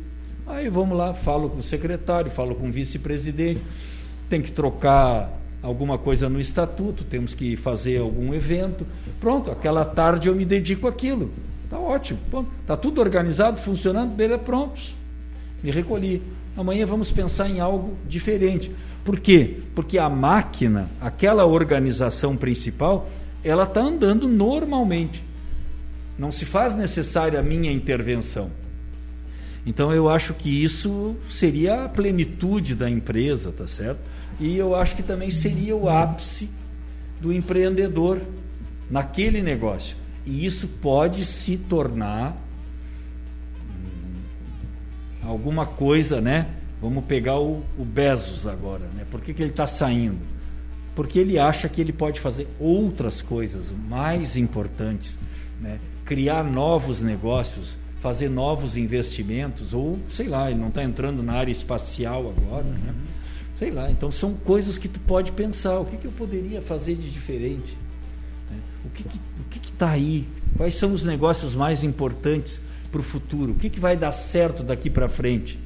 Aí 0.49 0.67
vamos 0.67 0.97
lá, 0.97 1.13
falo 1.13 1.47
com 1.47 1.59
o 1.59 1.63
secretário, 1.63 2.31
falo 2.31 2.55
com 2.55 2.69
o 2.69 2.71
vice-presidente, 2.71 3.61
tem 4.27 4.41
que 4.41 4.51
trocar 4.51 5.31
alguma 5.61 5.95
coisa 5.95 6.27
no 6.27 6.41
estatuto, 6.41 7.03
temos 7.03 7.35
que 7.35 7.55
fazer 7.55 7.99
algum 7.99 8.33
evento. 8.33 8.83
Pronto, 9.19 9.51
aquela 9.51 9.85
tarde 9.85 10.27
eu 10.27 10.35
me 10.35 10.43
dedico 10.43 10.87
àquilo. 10.87 11.31
Tá 11.69 11.77
ótimo. 11.77 12.19
Pronto, 12.31 12.49
tá 12.65 12.75
tudo 12.75 12.99
organizado, 12.99 13.59
funcionando, 13.59 14.15
beleza, 14.15 14.39
pronto. 14.39 14.81
Me 15.61 15.69
recolhi. 15.69 16.23
Amanhã 16.57 16.83
vamos 16.83 17.11
pensar 17.11 17.47
em 17.47 17.59
algo 17.59 17.95
diferente. 18.07 18.71
Por 19.05 19.19
quê? 19.19 19.57
Porque 19.75 19.99
a 19.99 20.09
máquina, 20.09 20.89
aquela 20.99 21.45
organização 21.45 22.35
principal, 22.35 23.07
ela 23.43 23.65
está 23.65 23.81
andando 23.81 24.27
normalmente. 24.27 25.23
Não 26.17 26.31
se 26.31 26.43
faz 26.43 26.73
necessária 26.73 27.39
a 27.39 27.43
minha 27.43 27.71
intervenção. 27.71 28.49
Então 29.65 29.93
eu 29.93 30.09
acho 30.09 30.33
que 30.33 30.63
isso 30.63 31.15
seria 31.29 31.85
a 31.85 31.89
plenitude 31.89 32.75
da 32.75 32.89
empresa, 32.89 33.51
tá 33.51 33.67
certo? 33.67 33.99
E 34.39 34.57
eu 34.57 34.73
acho 34.73 34.95
que 34.95 35.03
também 35.03 35.29
seria 35.29 35.75
o 35.75 35.89
ápice 35.89 36.49
do 37.19 37.33
empreendedor 37.33 38.21
naquele 38.89 39.41
negócio. 39.41 39.97
E 40.25 40.45
isso 40.45 40.67
pode 40.67 41.25
se 41.25 41.57
tornar 41.57 42.37
hum, 43.61 44.21
alguma 45.23 45.65
coisa, 45.65 46.21
né? 46.21 46.47
Vamos 46.81 47.03
pegar 47.05 47.39
o, 47.39 47.63
o 47.77 47.83
Bezos 47.83 48.47
agora, 48.47 48.85
né? 48.95 49.05
Por 49.11 49.21
que, 49.21 49.33
que 49.33 49.43
ele 49.43 49.51
está 49.51 49.67
saindo? 49.67 50.25
Porque 50.95 51.19
ele 51.19 51.37
acha 51.37 51.67
que 51.67 51.81
ele 51.81 51.93
pode 51.93 52.19
fazer 52.19 52.47
outras 52.59 53.21
coisas 53.21 53.73
mais 53.89 54.37
importantes, 54.37 55.19
né? 55.59 55.79
criar 56.09 56.43
novos 56.43 57.01
negócios, 57.01 57.77
fazer 57.99 58.29
novos 58.29 58.77
investimentos, 58.77 59.73
ou 59.73 59.99
sei 60.09 60.27
lá, 60.27 60.49
ele 60.49 60.59
não 60.59 60.69
está 60.69 60.83
entrando 60.83 61.21
na 61.21 61.33
área 61.33 61.51
espacial 61.51 62.29
agora, 62.29 62.65
uhum. 62.65 62.71
né? 62.71 62.93
Sei 63.57 63.71
lá, 63.71 63.91
então 63.91 64.09
são 64.09 64.33
coisas 64.33 64.77
que 64.77 64.87
tu 64.87 65.01
pode 65.01 65.33
pensar, 65.33 65.79
o 65.79 65.85
que, 65.85 65.97
que 65.97 66.07
eu 66.07 66.13
poderia 66.13 66.61
fazer 66.61 66.95
de 66.95 67.09
diferente? 67.09 67.77
Né? 68.49 68.57
O 68.85 68.89
que 68.89 69.01
está 69.01 69.19
que, 69.49 69.59
que 69.59 69.71
tá 69.73 69.89
aí? 69.89 70.25
Quais 70.55 70.75
são 70.75 70.93
os 70.93 71.03
negócios 71.03 71.55
mais 71.55 71.83
importantes 71.83 72.61
para 72.89 73.01
o 73.01 73.03
futuro? 73.03 73.51
O 73.51 73.55
que, 73.55 73.69
que 73.69 73.79
vai 73.79 73.97
dar 73.97 74.13
certo 74.13 74.63
daqui 74.63 74.89
para 74.89 75.09
frente? 75.09 75.59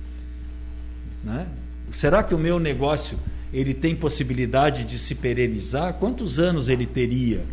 Né? 1.23 1.47
Será 1.91 2.23
que 2.23 2.33
o 2.33 2.37
meu 2.37 2.59
negócio 2.59 3.19
ele 3.53 3.75
tem 3.75 3.95
possibilidade 3.95 4.83
de 4.83 4.97
se 4.97 5.13
perenizar? 5.13 5.93
Quantos 5.93 6.39
anos 6.39 6.69
ele 6.69 6.87
teria? 6.87 7.45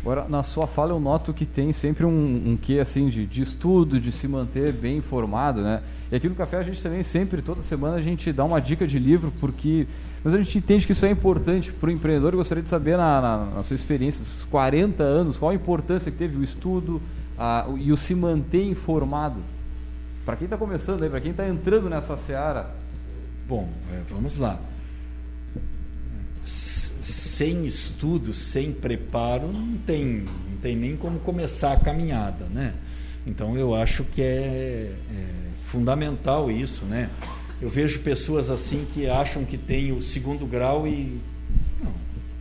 Agora, 0.00 0.26
na 0.28 0.42
sua 0.42 0.66
fala, 0.66 0.92
eu 0.92 1.00
noto 1.00 1.34
que 1.34 1.44
tem 1.44 1.72
sempre 1.72 2.04
um, 2.04 2.52
um 2.52 2.56
quê 2.56 2.78
assim 2.78 3.08
de, 3.08 3.26
de 3.26 3.42
estudo, 3.42 4.00
de 4.00 4.12
se 4.12 4.28
manter 4.28 4.72
bem 4.72 4.98
informado, 4.98 5.62
né? 5.62 5.82
E 6.10 6.16
aqui 6.16 6.28
no 6.28 6.34
Café 6.34 6.58
a 6.58 6.62
gente 6.62 6.82
também 6.82 7.02
sempre, 7.02 7.42
toda 7.42 7.60
semana, 7.62 7.96
a 7.96 8.02
gente 8.02 8.32
dá 8.32 8.44
uma 8.44 8.60
dica 8.60 8.86
de 8.86 8.98
livro, 8.98 9.32
porque 9.40 9.86
mas 10.24 10.34
a 10.34 10.38
gente 10.38 10.58
entende 10.58 10.86
que 10.86 10.92
isso 10.92 11.06
é 11.06 11.10
importante 11.10 11.72
para 11.72 11.88
o 11.88 11.92
empreendedor. 11.92 12.32
Eu 12.32 12.38
gostaria 12.38 12.62
de 12.62 12.68
saber, 12.68 12.96
na, 12.96 13.20
na, 13.20 13.44
na, 13.56 13.62
sua 13.62 13.76
experiência, 13.76 14.24
dos 14.24 14.44
40 14.50 15.02
anos, 15.02 15.36
qual 15.36 15.50
a 15.52 15.54
importância 15.54 16.10
que 16.10 16.18
teve 16.18 16.36
o 16.36 16.42
estudo 16.42 17.00
a, 17.38 17.66
e 17.78 17.92
o 17.92 17.96
se 17.96 18.14
manter 18.14 18.64
informado. 18.64 19.40
Para 20.24 20.36
quem 20.36 20.46
está 20.46 20.56
começando 20.56 21.02
aí, 21.02 21.08
para 21.08 21.20
quem 21.20 21.30
está 21.30 21.46
entrando 21.48 21.88
nessa 21.88 22.16
seara, 22.16 22.74
Bom, 23.48 23.66
é, 23.90 24.02
vamos 24.10 24.36
lá. 24.36 24.60
Sem 27.12 27.64
estudo, 27.64 28.34
sem 28.34 28.72
preparo, 28.72 29.50
não 29.52 29.76
tem, 29.78 30.24
não 30.50 30.56
tem 30.60 30.76
nem 30.76 30.96
como 30.96 31.18
começar 31.20 31.72
a 31.72 31.80
caminhada, 31.80 32.46
né? 32.46 32.74
Então 33.26 33.56
eu 33.56 33.74
acho 33.74 34.04
que 34.04 34.22
é, 34.22 34.92
é 34.92 34.94
fundamental 35.62 36.50
isso, 36.50 36.84
né? 36.84 37.10
Eu 37.60 37.68
vejo 37.68 38.00
pessoas 38.00 38.50
assim 38.50 38.86
que 38.94 39.08
acham 39.08 39.44
que 39.44 39.58
tem 39.58 39.92
o 39.92 40.00
segundo 40.00 40.46
grau 40.46 40.86
e 40.86 41.20
não, 41.82 41.92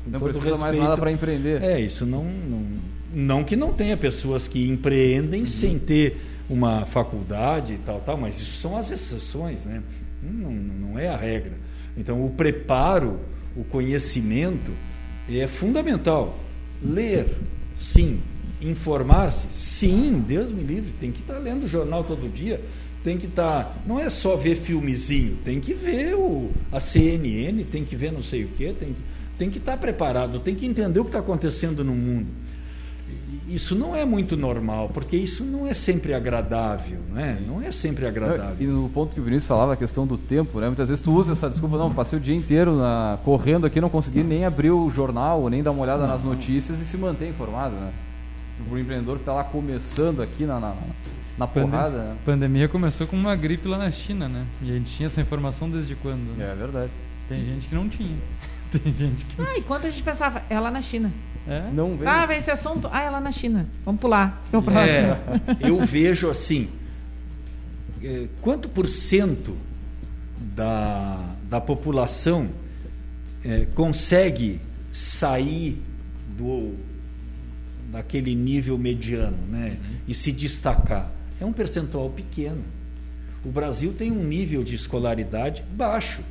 não 0.07 0.20
precisa 0.20 0.45
respeito, 0.45 0.61
mais 0.61 0.78
nada 0.78 0.97
para 0.97 1.11
empreender. 1.11 1.61
É 1.61 1.80
isso, 1.80 2.05
não, 2.05 2.24
não 2.24 2.65
Não 3.13 3.43
que 3.43 3.55
não 3.55 3.74
tenha 3.74 3.97
pessoas 3.97 4.47
que 4.47 4.68
empreendem 4.68 5.41
uhum. 5.41 5.47
sem 5.47 5.80
ter 5.80 6.18
uma 6.49 6.86
faculdade 6.86 7.74
e 7.74 7.78
tal, 7.80 7.99
tal, 7.99 8.18
mas 8.18 8.39
isso 8.39 8.61
são 8.61 8.78
as 8.78 8.89
exceções, 8.89 9.65
né? 9.65 9.84
Não, 10.24 10.51
não 10.51 10.99
é 10.99 11.09
a 11.09 11.18
regra. 11.18 11.53
Então, 11.97 12.24
o 12.26 12.30
preparo, 12.30 13.20
o 13.58 13.64
conhecimento 13.64 14.72
é 15.30 15.47
fundamental. 15.47 16.38
Ler, 16.82 17.28
sim. 17.76 18.22
Informar-se, 18.62 19.47
sim. 19.49 20.24
Deus 20.26 20.51
me 20.51 20.64
livre, 20.64 20.93
tem 20.99 21.12
que 21.12 21.22
estar 21.22 21.38
lendo 21.38 21.68
jornal 21.68 22.03
todo 22.03 22.32
dia. 22.32 22.62
Tem 23.03 23.18
que 23.18 23.26
estar. 23.26 23.84
Não 23.86 23.99
é 23.99 24.10
só 24.10 24.36
ver 24.36 24.55
filmezinho, 24.58 25.38
tem 25.43 25.60
que 25.60 25.74
ver 25.74 26.16
o, 26.16 26.51
a 26.72 26.80
CNN, 26.80 27.64
tem 27.64 27.84
que 27.84 27.95
ver 27.95 28.12
não 28.12 28.22
sei 28.22 28.43
o 28.43 28.49
quê, 28.49 28.74
tem, 28.78 28.95
tem 29.38 29.49
que 29.49 29.60
estar 29.60 29.78
preparado, 29.78 30.39
tem 30.39 30.55
que 30.55 30.66
entender 30.66 30.99
o 30.99 31.03
que 31.03 31.10
está 31.10 31.20
acontecendo 31.20 31.84
no 31.84 31.93
mundo 31.93 32.46
isso 33.47 33.75
não 33.75 33.95
é 33.95 34.03
muito 34.03 34.35
normal, 34.35 34.89
porque 34.93 35.15
isso 35.15 35.43
não 35.43 35.65
é 35.65 35.73
sempre 35.73 36.13
agradável, 36.13 36.99
né? 37.13 37.41
Não 37.47 37.61
é 37.61 37.71
sempre 37.71 38.05
agradável. 38.05 38.57
E 38.59 38.65
no 38.65 38.89
ponto 38.89 39.13
que 39.13 39.21
o 39.21 39.23
Vinícius 39.23 39.47
falava, 39.47 39.73
a 39.73 39.77
questão 39.77 40.05
do 40.05 40.17
tempo, 40.17 40.59
né? 40.59 40.67
Muitas 40.67 40.89
vezes 40.89 41.03
tu 41.03 41.13
usa 41.13 41.31
essa 41.31 41.49
desculpa, 41.49 41.77
não, 41.77 41.93
passei 41.93 42.19
o 42.19 42.21
dia 42.21 42.35
inteiro 42.35 42.75
na, 42.75 43.17
correndo 43.23 43.65
aqui, 43.65 43.79
não 43.79 43.89
consegui 43.89 44.21
nem 44.21 44.43
abrir 44.43 44.71
o 44.71 44.89
jornal, 44.89 45.49
nem 45.49 45.63
dar 45.63 45.71
uma 45.71 45.81
olhada 45.81 46.03
não. 46.03 46.09
nas 46.09 46.23
notícias 46.23 46.79
e 46.79 46.85
se 46.85 46.97
manter 46.97 47.29
informado, 47.29 47.75
né? 47.75 47.93
O 48.69 48.77
empreendedor 48.77 49.15
que 49.15 49.21
está 49.21 49.33
lá 49.33 49.43
começando 49.43 50.21
aqui 50.21 50.45
na, 50.45 50.59
na, 50.59 50.75
na 51.37 51.47
porrada. 51.47 51.97
A 51.97 52.03
né? 52.05 52.15
pandemia 52.25 52.67
começou 52.67 53.07
com 53.07 53.15
uma 53.15 53.35
gripe 53.35 53.67
lá 53.67 53.77
na 53.77 53.91
China, 53.91 54.27
né? 54.27 54.45
E 54.61 54.71
a 54.71 54.73
gente 54.73 54.93
tinha 54.95 55.05
essa 55.05 55.21
informação 55.21 55.69
desde 55.69 55.95
quando? 55.95 56.35
Né? 56.35 56.51
É 56.51 56.55
verdade. 56.55 56.91
Tem 57.29 57.45
gente 57.45 57.67
que 57.67 57.75
não 57.75 57.87
tinha. 57.87 58.17
Tem 58.84 58.93
gente 58.93 59.26
que. 59.26 59.41
Ah, 59.41 59.57
enquanto 59.57 59.88
a 59.88 59.89
gente 59.89 60.03
pensava, 60.03 60.43
é 60.49 60.59
lá 60.59 60.70
na 60.70 60.82
China. 60.82 61.11
É? 61.47 61.70
Não 61.72 61.95
vejo. 61.95 62.09
Ah, 62.09 62.26
vem 62.26 62.39
esse 62.39 62.51
assunto. 62.51 62.89
Ah, 62.91 63.03
é 63.03 63.09
lá 63.09 63.22
na 63.22 63.32
China. 63.32 63.70
Vamos 63.86 64.01
pular. 64.01 64.43
É, 64.51 65.18
eu 65.68 65.80
vejo 65.86 66.30
assim. 66.30 66.70
É, 68.03 68.28
quanto 68.41 68.68
por 68.68 68.88
cento 68.88 69.57
da, 70.39 71.36
da 71.43 71.61
população 71.61 72.49
é, 73.43 73.65
consegue 73.74 74.61
sair 74.91 75.82
do 76.38 76.76
daquele 77.91 78.36
nível 78.36 78.78
mediano 78.78 79.38
né, 79.49 79.78
uhum. 79.80 79.95
e 80.07 80.13
se 80.13 80.32
destacar? 80.34 81.09
É 81.39 81.45
um 81.45 81.53
percentual 81.53 82.09
pequeno. 82.09 82.63
O 83.45 83.49
Brasil 83.49 83.93
tem 83.93 84.11
um 84.11 84.24
nível 84.24 84.63
de 84.63 84.76
escolaridade 84.76 85.63
baixo. 85.72 86.22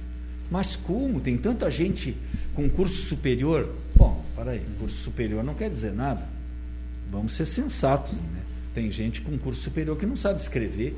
Mas 0.50 0.76
como? 0.76 1.20
Tem 1.20 1.36
tanta 1.36 1.70
gente 1.70 2.16
com 2.54 2.68
curso 2.68 3.06
superior. 3.06 3.74
Bom, 3.94 4.24
para 4.34 4.52
aí, 4.52 4.64
curso 4.78 4.96
superior 4.96 5.42
não 5.42 5.54
quer 5.54 5.70
dizer 5.70 5.92
nada. 5.92 6.28
Vamos 7.10 7.32
ser 7.32 7.46
sensatos, 7.46 8.12
né? 8.20 8.42
Tem 8.74 8.90
gente 8.90 9.20
com 9.20 9.38
curso 9.38 9.62
superior 9.62 9.96
que 9.96 10.06
não 10.06 10.16
sabe 10.16 10.40
escrever, 10.40 10.96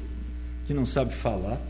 que 0.66 0.74
não 0.74 0.84
sabe 0.84 1.14
falar, 1.14 1.61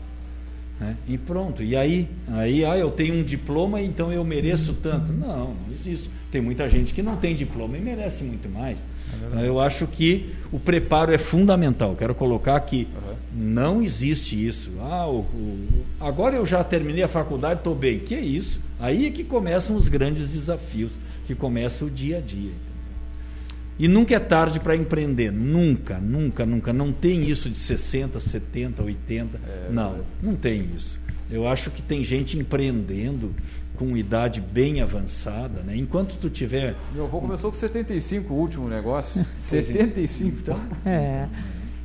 né? 0.79 0.95
E 1.07 1.17
pronto. 1.17 1.61
E 1.61 1.75
aí, 1.75 2.07
aí, 2.29 2.63
ah, 2.63 2.77
eu 2.77 2.89
tenho 2.89 3.15
um 3.15 3.23
diploma, 3.23 3.81
então 3.81 4.11
eu 4.11 4.23
mereço 4.23 4.73
tanto. 4.73 5.11
Não, 5.11 5.53
não 5.53 5.71
existe. 5.71 6.09
Tem 6.31 6.41
muita 6.41 6.69
gente 6.69 6.93
que 6.93 7.01
não 7.01 7.17
tem 7.17 7.35
diploma 7.35 7.77
e 7.77 7.81
merece 7.81 8.23
muito 8.23 8.47
mais. 8.47 8.79
É 9.35 9.47
eu 9.47 9.59
acho 9.59 9.87
que 9.87 10.29
o 10.51 10.59
preparo 10.59 11.11
é 11.11 11.17
fundamental. 11.17 11.95
Quero 11.95 12.13
colocar 12.13 12.55
aqui, 12.55 12.87
uhum. 12.93 13.15
não 13.33 13.81
existe 13.81 14.47
isso. 14.47 14.71
Ah, 14.79 15.07
o, 15.07 15.21
o, 15.21 15.85
agora 15.99 16.35
eu 16.35 16.45
já 16.45 16.63
terminei 16.63 17.03
a 17.03 17.07
faculdade, 17.07 17.59
estou 17.59 17.75
bem. 17.75 17.99
Que 17.99 18.15
é 18.15 18.21
isso? 18.21 18.61
Aí 18.79 19.07
é 19.07 19.11
que 19.11 19.23
começam 19.23 19.75
os 19.75 19.89
grandes 19.89 20.31
desafios 20.31 20.93
que 21.25 21.35
começa 21.35 21.83
o 21.83 21.89
dia 21.89 22.19
a 22.19 22.21
dia. 22.21 22.51
E 23.79 23.87
nunca 23.87 24.13
é 24.13 24.19
tarde 24.19 24.59
para 24.59 24.75
empreender. 24.75 25.31
Nunca, 25.31 25.99
nunca, 25.99 26.45
nunca. 26.45 26.73
Não 26.73 26.91
tem 26.91 27.21
isso 27.21 27.49
de 27.49 27.57
60, 27.57 28.19
70, 28.19 28.83
80. 28.83 29.37
É, 29.37 29.71
não, 29.71 29.95
é. 29.95 29.99
não 30.21 30.35
tem 30.35 30.69
isso. 30.75 30.99
Eu 31.31 31.47
acho 31.47 31.71
que 31.71 31.81
tem 31.81 32.03
gente 32.03 32.37
empreendendo 32.37 33.33
com 33.77 33.95
idade 33.95 34.41
bem 34.41 34.81
avançada, 34.81 35.61
né? 35.61 35.77
Enquanto 35.77 36.17
tu 36.17 36.29
tiver. 36.29 36.75
Meu 36.93 37.05
avô 37.05 37.21
começou 37.21 37.49
com 37.49 37.57
75 37.57 38.33
o 38.33 38.37
último 38.37 38.67
negócio. 38.67 39.25
75, 39.39 40.27
é. 40.27 40.27
então. 40.27 40.59
É. 40.85 41.27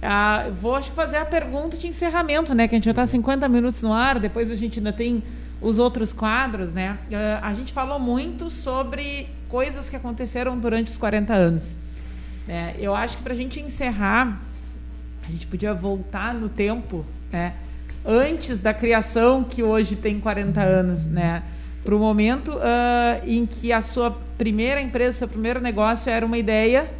Ah, 0.03 0.51
vou 0.61 0.75
acho, 0.75 0.91
fazer 0.91 1.19
a 1.19 1.25
pergunta 1.25 1.77
de 1.77 1.87
encerramento, 1.87 2.53
né? 2.53 2.67
Que 2.67 2.75
a 2.75 2.79
gente 2.79 2.87
já 2.87 2.91
está 2.91 3.07
50 3.07 3.49
minutos 3.49 3.81
no 3.83 3.93
ar, 3.93 4.19
depois 4.19 4.51
a 4.51 4.57
gente 4.57 4.81
ainda 4.81 4.93
tem 4.93 5.23
os 5.63 5.79
outros 5.79 6.13
quadros, 6.13 6.75
né? 6.75 6.99
Uh, 7.09 7.39
a 7.41 7.55
gente 7.55 7.73
falou 7.73 8.01
muito 8.01 8.51
sobre 8.51 9.29
coisas 9.49 9.89
que 9.89 9.95
aconteceram 9.95 10.59
durante 10.59 10.91
os 10.91 10.99
40 10.99 11.33
anos. 11.33 11.84
Né? 12.47 12.75
Eu 12.79 12.95
acho 12.95 13.17
que 13.17 13.23
para 13.23 13.33
a 13.33 13.37
gente 13.37 13.61
encerrar, 13.61 14.41
a 15.27 15.31
gente 15.31 15.47
podia 15.47 15.73
voltar 15.73 16.35
no 16.35 16.49
tempo, 16.49 17.05
né? 17.33 17.55
Antes 18.05 18.61
da 18.61 18.75
criação 18.75 19.43
que 19.43 19.63
hoje 19.63 19.97
tem 19.97 20.21
40 20.21 20.61
anos, 20.61 21.07
né? 21.07 21.43
Para 21.83 21.95
o 21.95 21.99
momento 21.99 22.53
uh, 22.53 23.27
em 23.27 23.47
que 23.47 23.73
a 23.73 23.81
sua 23.81 24.11
primeira 24.37 24.81
empresa, 24.81 25.19
seu 25.19 25.29
primeiro 25.29 25.61
negócio 25.61 26.11
era 26.11 26.25
uma 26.25 26.37
ideia, 26.37 26.91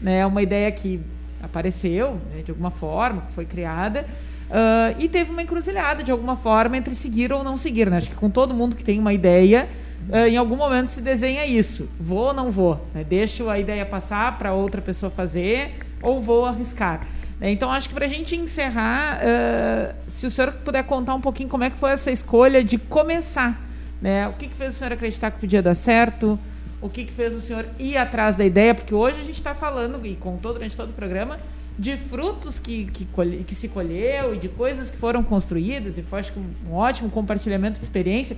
né? 0.00 0.24
Uma 0.24 0.42
ideia 0.42 0.70
que 0.70 1.00
apareceu 1.42 2.20
né? 2.32 2.42
de 2.44 2.52
alguma 2.52 2.70
forma, 2.70 3.22
foi 3.34 3.44
criada 3.44 4.06
Uh, 4.52 4.94
e 4.98 5.08
teve 5.08 5.30
uma 5.30 5.42
encruzilhada, 5.42 6.02
de 6.02 6.10
alguma 6.10 6.36
forma, 6.36 6.76
entre 6.76 6.94
seguir 6.94 7.32
ou 7.32 7.42
não 7.42 7.56
seguir. 7.56 7.90
Né? 7.90 7.96
Acho 7.96 8.10
que 8.10 8.14
com 8.14 8.28
todo 8.28 8.52
mundo 8.52 8.76
que 8.76 8.84
tem 8.84 8.98
uma 8.98 9.14
ideia, 9.14 9.66
uh, 10.08 10.26
em 10.28 10.36
algum 10.36 10.56
momento 10.56 10.88
se 10.88 11.00
desenha 11.00 11.46
isso. 11.46 11.88
Vou 11.98 12.26
ou 12.28 12.34
não 12.34 12.50
vou? 12.50 12.86
Né? 12.94 13.04
Deixo 13.04 13.48
a 13.48 13.58
ideia 13.58 13.84
passar 13.84 14.38
para 14.38 14.52
outra 14.52 14.80
pessoa 14.80 15.10
fazer 15.10 15.74
ou 16.02 16.20
vou 16.20 16.46
arriscar? 16.46 17.06
Né? 17.40 17.50
Então, 17.50 17.70
acho 17.70 17.88
que 17.88 17.94
para 17.94 18.06
a 18.06 18.08
gente 18.08 18.36
encerrar, 18.36 19.18
uh, 19.18 19.94
se 20.06 20.26
o 20.26 20.30
senhor 20.30 20.52
puder 20.64 20.84
contar 20.84 21.14
um 21.14 21.20
pouquinho 21.20 21.48
como 21.48 21.64
é 21.64 21.70
que 21.70 21.76
foi 21.76 21.90
essa 21.90 22.10
escolha 22.10 22.62
de 22.62 22.78
começar. 22.78 23.60
Né? 24.00 24.26
O 24.28 24.32
que, 24.32 24.48
que 24.48 24.54
fez 24.54 24.74
o 24.74 24.78
senhor 24.78 24.92
acreditar 24.92 25.30
que 25.30 25.40
podia 25.40 25.62
dar 25.62 25.74
certo? 25.74 26.38
O 26.80 26.88
que, 26.88 27.04
que 27.04 27.12
fez 27.12 27.32
o 27.32 27.40
senhor 27.40 27.66
ir 27.78 27.96
atrás 27.96 28.34
da 28.34 28.44
ideia? 28.44 28.74
Porque 28.74 28.94
hoje 28.94 29.20
a 29.20 29.24
gente 29.24 29.36
está 29.36 29.54
falando, 29.54 30.04
e 30.04 30.16
contou 30.16 30.52
durante 30.52 30.76
todo 30.76 30.90
o 30.90 30.92
programa, 30.92 31.38
de 31.78 31.96
frutos 31.96 32.58
que, 32.58 32.86
que, 32.86 33.04
colhe, 33.06 33.44
que, 33.44 33.54
se 33.54 33.68
colheu 33.68 34.34
e 34.34 34.38
de 34.38 34.48
coisas 34.48 34.90
que 34.90 34.96
foram 34.96 35.22
construídas, 35.22 35.96
e 35.96 36.02
foi 36.02 36.20
acho 36.20 36.32
um 36.38 36.74
ótimo 36.74 37.10
compartilhamento 37.10 37.78
de 37.78 37.86
experiência. 37.86 38.36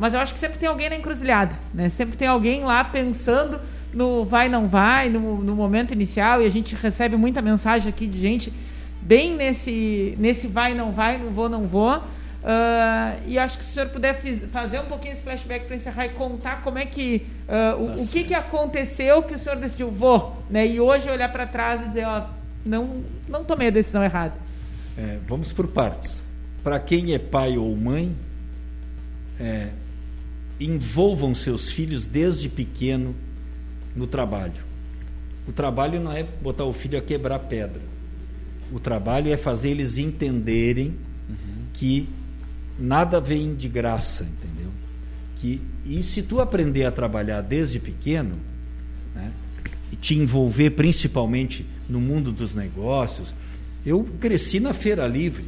Mas 0.00 0.14
eu 0.14 0.20
acho 0.20 0.32
que 0.32 0.40
sempre 0.40 0.58
tem 0.58 0.66
alguém 0.66 0.88
na 0.88 0.96
encruzilhada, 0.96 1.54
né? 1.74 1.90
Sempre 1.90 2.16
tem 2.16 2.26
alguém 2.26 2.64
lá 2.64 2.82
pensando 2.82 3.60
no 3.92 4.24
vai, 4.24 4.48
não 4.48 4.66
vai, 4.66 5.10
no, 5.10 5.44
no 5.44 5.54
momento 5.54 5.92
inicial, 5.92 6.40
e 6.40 6.46
a 6.46 6.50
gente 6.50 6.74
recebe 6.74 7.16
muita 7.18 7.42
mensagem 7.42 7.86
aqui 7.86 8.06
de 8.06 8.18
gente 8.18 8.50
bem 9.02 9.36
nesse, 9.36 10.16
nesse 10.18 10.46
vai, 10.46 10.72
não 10.72 10.90
vai, 10.90 11.18
não 11.18 11.30
vou, 11.30 11.50
não 11.50 11.66
vou. 11.66 11.96
Uh, 11.98 13.20
e 13.26 13.38
acho 13.38 13.58
que 13.58 13.64
se 13.64 13.72
o 13.72 13.74
senhor 13.74 13.90
puder 13.90 14.18
fazer 14.50 14.80
um 14.80 14.86
pouquinho 14.86 15.12
esse 15.12 15.22
flashback 15.22 15.66
para 15.66 15.76
encerrar 15.76 16.06
e 16.06 16.08
contar 16.08 16.62
como 16.62 16.78
é 16.78 16.86
que 16.86 17.26
uh, 17.46 17.82
o, 17.82 17.86
tá 17.88 18.02
o 18.02 18.06
que, 18.08 18.24
que 18.24 18.32
aconteceu 18.32 19.22
que 19.22 19.34
o 19.34 19.38
senhor 19.38 19.56
decidiu 19.56 19.90
vou, 19.90 20.42
né? 20.48 20.66
E 20.66 20.80
hoje 20.80 21.10
olhar 21.10 21.30
para 21.30 21.44
trás 21.44 21.84
e 21.84 21.88
dizer, 21.88 22.06
ó, 22.06 22.24
não, 22.64 23.04
não 23.28 23.44
tomei 23.44 23.68
a 23.68 23.70
decisão 23.70 24.02
errada. 24.02 24.32
É, 24.96 25.18
vamos 25.28 25.52
por 25.52 25.68
partes. 25.68 26.22
Para 26.64 26.80
quem 26.80 27.12
é 27.12 27.18
pai 27.18 27.58
ou 27.58 27.76
mãe, 27.76 28.16
é, 29.38 29.68
envolvam 30.60 31.34
seus 31.34 31.70
filhos 31.70 32.04
desde 32.04 32.48
pequeno 32.48 33.14
no 33.96 34.06
trabalho. 34.06 34.62
O 35.48 35.52
trabalho 35.52 36.00
não 36.00 36.12
é 36.12 36.22
botar 36.22 36.64
o 36.64 36.72
filho 36.72 36.98
a 36.98 37.02
quebrar 37.02 37.38
pedra. 37.40 37.82
O 38.70 38.78
trabalho 38.78 39.32
é 39.32 39.36
fazer 39.36 39.70
eles 39.70 39.96
entenderem 39.98 40.94
uhum. 41.28 41.64
que 41.72 42.08
nada 42.78 43.20
vem 43.20 43.54
de 43.54 43.68
graça, 43.68 44.22
entendeu? 44.22 44.70
Que, 45.36 45.60
e 45.84 46.02
se 46.02 46.22
tu 46.22 46.40
aprender 46.40 46.84
a 46.84 46.92
trabalhar 46.92 47.40
desde 47.40 47.80
pequeno, 47.80 48.36
né, 49.14 49.32
e 49.92 49.96
te 49.96 50.14
envolver 50.14 50.70
principalmente 50.70 51.66
no 51.88 52.00
mundo 52.00 52.30
dos 52.30 52.54
negócios. 52.54 53.34
Eu 53.84 54.04
cresci 54.20 54.60
na 54.60 54.72
Feira 54.72 55.06
Livre, 55.06 55.46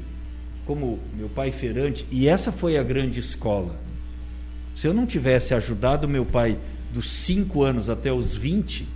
como 0.67 0.99
meu 1.17 1.29
pai 1.29 1.53
feirante, 1.53 2.07
e 2.11 2.27
essa 2.27 2.51
foi 2.51 2.77
a 2.77 2.83
grande 2.83 3.21
escola. 3.21 3.79
Se 4.75 4.87
eu 4.87 4.95
não 4.95 5.07
tivesse 5.07 5.55
ajudado 5.55 6.09
meu 6.09 6.25
pai 6.25 6.59
dos 6.93 7.11
5 7.11 7.63
anos 7.63 7.89
até 7.89 8.13
os 8.13 8.35
20, 8.35 8.87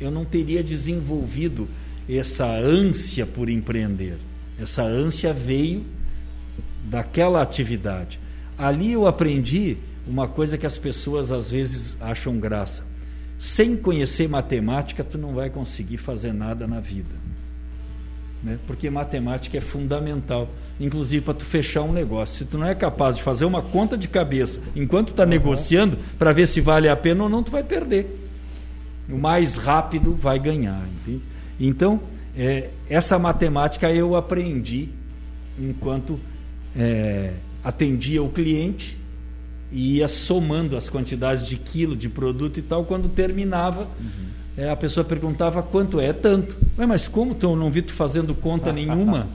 eu 0.00 0.10
não 0.10 0.24
teria 0.24 0.62
desenvolvido 0.62 1.68
essa 2.08 2.46
ânsia 2.46 3.26
por 3.26 3.48
empreender. 3.48 4.18
Essa 4.58 4.82
ânsia 4.82 5.32
veio 5.32 5.84
daquela 6.84 7.42
atividade. 7.42 8.20
Ali 8.56 8.92
eu 8.92 9.06
aprendi 9.06 9.78
uma 10.06 10.28
coisa 10.28 10.58
que 10.58 10.66
as 10.66 10.78
pessoas 10.78 11.32
às 11.32 11.50
vezes 11.50 11.96
acham 12.00 12.38
graça. 12.38 12.84
Sem 13.38 13.76
conhecer 13.76 14.28
matemática, 14.28 15.02
tu 15.02 15.18
não 15.18 15.34
vai 15.34 15.50
conseguir 15.50 15.98
fazer 15.98 16.32
nada 16.32 16.66
na 16.66 16.80
vida. 16.80 17.14
Né? 18.44 18.58
Porque 18.66 18.90
matemática 18.90 19.56
é 19.56 19.60
fundamental, 19.60 20.50
inclusive 20.78 21.24
para 21.24 21.32
tu 21.32 21.44
fechar 21.46 21.80
um 21.82 21.92
negócio. 21.92 22.36
Se 22.36 22.44
tu 22.44 22.58
não 22.58 22.66
é 22.66 22.74
capaz 22.74 23.16
de 23.16 23.22
fazer 23.22 23.46
uma 23.46 23.62
conta 23.62 23.96
de 23.96 24.06
cabeça 24.06 24.60
enquanto 24.76 25.08
está 25.08 25.22
uhum. 25.22 25.30
negociando 25.30 25.98
para 26.18 26.32
ver 26.32 26.46
se 26.46 26.60
vale 26.60 26.86
a 26.86 26.96
pena 26.96 27.24
ou 27.24 27.30
não, 27.30 27.42
tu 27.42 27.50
vai 27.50 27.64
perder. 27.64 28.20
o 29.08 29.16
mais 29.16 29.56
rápido 29.56 30.14
vai 30.14 30.38
ganhar. 30.38 30.86
Entende? 30.86 31.22
Então, 31.58 32.00
é, 32.36 32.68
essa 32.88 33.18
matemática 33.18 33.90
eu 33.90 34.14
aprendi 34.14 34.90
enquanto 35.58 36.20
é, 36.76 37.32
atendia 37.62 38.22
o 38.22 38.28
cliente 38.28 38.98
e 39.72 39.96
ia 39.96 40.08
somando 40.08 40.76
as 40.76 40.90
quantidades 40.90 41.46
de 41.46 41.56
quilo 41.56 41.96
de 41.96 42.10
produto 42.10 42.58
e 42.58 42.62
tal. 42.62 42.84
Quando 42.84 43.08
terminava, 43.08 43.88
uhum. 43.98 44.33
É, 44.56 44.70
a 44.70 44.76
pessoa 44.76 45.04
perguntava 45.04 45.62
quanto 45.62 46.00
é, 46.00 46.12
tanto. 46.12 46.56
Mas 46.76 47.08
como 47.08 47.34
tu 47.34 47.54
não 47.56 47.70
vi 47.70 47.82
tu 47.82 47.92
fazendo 47.92 48.34
conta 48.34 48.70
nenhuma? 48.72 49.28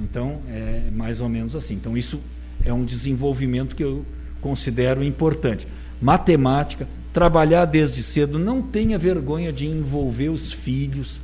então, 0.00 0.40
é 0.48 0.90
mais 0.92 1.20
ou 1.20 1.28
menos 1.28 1.54
assim. 1.54 1.74
Então, 1.74 1.96
isso 1.96 2.20
é 2.64 2.72
um 2.72 2.84
desenvolvimento 2.84 3.76
que 3.76 3.84
eu 3.84 4.04
considero 4.40 5.04
importante. 5.04 5.66
Matemática, 6.00 6.88
trabalhar 7.12 7.64
desde 7.66 8.02
cedo, 8.02 8.38
não 8.38 8.62
tenha 8.62 8.98
vergonha 8.98 9.52
de 9.52 9.66
envolver 9.66 10.30
os 10.30 10.52
filhos 10.52 11.20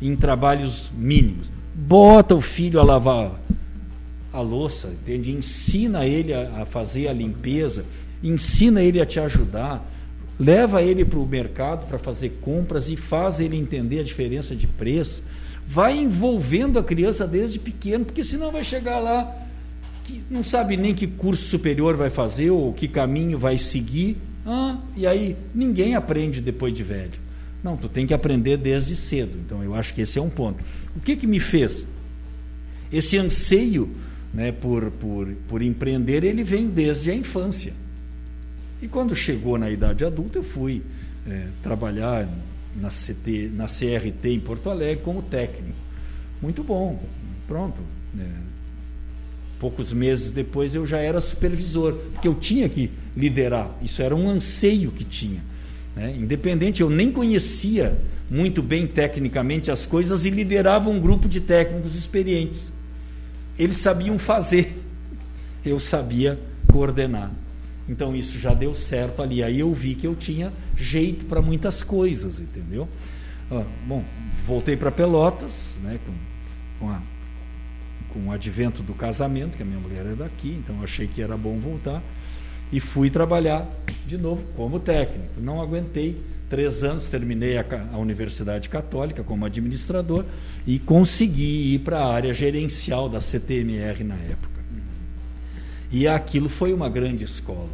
em 0.00 0.16
trabalhos 0.16 0.90
mínimos. 0.96 1.50
Bota 1.74 2.34
o 2.34 2.40
filho 2.40 2.80
a 2.80 2.84
lavar 2.84 3.40
a 4.32 4.40
louça, 4.40 4.88
entende? 4.88 5.30
Ensina 5.30 6.06
ele 6.06 6.32
a 6.32 6.64
fazer 6.64 7.08
a 7.08 7.12
limpeza, 7.12 7.84
ensina 8.22 8.82
ele 8.82 9.00
a 9.00 9.04
te 9.04 9.20
ajudar, 9.20 9.86
leva 10.38 10.82
ele 10.82 11.04
para 11.04 11.18
o 11.18 11.26
mercado 11.26 11.86
para 11.86 11.98
fazer 11.98 12.38
compras 12.40 12.88
e 12.88 12.96
faz 12.96 13.40
ele 13.40 13.56
entender 13.56 14.00
a 14.00 14.04
diferença 14.04 14.54
de 14.54 14.66
preço. 14.66 15.22
Vai 15.66 15.96
envolvendo 15.96 16.78
a 16.78 16.82
criança 16.82 17.26
desde 17.26 17.58
pequeno, 17.58 18.04
porque 18.04 18.24
senão 18.24 18.50
vai 18.50 18.64
chegar 18.64 18.98
lá 18.98 19.42
que 20.04 20.22
não 20.28 20.42
sabe 20.42 20.76
nem 20.76 20.94
que 20.94 21.06
curso 21.06 21.44
superior 21.44 21.96
vai 21.96 22.10
fazer 22.10 22.50
ou 22.50 22.72
que 22.72 22.88
caminho 22.88 23.38
vai 23.38 23.56
seguir. 23.56 24.16
Ah, 24.44 24.76
e 24.96 25.06
aí 25.06 25.36
ninguém 25.54 25.94
aprende 25.94 26.40
depois 26.40 26.74
de 26.74 26.82
velho. 26.82 27.20
Não, 27.62 27.76
tu 27.76 27.88
tem 27.88 28.06
que 28.06 28.12
aprender 28.12 28.56
desde 28.56 28.96
cedo. 28.96 29.38
Então 29.38 29.62
eu 29.62 29.74
acho 29.74 29.94
que 29.94 30.00
esse 30.00 30.18
é 30.18 30.22
um 30.22 30.30
ponto. 30.30 30.62
O 30.96 31.00
que 31.00 31.14
que 31.14 31.26
me 31.26 31.38
fez? 31.38 31.86
Esse 32.90 33.16
anseio 33.16 33.90
né, 34.34 34.50
por, 34.50 34.90
por, 34.90 35.28
por 35.48 35.62
empreender, 35.62 36.24
ele 36.24 36.42
vem 36.42 36.68
desde 36.68 37.10
a 37.10 37.14
infância. 37.14 37.72
E 38.82 38.88
quando 38.88 39.14
chegou 39.14 39.56
na 39.56 39.70
idade 39.70 40.04
adulta, 40.04 40.40
eu 40.40 40.42
fui 40.42 40.82
é, 41.24 41.46
trabalhar 41.62 42.28
na, 42.74 42.88
CT, 42.88 43.52
na 43.54 43.66
CRT 43.66 44.28
em 44.28 44.40
Porto 44.40 44.68
Alegre 44.68 45.04
como 45.04 45.22
técnico. 45.22 45.78
Muito 46.42 46.64
bom, 46.64 47.00
pronto. 47.46 47.80
É, 48.18 48.26
poucos 49.60 49.92
meses 49.92 50.30
depois 50.30 50.74
eu 50.74 50.84
já 50.84 50.98
era 50.98 51.20
supervisor, 51.20 51.94
porque 52.12 52.26
eu 52.26 52.34
tinha 52.34 52.68
que 52.68 52.90
liderar. 53.16 53.70
Isso 53.80 54.02
era 54.02 54.16
um 54.16 54.28
anseio 54.28 54.90
que 54.90 55.04
tinha. 55.04 55.40
Né? 55.94 56.16
Independente, 56.18 56.80
eu 56.80 56.90
nem 56.90 57.12
conhecia 57.12 57.96
muito 58.28 58.60
bem 58.64 58.88
tecnicamente 58.88 59.70
as 59.70 59.86
coisas 59.86 60.24
e 60.24 60.30
liderava 60.30 60.90
um 60.90 60.98
grupo 60.98 61.28
de 61.28 61.40
técnicos 61.40 61.94
experientes. 61.94 62.72
Eles 63.56 63.76
sabiam 63.76 64.18
fazer, 64.18 64.76
eu 65.64 65.78
sabia 65.78 66.36
coordenar. 66.66 67.30
Então 67.88 68.14
isso 68.14 68.38
já 68.38 68.54
deu 68.54 68.74
certo 68.74 69.22
ali. 69.22 69.42
Aí 69.42 69.60
eu 69.60 69.72
vi 69.72 69.94
que 69.94 70.06
eu 70.06 70.14
tinha 70.14 70.52
jeito 70.76 71.24
para 71.24 71.42
muitas 71.42 71.82
coisas, 71.82 72.40
entendeu? 72.40 72.88
Ah, 73.50 73.64
bom, 73.86 74.04
voltei 74.46 74.76
para 74.76 74.90
Pelotas, 74.90 75.78
né, 75.82 75.98
com, 76.06 76.12
com, 76.78 76.90
a, 76.90 77.02
com 78.12 78.28
o 78.28 78.32
advento 78.32 78.82
do 78.82 78.94
casamento, 78.94 79.56
que 79.56 79.62
a 79.62 79.66
minha 79.66 79.80
mulher 79.80 80.06
é 80.06 80.14
daqui, 80.14 80.56
então 80.58 80.82
achei 80.82 81.06
que 81.06 81.20
era 81.20 81.36
bom 81.36 81.58
voltar 81.58 82.02
e 82.72 82.80
fui 82.80 83.10
trabalhar 83.10 83.68
de 84.06 84.16
novo 84.16 84.44
como 84.56 84.80
técnico. 84.80 85.38
Não 85.38 85.60
aguentei 85.60 86.18
três 86.48 86.82
anos, 86.82 87.08
terminei 87.08 87.58
a, 87.58 87.64
a 87.92 87.98
Universidade 87.98 88.68
Católica 88.68 89.22
como 89.22 89.44
administrador 89.44 90.24
e 90.66 90.78
consegui 90.78 91.74
ir 91.74 91.80
para 91.80 91.98
a 91.98 92.12
área 92.12 92.32
gerencial 92.32 93.08
da 93.08 93.20
CTMR 93.20 94.02
na 94.02 94.16
época. 94.16 94.61
E 95.92 96.08
aquilo 96.08 96.48
foi 96.48 96.72
uma 96.72 96.88
grande 96.88 97.24
escola. 97.24 97.70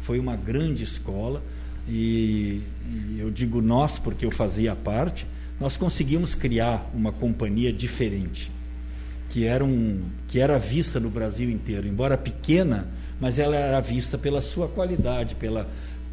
Foi 0.00 0.18
uma 0.18 0.34
grande 0.34 0.82
escola 0.82 1.42
e, 1.88 2.62
e 2.90 3.16
eu 3.20 3.30
digo 3.30 3.60
nós 3.60 3.98
porque 3.98 4.24
eu 4.24 4.30
fazia 4.30 4.74
parte. 4.74 5.26
Nós 5.60 5.76
conseguimos 5.76 6.34
criar 6.34 6.90
uma 6.92 7.12
companhia 7.12 7.72
diferente, 7.72 8.50
que 9.30 9.44
era, 9.44 9.64
um, 9.64 10.02
que 10.26 10.40
era 10.40 10.58
vista 10.58 10.98
no 10.98 11.10
Brasil 11.10 11.48
inteiro, 11.50 11.86
embora 11.86 12.18
pequena 12.18 12.88
mas 13.20 13.38
ela 13.38 13.56
era 13.56 13.80
vista 13.80 14.18
pela 14.18 14.40
sua 14.40 14.68
qualidade, 14.68 15.34
pela 15.34 15.68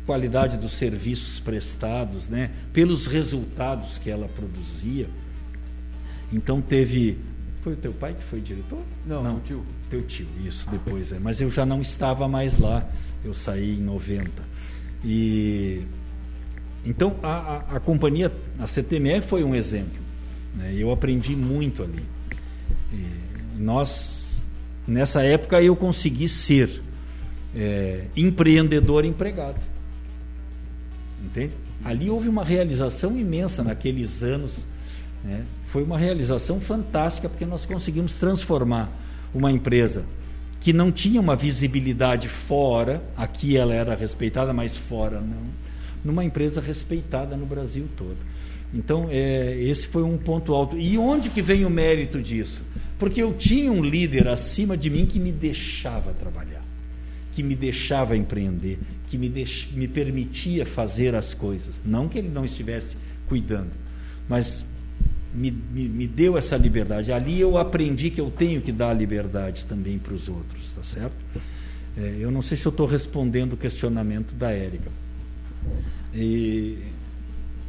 qualidade 0.06 0.58
dos 0.58 0.74
serviços 0.74 1.40
prestados, 1.40 2.28
né? 2.28 2.52
pelos 2.74 3.08
resultados 3.08 3.98
que 3.98 4.10
ela 4.10 4.28
produzia. 4.28 5.10
Então 6.32 6.62
teve. 6.62 7.18
Foi 7.62 7.74
o 7.74 7.76
teu 7.76 7.94
pai 7.94 8.14
que 8.14 8.24
foi 8.24 8.42
diretor? 8.42 8.82
Não, 9.06 9.24
não 9.24 9.40
tio. 9.40 9.66
Teu 9.92 10.02
tio, 10.04 10.26
isso, 10.42 10.70
depois 10.70 11.12
é. 11.12 11.20
Mas 11.20 11.42
eu 11.42 11.52
já 11.52 11.66
não 11.66 11.82
estava 11.82 12.26
mais 12.26 12.58
lá, 12.58 12.90
eu 13.26 13.34
saí 13.34 13.76
em 13.76 13.82
90. 13.82 14.32
E. 15.04 15.84
Então 16.86 17.18
a, 17.22 17.28
a, 17.30 17.58
a 17.76 17.80
companhia, 17.82 18.32
a 18.58 18.66
CTMR 18.66 19.22
foi 19.22 19.44
um 19.44 19.54
exemplo. 19.54 20.00
Né? 20.56 20.74
Eu 20.78 20.92
aprendi 20.92 21.36
muito 21.36 21.84
ali. 21.84 22.06
E 22.94 23.06
nós, 23.58 24.24
nessa 24.88 25.24
época, 25.24 25.62
eu 25.62 25.76
consegui 25.76 26.30
ser 26.30 26.82
é, 27.54 28.06
empreendedor 28.16 29.04
empregado. 29.04 29.60
Entende? 31.22 31.54
Ali 31.84 32.10
houve 32.10 32.30
uma 32.30 32.46
realização 32.46 33.20
imensa 33.20 33.62
naqueles 33.62 34.24
anos. 34.24 34.66
Né? 35.22 35.44
Foi 35.66 35.84
uma 35.84 35.98
realização 35.98 36.62
fantástica 36.62 37.28
porque 37.28 37.46
nós 37.46 37.66
conseguimos 37.66 38.14
transformar 38.14 38.90
uma 39.34 39.52
empresa 39.52 40.06
que 40.60 40.72
não 40.72 40.92
tinha 40.92 41.20
uma 41.20 41.36
visibilidade 41.36 42.28
fora, 42.28 43.04
aqui 43.18 43.58
ela 43.58 43.74
era 43.74 43.96
respeitada, 43.96 44.54
mas 44.54 44.76
fora 44.76 45.20
não, 45.20 45.44
numa 46.04 46.24
empresa 46.24 46.62
respeitada 46.62 47.36
no 47.36 47.46
Brasil 47.46 47.88
todo. 47.98 48.18
Então, 48.74 49.08
é, 49.10 49.58
esse 49.60 49.88
foi 49.88 50.04
um 50.04 50.18
ponto 50.18 50.54
alto. 50.54 50.78
E 50.78 50.98
onde 50.98 51.30
que 51.30 51.42
vem 51.42 51.66
o 51.66 51.70
mérito 51.70 52.22
disso? 52.22 52.62
Porque 52.98 53.22
eu 53.22 53.34
tinha 53.34 53.72
um 53.72 53.84
líder 53.84 54.28
acima 54.28 54.78
de 54.78 54.90
mim 54.90 55.06
que 55.06 55.20
me 55.20 55.32
deixava 55.32 56.14
trabalhar 56.14 56.62
que 57.32 57.42
me 57.42 57.56
deixava 57.56 58.16
empreender, 58.16 58.80
que 59.08 59.18
me, 59.18 59.30
deix... 59.30 59.68
me 59.74 59.88
permitia 59.88 60.66
fazer 60.66 61.16
as 61.16 61.34
coisas. 61.34 61.80
Não 61.86 62.08
que 62.08 62.18
ele 62.18 62.30
não 62.30 62.46
estivesse 62.46 62.98
cuidando, 63.28 63.72
mas 64.28 64.66
me, 65.34 65.52
me, 65.52 65.88
me, 65.88 66.08
deu 66.08 66.38
essa 66.38 66.58
liberdade. 66.58 67.12
Ali 67.12 67.40
eu 67.40 67.58
aprendi 67.58 68.10
que 68.10 68.20
eu 68.20 68.30
tenho 68.30 68.62
que 68.62 68.72
dar 68.72 68.94
liberdade 68.94 69.66
também 69.66 69.98
para 69.98 70.14
os 70.14 70.28
outros, 70.28 70.72
tá 70.72 70.84
certo? 70.84 71.16
É, 71.98 72.18
eu 72.20 72.32
não 72.32 72.42
sei 72.42 72.58
se 72.58 72.66
eu 72.66 72.70
estou 72.70 72.86
respondendo 72.86 73.54
o 73.54 73.58
questionamento 73.58 74.34
da 74.36 74.52
Érica. 74.52 74.92
E 76.14 76.78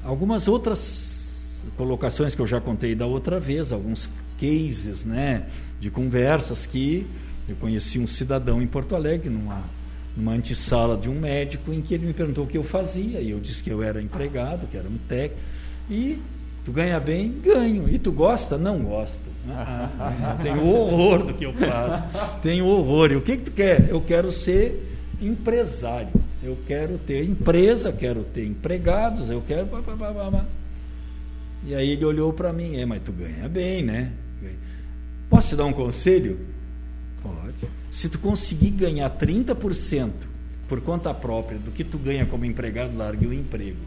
algumas 0.03 0.49
outras 0.49 1.61
colocações 1.77 2.35
que 2.35 2.43
eu 2.43 2.47
já 2.47 2.61
contei 2.61 2.95
da 2.95 3.07
outra 3.07 3.39
vez, 3.39 3.73
alguns 3.73 4.11
cases, 4.39 5.05
né, 5.05 5.47
de 5.81 5.91
conversas 5.91 6.67
que 6.67 7.07
eu 7.49 7.57
conheci 7.57 7.99
um 7.99 8.07
cidadão 8.07 8.61
em 8.61 8.67
Porto 8.67 8.95
Alegre, 8.95 9.29
numa, 9.29 9.63
numa 10.17 10.33
antessala 10.33 10.97
de 10.97 11.09
um 11.09 11.21
médico, 11.21 11.73
em 11.73 11.81
que 11.81 11.95
ele 11.95 12.07
me 12.07 12.13
perguntou 12.13 12.45
o 12.45 12.47
que 12.47 12.59
eu 12.59 12.65
fazia, 12.65 13.21
e 13.21 13.31
eu 13.31 13.41
disse 13.41 13.63
que 13.63 13.71
eu 13.71 13.83
era 13.83 14.01
empregado, 14.01 14.67
que 14.67 14.77
era 14.77 14.89
um 14.89 14.99
técnico, 15.09 15.41
e 15.91 16.21
tu 16.65 16.73
ganha 16.73 16.99
bem? 17.01 17.41
Ganho. 17.43 17.89
E 17.89 17.99
tu 17.99 18.13
gosta? 18.13 18.59
Não 18.59 18.83
gosto. 18.83 19.33
Ah, 19.45 20.39
tenho 20.41 20.65
horror 20.65 21.25
do 21.25 21.35
que 21.35 21.45
eu 21.45 21.53
faço. 21.53 22.05
Tenho 22.41 22.67
horror. 22.67 23.11
E 23.11 23.17
o 23.17 23.21
que, 23.21 23.37
que 23.37 23.45
tu 23.45 23.51
quer? 23.51 23.89
Eu 23.89 24.01
quero 24.01 24.31
ser 24.31 24.89
empresário. 25.21 26.13
Eu 26.43 26.57
quero 26.67 26.99
ter 26.99 27.25
empresa, 27.25 27.93
quero 27.93 28.25
ter 28.25 28.47
empregados, 28.47 29.31
eu 29.31 29.43
quero. 29.47 29.69
E 31.65 31.75
aí 31.75 31.91
ele 31.91 32.05
olhou 32.05 32.33
para 32.33 32.53
mim, 32.53 32.77
é, 32.77 32.87
mas 32.87 33.03
tu 33.03 33.13
ganha 33.13 33.49
bem, 33.49 33.83
né? 33.83 34.13
Posso 35.31 35.49
te 35.49 35.57
dar 35.57 35.65
um 35.65 35.73
conselho? 35.73 36.39
Pode. 37.23 37.69
Se 37.91 38.09
tu 38.09 38.19
conseguir 38.19 38.71
ganhar 38.71 39.09
30% 39.11 40.11
por 40.69 40.81
conta 40.81 41.15
própria 41.15 41.59
do 41.59 41.71
que 41.71 41.85
tu 41.85 41.99
ganha 41.99 42.27
como 42.27 42.45
empregado, 42.45 42.97
largue 42.97 43.27
o 43.27 43.33
emprego. 43.33 43.81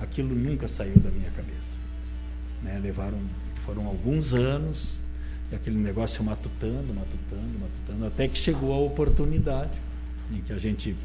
Aquilo 0.00 0.34
nunca 0.34 0.66
saiu 0.66 0.96
da 0.96 1.10
minha 1.10 1.30
cabeça. 1.30 1.63
Né? 2.64 2.80
Levaram, 2.82 3.18
foram 3.66 3.86
alguns 3.86 4.32
anos, 4.32 4.98
e 5.52 5.54
aquele 5.54 5.76
negócio 5.76 6.24
matutando, 6.24 6.94
matutando, 6.94 7.58
matutando, 7.60 8.06
até 8.06 8.26
que 8.26 8.38
chegou 8.38 8.72
a 8.72 8.78
oportunidade 8.78 9.78
em 10.32 10.40
que 10.40 10.52
a 10.52 10.58
gente, 10.58 10.96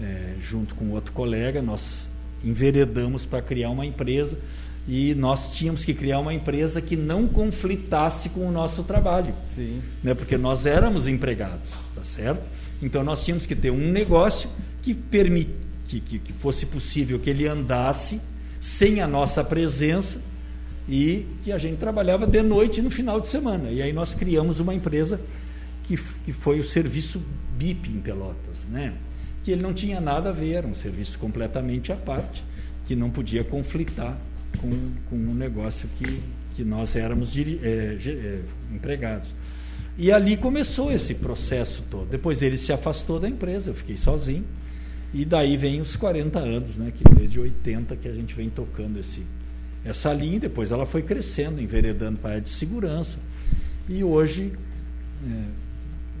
é, 0.00 0.36
junto 0.40 0.76
com 0.76 0.90
outro 0.90 1.12
colega, 1.12 1.60
nós 1.60 2.08
enveredamos 2.44 3.26
para 3.26 3.42
criar 3.42 3.70
uma 3.70 3.84
empresa 3.84 4.38
e 4.86 5.14
nós 5.14 5.52
tínhamos 5.52 5.84
que 5.84 5.92
criar 5.92 6.20
uma 6.20 6.32
empresa 6.32 6.80
que 6.80 6.96
não 6.96 7.26
conflitasse 7.26 8.28
com 8.30 8.46
o 8.46 8.52
nosso 8.52 8.84
trabalho. 8.84 9.34
Sim. 9.54 9.82
Né? 10.02 10.14
Porque 10.14 10.38
nós 10.38 10.64
éramos 10.64 11.08
empregados, 11.08 11.68
tá 11.94 12.04
certo? 12.04 12.42
Então 12.80 13.02
nós 13.02 13.24
tínhamos 13.24 13.44
que 13.44 13.54
ter 13.54 13.70
um 13.70 13.90
negócio 13.90 14.48
que, 14.80 14.94
permit, 14.94 15.50
que, 15.84 16.00
que, 16.00 16.18
que 16.20 16.32
fosse 16.32 16.64
possível 16.64 17.18
que 17.18 17.28
ele 17.28 17.46
andasse 17.46 18.20
sem 18.60 19.00
a 19.00 19.06
nossa 19.06 19.42
presença 19.42 20.29
e 20.90 21.24
que 21.44 21.52
a 21.52 21.58
gente 21.58 21.76
trabalhava 21.78 22.26
de 22.26 22.42
noite 22.42 22.80
e 22.80 22.82
no 22.82 22.90
final 22.90 23.20
de 23.20 23.28
semana. 23.28 23.70
E 23.70 23.80
aí 23.80 23.92
nós 23.92 24.12
criamos 24.12 24.58
uma 24.58 24.74
empresa 24.74 25.20
que, 25.84 25.96
que 26.24 26.32
foi 26.32 26.58
o 26.58 26.64
serviço 26.64 27.22
BIP 27.56 27.88
em 27.88 28.00
Pelotas, 28.00 28.58
né? 28.68 28.92
que 29.44 29.52
ele 29.52 29.62
não 29.62 29.72
tinha 29.72 30.00
nada 30.00 30.30
a 30.30 30.32
ver, 30.32 30.54
era 30.54 30.66
um 30.66 30.74
serviço 30.74 31.16
completamente 31.18 31.92
à 31.92 31.96
parte, 31.96 32.44
que 32.86 32.96
não 32.96 33.08
podia 33.08 33.44
conflitar 33.44 34.18
com, 34.58 34.70
com 35.08 35.16
o 35.16 35.34
negócio 35.34 35.88
que, 35.96 36.20
que 36.56 36.64
nós 36.64 36.96
éramos 36.96 37.30
é, 37.36 37.96
é, 38.04 38.40
empregados. 38.74 39.28
E 39.96 40.10
ali 40.10 40.36
começou 40.36 40.90
esse 40.90 41.14
processo 41.14 41.84
todo. 41.88 42.08
Depois 42.08 42.42
ele 42.42 42.56
se 42.56 42.72
afastou 42.72 43.20
da 43.20 43.28
empresa, 43.28 43.70
eu 43.70 43.74
fiquei 43.74 43.96
sozinho. 43.96 44.44
E 45.14 45.24
daí 45.24 45.56
vem 45.56 45.80
os 45.80 45.96
40 45.96 46.38
anos, 46.38 46.78
né, 46.78 46.92
que 46.96 47.04
desde 47.14 47.38
80 47.38 47.96
que 47.96 48.08
a 48.08 48.12
gente 48.12 48.34
vem 48.34 48.48
tocando 48.48 48.98
esse, 48.98 49.24
essa 49.84 50.12
linha. 50.12 50.40
Depois 50.40 50.70
ela 50.70 50.86
foi 50.86 51.02
crescendo, 51.02 51.60
enveredando 51.60 52.18
para 52.18 52.30
a 52.30 52.32
área 52.34 52.42
de 52.42 52.50
segurança. 52.50 53.18
E 53.88 54.04
hoje 54.04 54.52
é, 55.26 55.44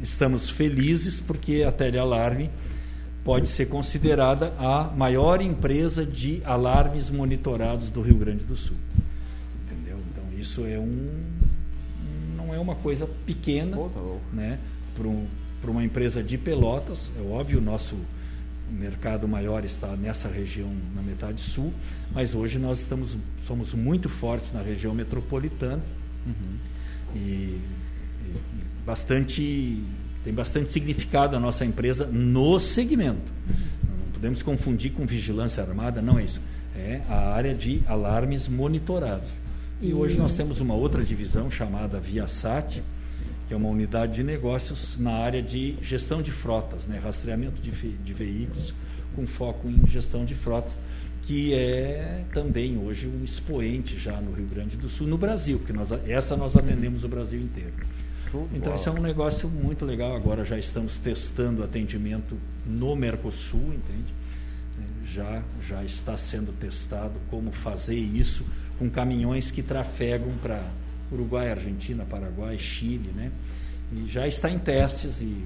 estamos 0.02 0.50
felizes 0.50 1.20
porque 1.20 1.62
a 1.62 1.72
Telealarme 1.72 2.50
pode 3.24 3.48
ser 3.48 3.66
considerada 3.66 4.52
a 4.58 4.84
maior 4.96 5.40
empresa 5.42 6.04
de 6.06 6.42
alarmes 6.44 7.10
monitorados 7.10 7.90
do 7.90 8.00
Rio 8.00 8.16
Grande 8.16 8.44
do 8.44 8.56
Sul. 8.56 8.76
Entendeu? 9.66 9.98
Então 10.10 10.24
isso 10.38 10.64
é 10.64 10.78
um 10.78 11.08
não 12.36 12.54
é 12.54 12.58
uma 12.58 12.74
coisa 12.74 13.08
pequena, 13.26 13.76
né? 14.32 14.58
Para 14.96 15.06
um, 15.06 15.26
uma 15.68 15.84
empresa 15.84 16.22
de 16.22 16.36
Pelotas, 16.36 17.12
é 17.16 17.22
óbvio 17.22 17.58
o 17.58 17.62
nosso 17.62 17.94
mercado 18.72 19.26
maior 19.26 19.64
está 19.64 19.96
nessa 19.96 20.28
região 20.28 20.70
na 20.94 21.02
metade 21.02 21.40
sul, 21.40 21.72
mas 22.12 22.34
hoje 22.34 22.58
nós 22.58 22.80
estamos 22.80 23.16
somos 23.46 23.72
muito 23.72 24.08
fortes 24.08 24.52
na 24.52 24.62
região 24.62 24.94
metropolitana 24.94 25.82
uhum. 26.26 26.56
e, 27.14 27.18
e, 27.18 27.60
e 28.26 28.64
bastante 28.86 29.82
tem 30.22 30.32
bastante 30.32 30.70
significado 30.70 31.36
a 31.36 31.40
nossa 31.40 31.64
empresa 31.64 32.06
no 32.06 32.58
segmento. 32.58 33.32
Não 33.88 34.12
podemos 34.12 34.42
confundir 34.42 34.92
com 34.92 35.06
vigilância 35.06 35.62
armada, 35.62 36.02
não 36.02 36.18
é 36.18 36.24
isso. 36.24 36.40
É 36.76 37.00
a 37.08 37.32
área 37.32 37.54
de 37.54 37.82
alarmes 37.86 38.46
monitorados. 38.46 39.30
E 39.80 39.94
hoje 39.94 40.18
nós 40.18 40.32
temos 40.32 40.60
uma 40.60 40.74
outra 40.74 41.02
divisão 41.02 41.50
chamada 41.50 41.98
Viasat, 41.98 42.82
que 43.50 43.54
é 43.54 43.56
uma 43.56 43.68
unidade 43.68 44.14
de 44.14 44.22
negócios 44.22 44.96
na 44.96 45.10
área 45.10 45.42
de 45.42 45.76
gestão 45.82 46.22
de 46.22 46.30
frotas, 46.30 46.86
né? 46.86 47.00
rastreamento 47.02 47.60
de, 47.60 47.72
de 47.72 48.14
veículos 48.14 48.72
com 49.16 49.26
foco 49.26 49.68
em 49.68 49.84
gestão 49.88 50.24
de 50.24 50.36
frotas, 50.36 50.78
que 51.22 51.52
é 51.52 52.22
também 52.32 52.78
hoje 52.78 53.08
um 53.08 53.24
expoente 53.24 53.98
já 53.98 54.20
no 54.20 54.30
Rio 54.30 54.46
Grande 54.46 54.76
do 54.76 54.88
Sul, 54.88 55.08
no 55.08 55.18
Brasil, 55.18 55.58
porque 55.58 55.72
nós, 55.72 55.90
essa 56.06 56.36
nós 56.36 56.54
atendemos 56.56 57.02
o 57.02 57.08
Brasil 57.08 57.40
inteiro. 57.40 57.72
Então, 58.54 58.72
isso 58.76 58.88
é 58.88 58.92
um 58.92 59.02
negócio 59.02 59.48
muito 59.48 59.84
legal. 59.84 60.14
Agora 60.14 60.44
já 60.44 60.56
estamos 60.56 60.98
testando 60.98 61.64
atendimento 61.64 62.38
no 62.64 62.94
Mercosul, 62.94 63.74
entende? 63.74 64.14
Já, 65.12 65.42
já 65.60 65.82
está 65.82 66.16
sendo 66.16 66.52
testado 66.52 67.14
como 67.28 67.50
fazer 67.50 67.96
isso 67.96 68.46
com 68.78 68.88
caminhões 68.88 69.50
que 69.50 69.60
trafegam 69.60 70.34
para 70.40 70.70
Uruguai, 71.10 71.50
Argentina, 71.50 72.04
Paraguai, 72.04 72.58
Chile, 72.58 73.10
né? 73.14 73.30
E 73.92 74.08
já 74.08 74.26
está 74.26 74.50
em 74.50 74.58
testes 74.58 75.20
e 75.20 75.44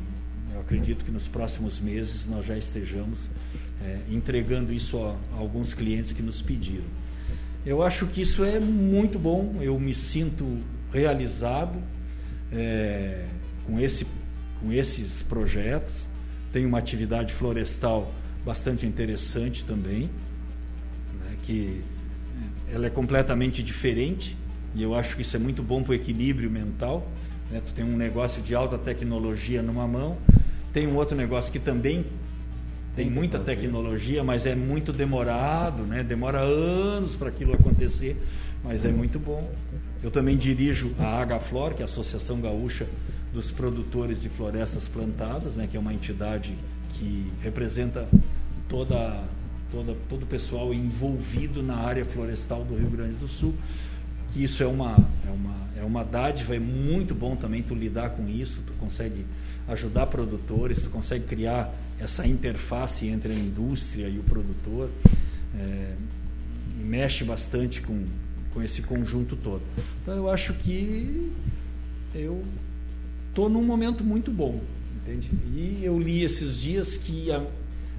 eu 0.53 0.61
acredito 0.61 1.05
que 1.05 1.11
nos 1.11 1.27
próximos 1.27 1.81
meses 1.81 2.27
nós 2.27 2.47
já 2.47 2.57
estejamos 2.57 3.31
é, 3.83 4.01
entregando 4.11 4.73
isso 4.73 4.99
a, 4.99 5.17
a 5.33 5.39
alguns 5.39 5.75
clientes 5.75 6.13
que 6.13 6.23
nos 6.23 6.43
pediram. 6.43 6.85
Eu 7.65 7.83
acho 7.83 8.07
que 8.07 8.21
isso 8.21 8.45
é 8.45 8.61
muito 8.61 9.19
bom, 9.19 9.59
eu 9.63 9.79
me 9.81 9.95
sinto 9.95 10.61
realizado 10.93 11.83
é, 12.53 13.27
com, 13.67 13.81
esse, 13.81 14.07
com 14.61 14.71
esses 14.71 15.23
projetos. 15.23 16.07
Tem 16.53 16.67
uma 16.67 16.79
atividade 16.79 17.33
florestal 17.33 18.13
bastante 18.45 18.85
interessante 18.87 19.65
também, 19.65 20.11
né, 21.19 21.37
que 21.45 21.83
é, 22.69 22.75
ela 22.75 22.87
é 22.87 22.91
completamente 22.91 23.63
diferente 23.63 24.37
e 24.75 24.83
eu 24.83 24.95
acho 24.95 25.17
que 25.17 25.23
isso 25.23 25.37
é 25.37 25.39
muito 25.39 25.63
bom 25.63 25.83
para 25.83 25.93
o 25.93 25.95
equilíbrio 25.95 26.51
mental. 26.51 27.07
Né? 27.51 27.63
Tu 27.65 27.73
tem 27.73 27.85
um 27.85 27.97
negócio 27.97 28.43
de 28.43 28.55
alta 28.55 28.77
tecnologia 28.77 29.63
numa 29.63 29.87
mão, 29.87 30.17
tem 30.73 30.87
um 30.87 30.97
outro 30.97 31.17
negócio 31.17 31.53
que 31.53 31.59
também 31.59 32.05
tem 32.97 33.11
muita 33.11 33.39
tecnologia, 33.39 34.23
mas 34.23 34.47
é 34.47 34.55
muito 34.55 34.93
demorado, 34.93 35.83
né? 35.83 36.03
demora 36.03 36.39
anos 36.41 37.17
para 37.17 37.29
aquilo 37.29 37.53
acontecer, 37.55 38.17
mas 38.63 38.85
é 38.85 38.91
muito 38.91 39.19
bom. 39.19 39.51
Eu 40.03 40.11
também 40.11 40.37
dirijo 40.37 40.95
a 40.99 41.21
Agaflor, 41.21 41.75
que 41.75 41.83
é 41.83 41.85
a 41.85 41.87
Associação 41.87 42.41
Gaúcha 42.41 42.87
dos 43.33 43.51
Produtores 43.51 44.23
de 44.23 44.29
Florestas 44.29 44.87
Plantadas, 44.87 45.55
né, 45.55 45.67
que 45.69 45.77
é 45.77 45.81
uma 45.81 45.93
entidade 45.93 46.55
que 46.91 47.33
representa 47.43 48.09
toda, 48.69 49.25
toda, 49.73 49.97
todo 50.09 50.23
o 50.23 50.27
pessoal 50.27 50.73
envolvido 50.73 51.63
na 51.63 51.77
área 51.77 52.05
florestal 52.05 52.65
do 52.65 52.77
Rio 52.77 52.91
Grande 52.91 53.15
do 53.15 53.27
Sul. 53.27 53.53
Isso 54.35 54.63
é 54.63 54.67
uma, 54.67 54.97
é 55.27 55.31
uma, 55.31 55.69
é 55.79 55.85
uma 55.85 56.05
dádiva, 56.05 56.57
é 56.57 56.59
muito 56.59 57.15
bom 57.15 57.37
também 57.37 57.63
tu 57.63 57.75
lidar 57.75 58.11
com 58.11 58.29
isso, 58.29 58.63
tu 58.67 58.73
consegue 58.75 59.25
ajudar 59.69 60.07
produtores, 60.07 60.83
tu 60.83 60.91
consegue 60.91 61.25
criar 61.25 61.73
essa 61.99 62.27
interface 62.27 63.07
entre 63.07 63.33
a 63.33 63.37
indústria 63.37 64.09
e 64.09 64.19
o 64.19 64.23
produtor. 64.23 64.91
É, 65.57 65.95
e 66.81 66.85
mexe 66.85 67.25
bastante 67.25 67.81
com, 67.81 68.05
com 68.53 68.63
esse 68.63 68.83
conjunto 68.83 69.37
todo. 69.37 69.63
Então 70.03 70.15
eu 70.17 70.29
acho 70.29 70.53
que 70.55 71.33
eu 72.15 72.45
estou 73.29 73.49
num 73.49 73.63
momento 73.63 74.05
muito 74.05 74.31
bom, 74.31 74.61
entende? 74.97 75.31
E 75.55 75.81
eu 75.83 75.99
li 75.99 76.23
esses 76.23 76.57
dias 76.57 76.97
que 76.97 77.31
a, 77.31 77.45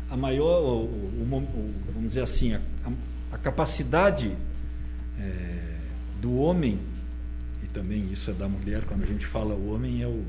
a 0.09 0.17
maior, 0.17 0.61
o, 0.61 0.85
o, 0.85 1.21
o, 1.21 1.73
vamos 1.93 2.09
dizer 2.09 2.21
assim, 2.21 2.53
a, 2.53 2.61
a 3.31 3.37
capacidade 3.37 4.31
é, 5.19 5.64
do 6.25 6.37
homem 6.37 6.79
e 7.63 7.67
também 7.67 8.11
isso 8.11 8.31
é 8.31 8.33
da 8.33 8.49
mulher 8.49 8.83
quando 8.85 9.03
a 9.03 9.05
gente 9.05 9.27
fala 9.27 9.53
o 9.53 9.75
homem 9.75 10.01
é 10.01 10.07
o 10.07 10.23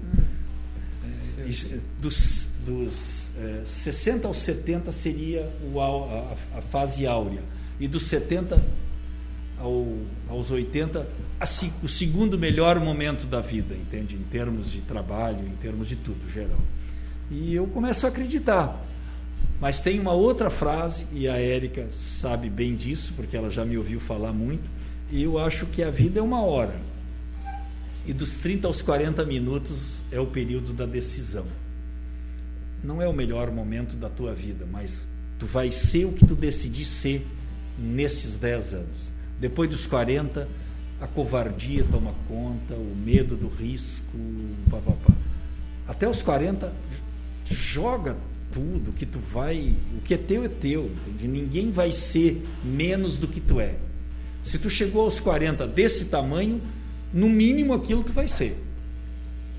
é, 1.39 1.81
dos, 1.99 2.49
dos 2.67 3.33
é, 3.39 3.63
60 3.65 4.29
aos 4.29 4.37
70 4.37 4.93
seria 4.93 5.51
o, 5.73 5.81
a, 5.81 6.59
a, 6.59 6.61
fase 6.61 7.07
áurea 7.07 7.41
e 7.81 7.89
dos 7.89 8.03
70 8.03 8.63
ao, 9.59 9.87
aos 10.29 10.51
80 10.51 11.09
assim, 11.41 11.73
o 11.83 11.89
segundo 11.89 12.39
melhor 12.39 12.79
momento 12.79 13.27
da 13.27 13.41
vida, 13.41 13.75
entende? 13.75 14.17
Em 14.17 14.23
termos 14.23 14.71
de 14.71 14.81
trabalho, 14.83 15.47
em 15.47 15.57
termos 15.57 15.89
de 15.89 15.97
tudo, 15.97 16.31
geral. 16.31 16.59
E 17.31 17.55
eu 17.55 17.67
começo 17.67 18.07
a 18.07 18.09
acreditar. 18.09 18.83
Mas 19.61 19.81
tem 19.81 19.99
uma 20.01 20.13
outra 20.13 20.51
frase, 20.51 21.07
e 21.13 21.29
a 21.29 21.37
Érica 21.37 21.89
sabe 21.93 22.49
bem 22.49 22.75
disso, 22.75 23.13
porque 23.17 23.37
ela 23.37 23.51
já 23.51 23.65
me 23.65 23.77
ouviu 23.77 24.01
falar 24.01 24.33
muito, 24.33 24.69
eu 25.13 25.39
acho 25.39 25.67
que 25.67 25.83
a 25.83 25.91
vida 25.91 26.19
é 26.19 26.23
uma 26.23 26.43
hora. 26.43 26.81
E 28.05 28.13
dos 28.13 28.35
30 28.37 28.67
aos 28.67 28.83
40 28.83 29.25
minutos 29.25 30.03
é 30.13 30.21
o 30.21 30.27
período 30.27 30.73
da 30.73 30.87
decisão. 30.87 31.47
Não 32.83 33.03
é 33.03 33.09
o 33.09 33.13
melhor 33.13 33.51
momento 33.51 33.97
da 33.97 34.09
tua 34.09 34.35
vida, 34.35 34.67
mas 34.71 35.09
tu 35.39 35.47
vai 35.47 35.73
ser 35.73 36.05
o 36.05 36.13
que 36.13 36.25
tu 36.25 36.35
decidir 36.35 36.85
ser 36.85 37.27
nesses 37.79 38.37
10 38.37 38.75
anos. 38.75 39.13
Depois 39.41 39.69
dos 39.69 39.87
40, 39.87 40.49
a 41.01 41.07
covardia 41.07 41.85
toma 41.91 42.15
conta, 42.29 42.75
o 42.75 42.95
medo 42.97 43.37
do 43.37 43.49
risco, 43.49 44.19
papapá. 44.71 45.15
Até 45.87 46.09
os 46.09 46.23
40, 46.23 46.73
joga 47.45 48.17
tudo 48.53 48.93
que 48.93 49.05
tu 49.05 49.19
vai, 49.19 49.75
o 49.97 50.01
que 50.01 50.15
é 50.15 50.17
teu 50.17 50.45
é 50.45 50.49
teu, 50.49 50.91
entende? 51.07 51.29
Ninguém 51.29 51.71
vai 51.71 51.93
ser 51.93 52.43
menos 52.65 53.17
do 53.17 53.29
que 53.29 53.41
tu 53.41 53.61
é. 53.61 53.75
Se 54.47 54.61
tu 54.61 54.71
chegou 54.71 55.03
aos 55.03 55.19
40 55.19 55.67
desse 55.67 56.05
tamanho, 56.05 56.63
no 57.13 57.29
mínimo 57.29 57.75
aquilo 57.75 58.05
tu 58.05 58.13
vai 58.13 58.29
ser. 58.29 58.57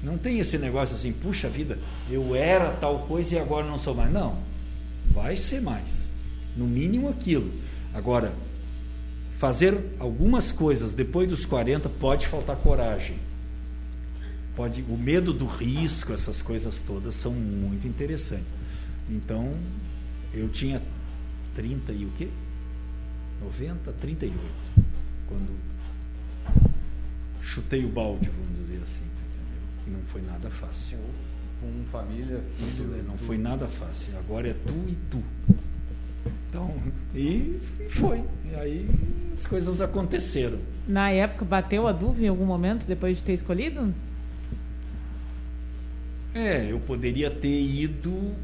Não 0.02 0.18
tem 0.18 0.40
esse 0.40 0.58
negócio 0.58 0.96
assim, 0.96 1.12
puxa 1.12 1.50
vida, 1.50 1.78
eu 2.10 2.34
era 2.34 2.72
tal 2.72 3.00
coisa 3.00 3.36
e 3.36 3.38
agora 3.38 3.68
não 3.68 3.78
sou 3.78 3.94
mais. 3.94 4.10
Não. 4.10 4.40
Vai 5.12 5.36
ser 5.36 5.62
mais. 5.62 6.08
No 6.56 6.66
mínimo 6.66 7.10
aquilo. 7.10 7.52
Agora, 7.94 8.34
fazer 9.38 9.78
algumas 10.00 10.54
coisas 10.54 10.94
depois 10.94 11.28
dos 11.28 11.46
40 11.46 11.90
pode 11.90 12.26
faltar 12.26 12.56
coragem. 12.56 13.18
Pode, 14.56 14.82
o 14.84 14.96
medo 14.96 15.34
do 15.34 15.46
risco, 15.46 16.14
essas 16.14 16.42
coisas 16.42 16.78
todas 16.78 17.14
são 17.14 17.34
muito 17.34 17.86
interessantes. 17.86 18.54
Então, 19.10 19.54
eu 20.34 20.48
tinha 20.48 20.82
30 21.56 21.92
e 21.92 22.06
o 22.06 22.10
quê? 22.18 22.30
90, 23.42 23.92
38. 23.92 24.77
Quando 25.28 25.58
chutei 27.42 27.86
o 27.86 27.90
balde, 27.90 28.30
vamos 28.30 28.60
dizer 28.60 28.82
assim, 28.84 29.04
entendeu? 29.04 29.62
E 29.88 29.90
não 29.90 30.02
foi 30.08 30.22
nada 30.22 30.50
fácil. 30.50 30.98
Com 31.60 31.84
família, 31.92 32.44
filho, 32.58 32.88
não, 32.88 33.04
não 33.04 33.18
foi 33.18 33.38
nada 33.38 33.68
fácil. 33.68 34.18
Agora 34.18 34.48
é 34.48 34.54
tu 34.54 34.74
e 34.88 34.98
tu. 35.10 35.24
E, 37.14 37.60
e 37.80 37.90
foi. 37.90 38.24
E 38.46 38.56
aí 38.56 38.90
as 39.34 39.46
coisas 39.46 39.82
aconteceram. 39.82 40.60
Na 40.88 41.10
época, 41.10 41.46
bateu 41.46 41.88
a 41.88 41.92
dúvida 41.92 42.26
em 42.26 42.30
algum 42.30 42.46
momento 42.46 42.86
depois 42.88 43.18
de 43.18 43.24
ter 43.24 43.34
escolhido? 43.34 43.94
É, 46.34 46.72
eu 46.72 46.80
poderia 46.80 47.30
ter 47.30 47.62
ido 47.62 48.36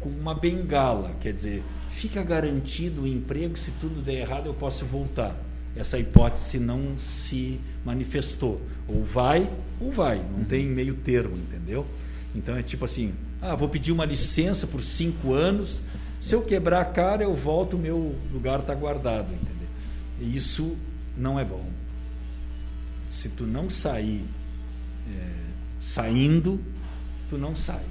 com 0.00 0.08
uma 0.08 0.34
bengala, 0.34 1.14
quer 1.20 1.32
dizer, 1.32 1.62
fica 1.88 2.22
garantido 2.22 3.02
o 3.02 3.06
emprego, 3.06 3.56
se 3.56 3.70
tudo 3.72 4.02
der 4.02 4.20
errado 4.20 4.46
eu 4.46 4.54
posso 4.54 4.84
voltar. 4.84 5.36
Essa 5.74 5.98
hipótese 5.98 6.58
não 6.58 6.98
se 6.98 7.60
manifestou. 7.84 8.60
Ou 8.86 9.04
vai, 9.04 9.48
ou 9.80 9.90
vai, 9.90 10.18
não 10.18 10.40
uhum. 10.40 10.44
tem 10.44 10.66
meio 10.66 10.94
termo, 10.94 11.36
entendeu? 11.36 11.86
Então 12.34 12.56
é 12.56 12.62
tipo 12.62 12.84
assim, 12.84 13.14
ah, 13.40 13.54
vou 13.54 13.68
pedir 13.68 13.92
uma 13.92 14.04
licença 14.04 14.66
por 14.66 14.82
cinco 14.82 15.32
anos, 15.32 15.82
se 16.22 16.36
eu 16.36 16.42
quebrar 16.42 16.80
a 16.80 16.84
cara 16.84 17.24
eu 17.24 17.34
volto, 17.34 17.74
o 17.74 17.78
meu 17.78 18.14
lugar 18.32 18.60
está 18.60 18.72
guardado, 18.74 19.32
entendeu? 19.34 19.68
E 20.20 20.36
isso 20.36 20.76
não 21.16 21.38
é 21.38 21.44
bom. 21.44 21.64
Se 23.10 23.28
tu 23.28 23.44
não 23.44 23.68
sair 23.68 24.24
é, 25.10 25.30
saindo, 25.80 26.60
tu 27.28 27.36
não 27.36 27.56
sai. 27.56 27.84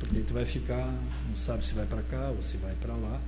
Porque 0.00 0.18
tu 0.20 0.34
vai 0.34 0.44
ficar, 0.44 0.92
não 1.28 1.36
sabe 1.36 1.64
se 1.64 1.74
vai 1.74 1.86
para 1.86 2.02
cá 2.02 2.30
ou 2.30 2.42
se 2.42 2.56
vai 2.56 2.74
para 2.74 2.92
lá. 2.94 3.20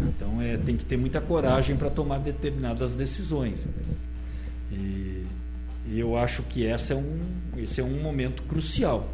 Então 0.00 0.40
é, 0.40 0.56
tem 0.56 0.76
que 0.76 0.84
ter 0.84 0.96
muita 0.96 1.20
coragem 1.20 1.76
para 1.76 1.90
tomar 1.90 2.18
determinadas 2.18 2.94
decisões. 2.94 3.66
E, 4.70 5.26
e, 5.86 5.98
eu 5.98 6.16
acho 6.16 6.42
que 6.44 6.66
essa 6.66 6.94
é 6.94 6.96
um, 6.96 7.20
esse 7.56 7.80
é 7.80 7.84
um 7.84 8.00
momento 8.00 8.42
crucial, 8.44 9.08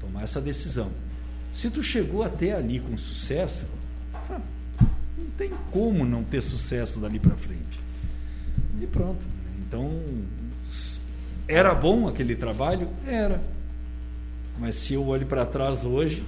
tomar 0.00 0.22
essa 0.22 0.40
decisão. 0.40 0.90
Se 1.52 1.70
tu 1.70 1.82
chegou 1.82 2.22
até 2.22 2.52
ali 2.52 2.80
com 2.80 2.96
sucesso, 2.96 3.66
ah, 4.14 4.40
não 5.16 5.26
tem 5.36 5.50
como 5.70 6.04
não 6.04 6.22
ter 6.24 6.40
sucesso 6.40 6.98
dali 6.98 7.18
para 7.18 7.36
frente. 7.36 7.80
E 8.80 8.86
pronto. 8.86 9.24
Então, 9.58 9.90
era 11.48 11.74
bom 11.74 12.08
aquele 12.08 12.34
trabalho? 12.34 12.88
Era. 13.06 13.40
Mas 14.58 14.76
se 14.76 14.94
eu 14.94 15.06
olho 15.06 15.26
para 15.26 15.44
trás 15.44 15.84
hoje, 15.84 16.24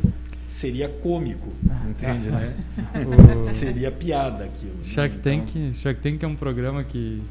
seria 0.49 0.88
cômico, 0.88 1.53
entende, 1.88 2.30
né? 2.30 2.57
seria 3.44 3.92
piada 3.92 4.44
aquilo. 4.44 4.74
Né? 4.78 4.84
Shark, 4.84 5.14
né? 5.16 5.20
Tank, 5.22 5.51
então... 5.55 5.74
Shark 5.74 6.01
Tank 6.01 6.22
é 6.22 6.26
um 6.26 6.34
programa 6.34 6.82
que 6.82 7.22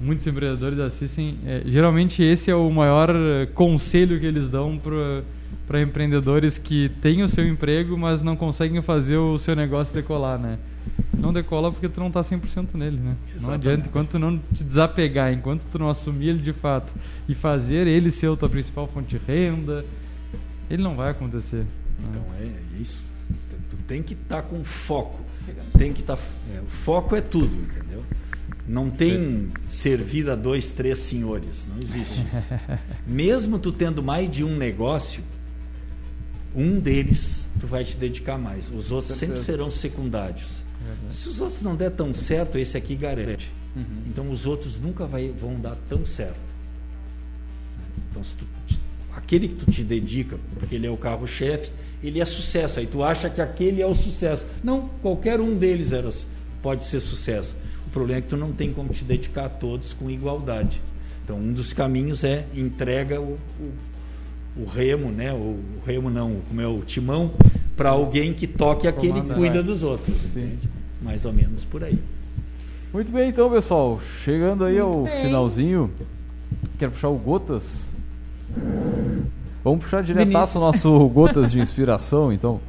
muitos 0.00 0.26
empreendedores 0.26 0.78
assistem. 0.80 1.38
É, 1.46 1.62
geralmente 1.64 2.22
esse 2.22 2.50
é 2.50 2.54
o 2.54 2.68
maior 2.70 3.08
conselho 3.54 4.18
que 4.18 4.26
eles 4.26 4.48
dão 4.48 4.78
para 5.66 5.80
empreendedores 5.80 6.58
que 6.58 6.90
têm 7.00 7.22
o 7.22 7.28
seu 7.28 7.46
emprego, 7.46 7.96
mas 7.96 8.22
não 8.22 8.36
conseguem 8.36 8.82
fazer 8.82 9.16
o 9.16 9.38
seu 9.38 9.54
negócio 9.54 9.94
decolar, 9.94 10.38
né? 10.38 10.58
Não 11.16 11.32
decola 11.32 11.72
porque 11.72 11.88
tu 11.88 12.00
não 12.00 12.08
está 12.08 12.20
100% 12.20 12.74
nele, 12.74 12.98
né? 12.98 13.16
Exatamente. 13.28 13.46
Não 13.46 13.54
adianta, 13.54 13.88
enquanto 13.88 14.10
tu 14.10 14.18
não 14.18 14.38
te 14.52 14.64
desapegar, 14.64 15.32
enquanto 15.32 15.62
tu 15.70 15.78
não 15.78 15.88
assumir 15.88 16.30
ele 16.30 16.42
de 16.42 16.52
fato 16.52 16.92
e 17.28 17.34
fazer 17.34 17.86
ele 17.86 18.10
ser 18.10 18.30
a 18.30 18.36
tua 18.36 18.48
principal 18.48 18.86
fonte 18.88 19.16
de 19.16 19.24
renda, 19.24 19.84
ele 20.68 20.82
não 20.82 20.96
vai 20.96 21.10
acontecer. 21.10 21.64
Então 21.98 22.24
é, 22.38 22.44
é 22.44 22.80
isso. 22.80 23.04
Tu 23.70 23.76
tem 23.86 24.02
que 24.02 24.14
estar 24.14 24.42
tá 24.42 24.48
com 24.48 24.64
foco. 24.64 25.20
Tem 25.76 25.92
que 25.92 26.00
estar. 26.00 26.16
Tá, 26.16 26.22
é, 26.54 26.60
o 26.60 26.66
foco 26.66 27.14
é 27.14 27.20
tudo, 27.20 27.54
entendeu? 27.54 28.04
Não 28.66 28.90
tem 28.90 29.50
servir 29.68 30.30
a 30.30 30.34
dois, 30.34 30.70
três 30.70 30.98
senhores. 30.98 31.66
Não 31.68 31.82
existe. 31.82 32.24
Mesmo 33.06 33.58
tu 33.58 33.70
tendo 33.70 34.02
mais 34.02 34.30
de 34.30 34.42
um 34.42 34.56
negócio, 34.56 35.22
um 36.54 36.78
deles 36.78 37.46
tu 37.60 37.66
vai 37.66 37.84
te 37.84 37.96
dedicar 37.96 38.38
mais. 38.38 38.70
Os 38.70 38.90
outros 38.90 39.16
sempre 39.16 39.40
serão 39.40 39.70
secundários. 39.70 40.62
Se 41.10 41.28
os 41.28 41.40
outros 41.40 41.62
não 41.62 41.74
der 41.74 41.90
tão 41.90 42.12
certo, 42.12 42.58
esse 42.58 42.76
aqui 42.76 42.96
garante. 42.96 43.52
Uhum. 43.74 44.02
Então 44.06 44.30
os 44.30 44.46
outros 44.46 44.78
nunca 44.78 45.06
vai, 45.06 45.28
vão 45.28 45.58
dar 45.58 45.76
tão 45.88 46.04
certo. 46.06 46.40
Então 48.10 48.22
se 48.22 48.34
tu 48.34 48.46
aquele 49.16 49.48
que 49.48 49.54
tu 49.54 49.70
te 49.70 49.84
dedica, 49.84 50.38
porque 50.58 50.74
ele 50.74 50.86
é 50.86 50.90
o 50.90 50.96
carro-chefe, 50.96 51.70
ele 52.02 52.20
é 52.20 52.24
sucesso. 52.24 52.80
Aí 52.80 52.86
tu 52.86 53.02
acha 53.02 53.30
que 53.30 53.40
aquele 53.40 53.80
é 53.80 53.86
o 53.86 53.94
sucesso. 53.94 54.46
Não, 54.62 54.88
qualquer 55.00 55.40
um 55.40 55.56
deles 55.56 55.92
era, 55.92 56.10
pode 56.62 56.84
ser 56.84 57.00
sucesso. 57.00 57.56
O 57.86 57.90
problema 57.90 58.18
é 58.18 58.22
que 58.22 58.28
tu 58.28 58.36
não 58.36 58.52
tem 58.52 58.72
como 58.72 58.88
te 58.90 59.04
dedicar 59.04 59.46
a 59.46 59.48
todos 59.48 59.92
com 59.92 60.10
igualdade. 60.10 60.80
Então, 61.24 61.38
um 61.38 61.52
dos 61.52 61.72
caminhos 61.72 62.22
é 62.24 62.44
entrega 62.54 63.20
o, 63.20 63.38
o, 63.58 64.62
o 64.62 64.64
remo, 64.66 65.10
né? 65.10 65.32
O, 65.32 65.36
o, 65.36 65.82
remo 65.86 66.10
não, 66.10 66.40
como 66.48 66.60
é 66.60 66.66
o 66.66 66.80
timão, 66.80 67.32
para 67.76 67.90
alguém 67.90 68.34
que 68.34 68.46
toque 68.46 68.86
aquele 68.86 69.22
que 69.22 69.34
cuida 69.34 69.62
dos 69.62 69.82
outros. 69.82 70.24
Entende? 70.26 70.68
Mais 71.00 71.24
ou 71.24 71.32
menos 71.32 71.64
por 71.64 71.82
aí. 71.82 71.98
Muito 72.92 73.10
bem, 73.10 73.30
então, 73.30 73.50
pessoal. 73.50 74.00
Chegando 74.22 74.64
aí 74.64 74.78
ao 74.78 75.06
finalzinho, 75.06 75.90
quero 76.78 76.92
puxar 76.92 77.08
o 77.08 77.16
Gotas 77.16 77.64
Vamos 79.62 79.82
puxar 79.82 80.02
diretaço 80.02 80.58
o 80.58 80.60
nosso 80.60 80.98
Gotas 81.08 81.50
de 81.50 81.60
Inspiração, 81.60 82.32
então. 82.32 82.60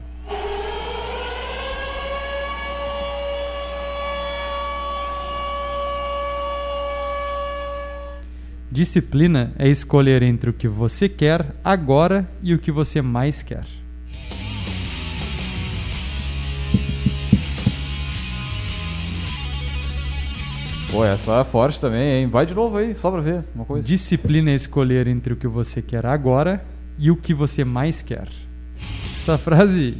Disciplina 8.71 9.53
é 9.57 9.69
escolher 9.69 10.21
entre 10.21 10.49
o 10.49 10.53
que 10.53 10.67
você 10.67 11.07
quer 11.07 11.55
agora 11.63 12.27
e 12.43 12.53
o 12.53 12.59
que 12.59 12.71
você 12.71 13.01
mais 13.01 13.41
quer. 13.41 13.84
Pô, 20.95 21.03
essa 21.03 21.41
é 21.41 21.43
forte 21.43 21.77
também, 21.77 22.21
hein? 22.21 22.27
Vai 22.27 22.45
de 22.45 22.55
novo 22.55 22.77
aí, 22.77 22.95
só 22.95 23.11
pra 23.11 23.19
ver 23.19 23.43
uma 23.53 23.65
coisa. 23.65 23.85
Disciplina 23.85 24.51
é 24.51 24.55
escolher 24.55 25.07
entre 25.07 25.33
o 25.33 25.35
que 25.35 25.45
você 25.45 25.81
quer 25.81 26.05
agora 26.05 26.63
e 26.97 27.11
o 27.11 27.17
que 27.17 27.33
você 27.33 27.65
mais 27.65 28.01
quer. 28.01 28.29
Essa 29.03 29.37
frase, 29.37 29.97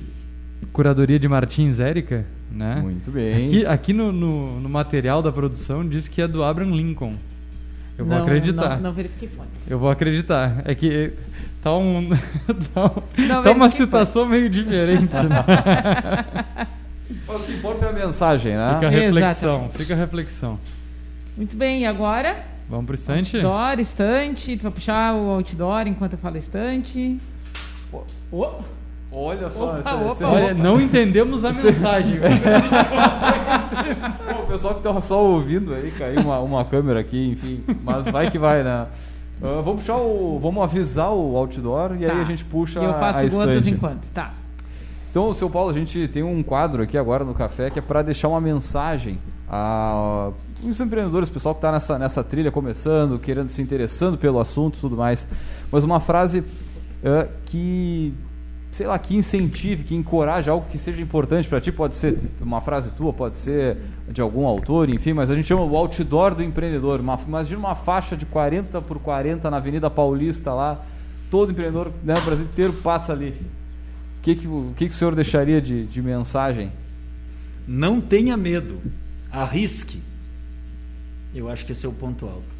curadoria 0.71 1.19
de 1.19 1.27
Martins 1.27 1.81
Érica, 1.81 2.25
né? 2.49 2.79
Muito 2.81 3.11
bem. 3.11 3.45
Aqui, 3.45 3.65
aqui 3.65 3.91
no, 3.91 4.13
no, 4.13 4.61
no, 4.61 4.69
material 4.69 5.21
da 5.21 5.33
produção 5.33 5.85
diz 5.85 6.07
que 6.07 6.21
é 6.21 6.29
do 6.29 6.41
Abraham 6.41 6.71
Lincoln. 6.71 7.15
Eu 7.97 8.05
vou 8.05 8.15
não, 8.15 8.23
acreditar. 8.23 8.75
Não, 8.75 8.83
não 8.83 8.93
verifiquei 8.93 9.27
fontes. 9.27 9.69
Eu 9.69 9.77
vou 9.77 9.89
acreditar. 9.89 10.61
É 10.63 10.73
que 10.73 11.11
tá, 11.61 11.75
um, 11.75 12.07
tá, 12.73 12.85
um, 12.85 13.43
tá 13.43 13.51
uma 13.51 13.67
situação 13.67 14.23
fontes. 14.23 14.39
meio 14.39 14.49
diferente, 14.49 15.13
né? 15.13 16.67
o 17.27 17.39
que 17.39 17.51
importa 17.51 17.85
é 17.85 17.89
a 17.89 17.91
mensagem, 17.91 18.55
né? 18.55 18.75
Fica 18.75 18.87
a 18.87 18.89
reflexão, 18.89 19.49
Exatamente. 19.55 19.77
fica 19.77 19.93
a 19.93 19.97
reflexão. 19.97 20.59
Muito 21.37 21.57
bem, 21.57 21.81
e 21.81 21.85
agora? 21.85 22.45
Vamos 22.69 22.85
pro 22.85 22.95
estante? 22.95 23.35
Outdoor, 23.35 23.79
estante. 23.79 24.55
Tu 24.55 24.63
vai 24.63 24.71
puxar 24.71 25.13
o 25.13 25.31
outdoor 25.31 25.85
enquanto 25.85 26.13
eu 26.13 26.19
falo 26.19 26.37
estante. 26.37 27.17
Oh. 28.31 28.53
Olha 29.11 29.49
só, 29.49 29.77
opa, 29.77 29.95
opa, 29.95 30.27
Olha, 30.27 30.53
não 30.53 30.79
entendemos 30.79 31.45
a 31.45 31.51
mensagem. 31.53 32.19
Pô, 34.33 34.43
o 34.43 34.47
pessoal 34.47 34.73
que 34.73 34.79
estava 34.79 34.99
só 35.01 35.23
ouvindo 35.23 35.73
aí, 35.73 35.91
caiu 35.91 36.21
uma, 36.21 36.39
uma 36.39 36.65
câmera 36.65 36.99
aqui, 36.99 37.31
enfim. 37.31 37.63
Mas 37.83 38.05
vai 38.05 38.29
que 38.31 38.37
vai, 38.37 38.63
né? 38.63 38.87
Uh, 39.41 39.61
vamos 39.61 39.81
puxar 39.81 39.97
o. 39.97 40.39
Vamos 40.39 40.63
avisar 40.63 41.11
o 41.11 41.35
outdoor 41.37 41.95
e 41.97 42.05
tá. 42.05 42.13
aí 42.13 42.21
a 42.21 42.25
gente 42.25 42.43
puxa. 42.43 42.79
E 42.79 42.83
eu 42.83 42.93
faço 42.93 43.19
a 43.19 43.25
estante. 43.25 43.69
enquanto. 43.69 44.05
Tá. 44.13 44.33
Então, 45.11 45.33
seu 45.33 45.49
Paulo, 45.49 45.69
a 45.69 45.73
gente 45.73 46.07
tem 46.09 46.23
um 46.23 46.41
quadro 46.43 46.83
aqui 46.83 46.97
agora 46.97 47.23
no 47.23 47.33
café 47.33 47.69
que 47.69 47.79
é 47.79 47.81
para 47.81 48.01
deixar 48.01 48.27
uma 48.27 48.41
mensagem 48.41 49.17
a 49.49 50.31
os 50.63 50.79
empreendedores, 50.79 51.29
o 51.29 51.31
pessoal 51.31 51.53
que 51.53 51.59
está 51.59 51.71
nessa, 51.71 51.99
nessa 51.99 52.23
trilha 52.23 52.51
começando, 52.51 53.19
querendo 53.19 53.49
se 53.49 53.61
interessando 53.61 54.17
pelo 54.17 54.39
assunto, 54.39 54.77
tudo 54.79 54.97
mais. 54.97 55.27
Mas 55.71 55.83
uma 55.83 55.99
frase 55.99 56.39
uh, 56.39 57.29
que 57.45 58.13
sei 58.75 58.85
lá, 58.85 58.99
que 58.99 59.15
incentive, 59.15 59.85
que 59.85 59.95
encoraje 59.95 60.49
algo 60.49 60.67
que 60.69 60.77
seja 60.77 61.01
importante 61.01 61.47
para 61.47 61.61
ti. 61.61 61.71
Pode 61.71 61.95
ser 61.95 62.19
uma 62.41 62.59
frase 62.59 62.91
tua, 62.91 63.13
pode 63.13 63.37
ser 63.37 63.77
de 64.09 64.19
algum 64.19 64.45
autor, 64.45 64.89
enfim, 64.89 65.13
mas 65.13 65.31
a 65.31 65.35
gente 65.35 65.47
chama 65.47 65.61
o 65.61 65.77
outdoor 65.77 66.35
do 66.35 66.43
empreendedor. 66.43 66.99
Uma, 66.99 67.17
imagina 67.25 67.57
uma 67.57 67.73
faixa 67.73 68.17
de 68.17 68.25
40 68.25 68.81
por 68.81 68.99
40 68.99 69.49
na 69.49 69.57
Avenida 69.57 69.89
Paulista 69.89 70.53
lá, 70.53 70.83
todo 71.31 71.53
empreendedor 71.53 71.89
né, 72.03 72.15
o 72.17 72.21
Brasil 72.21 72.43
inteiro 72.43 72.73
passa 72.73 73.13
ali. 73.13 73.29
O 74.19 74.21
que, 74.21 74.35
que, 74.35 74.45
o, 74.45 74.73
que, 74.75 74.87
que 74.89 74.93
o 74.93 74.97
senhor 74.97 75.15
deixaria 75.15 75.61
de, 75.61 75.85
de 75.85 76.01
mensagem? 76.01 76.69
Não 77.65 78.01
tenha 78.01 78.35
medo 78.35 78.81
arrisque. 79.41 80.01
Eu 81.33 81.49
acho 81.49 81.65
que 81.65 81.71
esse 81.71 81.85
é 81.85 81.89
o 81.89 81.93
ponto 81.93 82.25
alto. 82.25 82.55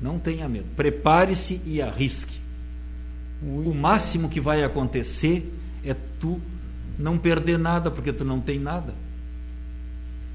Não 0.00 0.18
tenha 0.18 0.48
medo. 0.48 0.66
Prepare-se 0.74 1.60
e 1.64 1.80
arrisque. 1.80 2.40
Ui. 3.42 3.66
O 3.66 3.74
máximo 3.74 4.28
que 4.28 4.40
vai 4.40 4.64
acontecer 4.64 5.52
é 5.84 5.94
tu 6.18 6.40
não 6.98 7.18
perder 7.18 7.58
nada, 7.58 7.90
porque 7.90 8.12
tu 8.12 8.24
não 8.24 8.40
tem 8.40 8.58
nada. 8.58 8.94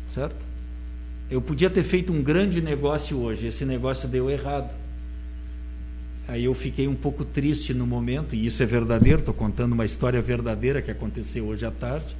Certo? 0.10 0.46
Eu 1.30 1.42
podia 1.42 1.70
ter 1.70 1.84
feito 1.84 2.14
um 2.14 2.22
grande 2.22 2.62
negócio 2.62 3.18
hoje, 3.18 3.48
esse 3.48 3.66
negócio 3.66 4.08
deu 4.08 4.30
errado. 4.30 4.74
Aí 6.28 6.44
eu 6.44 6.54
fiquei 6.54 6.88
um 6.88 6.96
pouco 6.96 7.24
triste 7.26 7.74
no 7.74 7.88
momento, 7.88 8.36
e 8.36 8.46
isso 8.46 8.62
é 8.62 8.66
verdadeiro, 8.66 9.20
estou 9.20 9.34
contando 9.34 9.74
uma 9.74 9.86
história 9.86 10.22
verdadeira 10.22 10.82
que 10.82 10.92
aconteceu 10.92 11.46
hoje 11.46 11.66
à 11.66 11.72
tarde, 11.72 12.16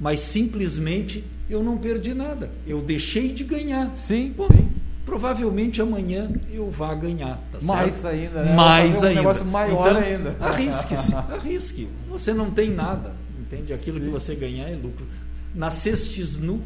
mas 0.00 0.20
simplesmente 0.20 1.24
eu 1.48 1.62
não 1.62 1.78
perdi 1.78 2.14
nada. 2.14 2.50
Eu 2.66 2.80
deixei 2.82 3.32
de 3.32 3.44
ganhar. 3.44 3.94
Sim, 3.96 4.32
Pô, 4.36 4.46
sim. 4.46 4.68
Provavelmente 5.04 5.80
amanhã 5.80 6.30
eu 6.50 6.70
vá 6.70 6.94
ganhar. 6.94 7.42
Tá 7.50 7.58
Mais 7.62 7.94
certo? 7.94 8.14
ainda, 8.14 8.42
né? 8.42 8.54
Mais 8.54 9.02
um 9.02 9.06
ainda. 9.06 9.20
negócio 9.20 9.44
maior 9.46 9.88
então, 9.88 10.02
ainda. 10.02 10.36
Arrisque-se, 10.38 11.14
arrisque. 11.16 11.88
Você 12.10 12.34
não 12.34 12.50
tem 12.50 12.70
nada, 12.70 13.16
entende? 13.40 13.72
Aquilo 13.72 13.98
que 13.98 14.08
você 14.08 14.34
ganhar 14.34 14.68
é 14.68 14.74
lucro. 14.74 15.06
Nascestes 15.54 16.36
nu, 16.36 16.62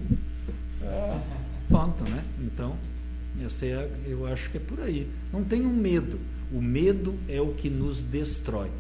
ponto, 1.71 2.03
né? 2.03 2.25
Então, 2.41 2.77
essa 3.45 3.65
é 3.65 3.89
eu 4.07 4.27
acho 4.27 4.51
que 4.51 4.57
é 4.57 4.61
por 4.61 4.81
aí. 4.81 5.09
Não 5.33 5.45
tenham 5.45 5.71
medo. 5.71 6.19
O 6.53 6.61
medo 6.61 7.15
é 7.29 7.41
o 7.41 7.55
que 7.55 7.71
nos 7.71 8.03
destrói, 8.03 8.71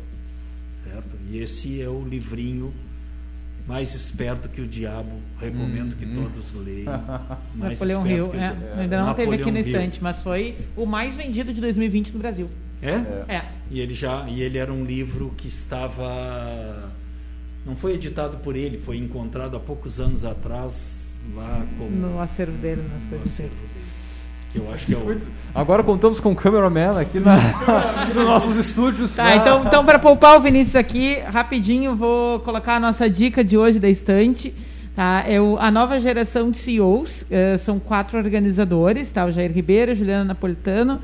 certo? 0.85 1.17
E 1.31 1.39
esse 1.39 1.81
é 1.81 1.89
o 1.89 2.05
livrinho 2.05 2.75
mais 3.67 3.95
esperto 3.95 4.49
que 4.49 4.61
o 4.61 4.67
diabo. 4.67 5.13
Recomendo 5.39 5.97
que 5.97 6.07
todos 6.07 6.53
leiam. 6.53 6.93
Mais 7.55 7.79
Napoleão 7.79 8.07
Hill. 8.07 8.29
que 8.29 8.37
o 8.37 8.41
é, 8.41 8.49
diabo. 8.51 8.81
ainda 8.81 9.03
não 9.05 9.15
teve 9.15 9.35
aqui 9.35 9.45
no 9.45 9.47
Napoleão 9.47 9.57
Hill. 9.57 9.67
estante, 9.67 10.03
mas 10.03 10.23
foi 10.23 10.57
o 10.77 10.87
mais 10.87 11.15
vendido 11.15 11.53
de 11.53 11.61
2020 11.61 12.13
no 12.13 12.19
Brasil. 12.19 12.51
É? 12.83 13.35
É. 13.37 13.45
E 13.71 13.81
ele 13.81 13.95
já 13.95 14.29
e 14.29 14.43
ele 14.43 14.59
era 14.59 14.73
um 14.73 14.85
livro 14.85 15.33
que 15.37 15.47
estava 15.47 16.93
não 17.65 17.77
foi 17.77 17.95
editado 17.95 18.39
por 18.39 18.57
ele, 18.57 18.79
foi 18.79 18.97
encontrado 18.97 19.57
há 19.57 19.61
poucos 19.61 20.01
anos 20.01 20.25
atrás 20.25 21.21
lá 21.35 21.65
como 21.79 21.91
No 21.91 22.21
acervo 22.21 22.57
dele, 22.59 22.83
nas 22.93 23.05
no 23.05 23.11
coisas 23.11 23.29
assim. 23.29 23.45
acervo 23.45 23.55
dele. 23.55 23.92
Que 24.53 24.59
eu 24.59 24.71
acho 24.71 24.87
que 24.87 24.95
é 24.95 24.99
o 24.99 25.19
Agora 25.55 25.83
contamos 25.83 26.21
com 26.21 26.33
o 26.33 26.37
cameraman 26.37 27.01
aqui 27.01 27.19
na, 27.19 27.37
nos 28.15 28.25
nossos 28.25 28.57
estúdios. 28.59 29.17
Tá, 29.17 29.25
né? 29.25 29.37
então, 29.37 29.65
então 29.65 29.85
para 29.85 29.99
poupar 29.99 30.37
o 30.37 30.41
Vinícius 30.41 30.77
aqui, 30.77 31.19
rapidinho 31.21 31.97
vou 31.97 32.39
colocar 32.41 32.77
a 32.77 32.81
nossa 32.81 33.09
dica 33.09 33.43
de 33.43 33.57
hoje 33.57 33.79
da 33.79 33.89
estante. 33.89 34.55
Tá? 34.95 35.25
É 35.27 35.41
o, 35.41 35.57
a 35.59 35.71
nova 35.71 35.99
geração 35.99 36.51
de 36.51 36.59
CEOs, 36.59 37.25
eh, 37.31 37.57
são 37.57 37.81
quatro 37.81 38.19
organizadores, 38.19 39.11
tá? 39.11 39.25
o 39.25 39.33
Jair 39.33 39.51
Ribeiro, 39.51 39.95
Juliana 39.95 40.25
Napolitano, 40.25 41.01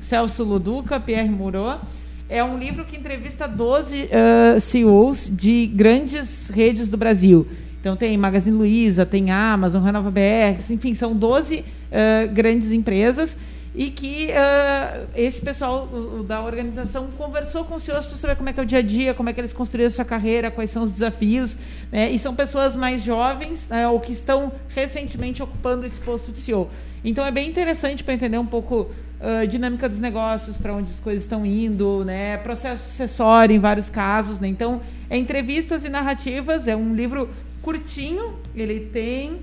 Celso 0.00 0.44
Luduca, 0.44 1.00
Pierre 1.00 1.28
Moreau. 1.28 1.80
É 2.28 2.42
um 2.44 2.56
livro 2.56 2.84
que 2.84 2.96
entrevista 2.96 3.48
12 3.48 4.08
eh, 4.12 4.60
CEOs 4.60 5.28
de 5.28 5.66
grandes 5.66 6.50
redes 6.50 6.88
do 6.88 6.96
Brasil. 6.96 7.48
Então 7.82 7.96
tem 7.96 8.16
Magazine 8.16 8.56
Luiza, 8.56 9.04
tem 9.04 9.32
Amazon, 9.32 9.82
Renova 9.82 10.08
BR, 10.08 10.56
enfim, 10.70 10.94
são 10.94 11.12
12 11.16 11.64
eh, 11.90 12.28
grandes 12.32 12.70
empresas 12.70 13.36
e 13.74 13.90
que 13.90 14.30
eh, 14.30 15.00
esse 15.16 15.40
pessoal 15.40 15.88
o- 15.92 16.22
da 16.22 16.40
organização 16.44 17.08
conversou 17.18 17.64
com 17.64 17.74
os 17.74 17.82
senhores 17.82 18.06
para 18.06 18.16
saber 18.16 18.36
como 18.36 18.48
é 18.48 18.52
que 18.52 18.60
é 18.60 18.62
o 18.62 18.66
dia 18.66 18.78
a 18.78 18.82
dia, 18.82 19.14
como 19.14 19.30
é 19.30 19.32
que 19.32 19.40
eles 19.40 19.52
construíram 19.52 19.90
sua 19.90 20.04
carreira, 20.04 20.48
quais 20.48 20.70
são 20.70 20.84
os 20.84 20.92
desafios, 20.92 21.56
né? 21.90 22.08
e 22.08 22.20
são 22.20 22.36
pessoas 22.36 22.76
mais 22.76 23.02
jovens 23.02 23.66
né, 23.68 23.88
ou 23.88 23.98
que 23.98 24.12
estão 24.12 24.52
recentemente 24.68 25.42
ocupando 25.42 25.84
esse 25.84 25.98
posto 25.98 26.30
de 26.30 26.38
CEO. 26.38 26.70
Então 27.04 27.26
é 27.26 27.32
bem 27.32 27.50
interessante 27.50 28.04
para 28.04 28.14
entender 28.14 28.38
um 28.38 28.46
pouco 28.46 28.92
a 29.20 29.44
dinâmica 29.44 29.88
dos 29.88 29.98
negócios, 29.98 30.56
para 30.56 30.72
onde 30.72 30.90
as 30.92 31.00
coisas 31.00 31.24
estão 31.24 31.44
indo, 31.44 32.04
né? 32.04 32.36
processo 32.36 32.88
sucessório 32.90 33.54
em 33.56 33.58
vários 33.58 33.88
casos. 33.88 34.38
Né? 34.40 34.48
Então, 34.48 34.80
é 35.08 35.16
entrevistas 35.16 35.84
e 35.84 35.88
narrativas, 35.88 36.66
é 36.68 36.74
um 36.76 36.94
livro 36.94 37.28
curtinho, 37.62 38.34
ele 38.54 38.80
tem 38.80 39.38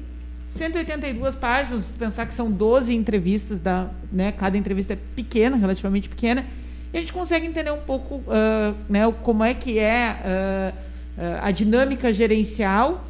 182 0.49 1.35
páginas, 1.35 1.85
pensar 1.97 2.25
que 2.25 2.33
são 2.33 2.51
12 2.51 2.93
entrevistas, 2.93 3.59
da, 3.59 3.89
né, 4.11 4.31
cada 4.31 4.57
entrevista 4.57 4.93
é 4.93 4.97
pequena, 5.15 5.55
relativamente 5.55 6.09
pequena, 6.09 6.45
e 6.91 6.97
a 6.97 6.99
gente 6.99 7.13
consegue 7.13 7.45
entender 7.45 7.71
um 7.71 7.81
pouco 7.81 8.21
ah, 8.27 8.73
né, 8.89 9.11
como 9.23 9.43
é 9.43 9.53
que 9.53 9.79
é 9.79 10.73
ah, 11.17 11.39
a 11.41 11.51
dinâmica 11.51 12.11
gerencial 12.11 13.05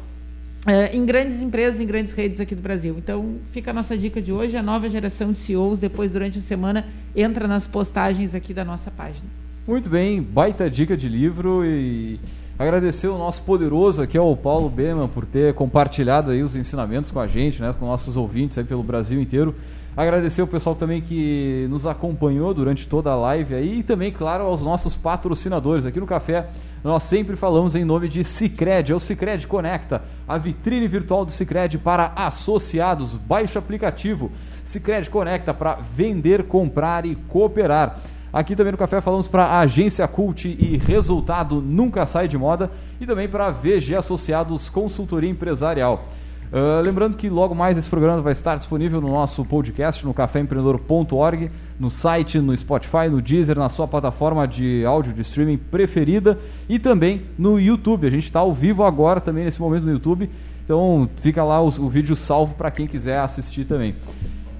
ah, 0.66 0.94
em 0.94 1.04
grandes 1.06 1.40
empresas, 1.40 1.80
em 1.80 1.86
grandes 1.86 2.12
redes 2.12 2.40
aqui 2.40 2.54
do 2.54 2.60
Brasil. 2.60 2.94
Então, 2.98 3.36
fica 3.52 3.70
a 3.70 3.74
nossa 3.74 3.96
dica 3.96 4.20
de 4.20 4.32
hoje, 4.32 4.56
a 4.56 4.62
nova 4.62 4.88
geração 4.88 5.32
de 5.32 5.38
CEOs, 5.38 5.80
depois, 5.80 6.12
durante 6.12 6.38
a 6.38 6.42
semana, 6.42 6.86
entra 7.16 7.48
nas 7.48 7.66
postagens 7.66 8.34
aqui 8.34 8.52
da 8.52 8.64
nossa 8.64 8.90
página. 8.90 9.26
Muito 9.66 9.88
bem, 9.88 10.22
baita 10.22 10.68
dica 10.68 10.96
de 10.96 11.08
livro 11.08 11.64
e 11.64 12.20
agradecer 12.62 13.08
o 13.08 13.16
nosso 13.16 13.42
poderoso 13.42 14.02
aqui 14.02 14.18
ao 14.18 14.36
Paulo 14.36 14.68
Beman 14.68 15.08
por 15.08 15.24
ter 15.24 15.54
compartilhado 15.54 16.30
aí 16.30 16.42
os 16.42 16.54
ensinamentos 16.54 17.10
com 17.10 17.18
a 17.18 17.26
gente, 17.26 17.62
né, 17.62 17.74
com 17.78 17.86
nossos 17.86 18.18
ouvintes 18.18 18.58
aí 18.58 18.64
pelo 18.64 18.82
Brasil 18.82 19.18
inteiro. 19.18 19.54
Agradecer 19.96 20.42
o 20.42 20.46
pessoal 20.46 20.76
também 20.76 21.00
que 21.00 21.66
nos 21.70 21.86
acompanhou 21.86 22.52
durante 22.52 22.86
toda 22.86 23.10
a 23.10 23.16
live 23.16 23.54
aí 23.54 23.78
e 23.78 23.82
também, 23.82 24.12
claro, 24.12 24.44
aos 24.44 24.60
nossos 24.60 24.94
patrocinadores. 24.94 25.86
Aqui 25.86 25.98
no 25.98 26.06
Café 26.06 26.48
nós 26.84 27.02
sempre 27.02 27.34
falamos 27.34 27.74
em 27.74 27.84
nome 27.84 28.08
de 28.08 28.22
Cicred, 28.22 28.92
é 28.92 28.94
o 28.94 29.00
Cicred 29.00 29.46
Conecta, 29.46 30.02
a 30.28 30.36
vitrine 30.36 30.86
virtual 30.86 31.24
do 31.24 31.32
Cicred 31.32 31.78
para 31.78 32.12
associados. 32.14 33.14
Baixe 33.14 33.56
o 33.56 33.58
aplicativo 33.58 34.30
Cicred 34.62 35.08
Conecta 35.08 35.54
para 35.54 35.76
vender, 35.76 36.44
comprar 36.44 37.06
e 37.06 37.14
cooperar. 37.14 38.00
Aqui 38.32 38.54
também 38.54 38.72
no 38.72 38.78
Café 38.78 39.00
falamos 39.00 39.26
para 39.26 39.44
a 39.44 39.60
Agência 39.60 40.06
Cult 40.06 40.46
e 40.46 40.76
Resultado 40.76 41.60
Nunca 41.60 42.06
Sai 42.06 42.28
de 42.28 42.38
Moda 42.38 42.70
e 43.00 43.06
também 43.06 43.28
para 43.28 43.50
VG 43.50 43.96
Associados 43.96 44.68
Consultoria 44.68 45.28
Empresarial. 45.28 46.04
Ah, 46.52 46.80
lembrando 46.82 47.16
que 47.16 47.28
logo 47.28 47.54
mais 47.54 47.78
esse 47.78 47.88
programa 47.88 48.20
vai 48.20 48.32
estar 48.32 48.56
disponível 48.56 49.00
no 49.00 49.08
nosso 49.08 49.44
podcast 49.44 50.04
no 50.04 50.12
caféempreendedor.org, 50.12 51.48
no 51.78 51.90
site, 51.90 52.40
no 52.40 52.56
Spotify, 52.56 53.08
no 53.08 53.22
Deezer, 53.22 53.56
na 53.56 53.68
sua 53.68 53.86
plataforma 53.86 54.48
de 54.48 54.84
áudio 54.84 55.12
de 55.12 55.20
streaming 55.20 55.56
preferida 55.56 56.38
e 56.68 56.78
também 56.78 57.22
no 57.38 57.58
YouTube. 57.60 58.06
A 58.06 58.10
gente 58.10 58.24
está 58.24 58.40
ao 58.40 58.52
vivo 58.52 58.82
agora 58.82 59.20
também 59.20 59.44
nesse 59.44 59.60
momento 59.60 59.84
no 59.84 59.92
YouTube, 59.92 60.28
então 60.64 61.08
fica 61.22 61.44
lá 61.44 61.62
o, 61.62 61.68
o 61.68 61.88
vídeo 61.88 62.16
salvo 62.16 62.54
para 62.54 62.70
quem 62.70 62.86
quiser 62.88 63.20
assistir 63.20 63.64
também. 63.64 63.94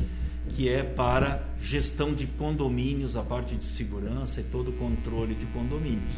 que 0.49 0.69
é 0.69 0.83
para 0.83 1.43
gestão 1.61 2.13
de 2.13 2.25
condomínios, 2.25 3.15
a 3.15 3.23
parte 3.23 3.55
de 3.55 3.65
segurança 3.65 4.39
e 4.39 4.43
todo 4.43 4.69
o 4.69 4.73
controle 4.73 5.35
de 5.35 5.45
condomínios. 5.47 6.13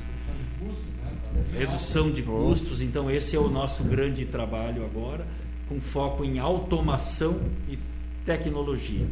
Redução 1.52 2.12
de 2.12 2.22
custos, 2.22 2.82
então 2.82 3.10
esse 3.10 3.36
é 3.36 3.40
o 3.40 3.50
nosso 3.50 3.84
grande 3.84 4.26
trabalho 4.26 4.86
agora, 4.86 5.28
com 5.72 5.80
foco 5.80 6.26
em 6.26 6.38
automação 6.38 7.40
e 7.70 7.80
tecnologia. 8.26 9.08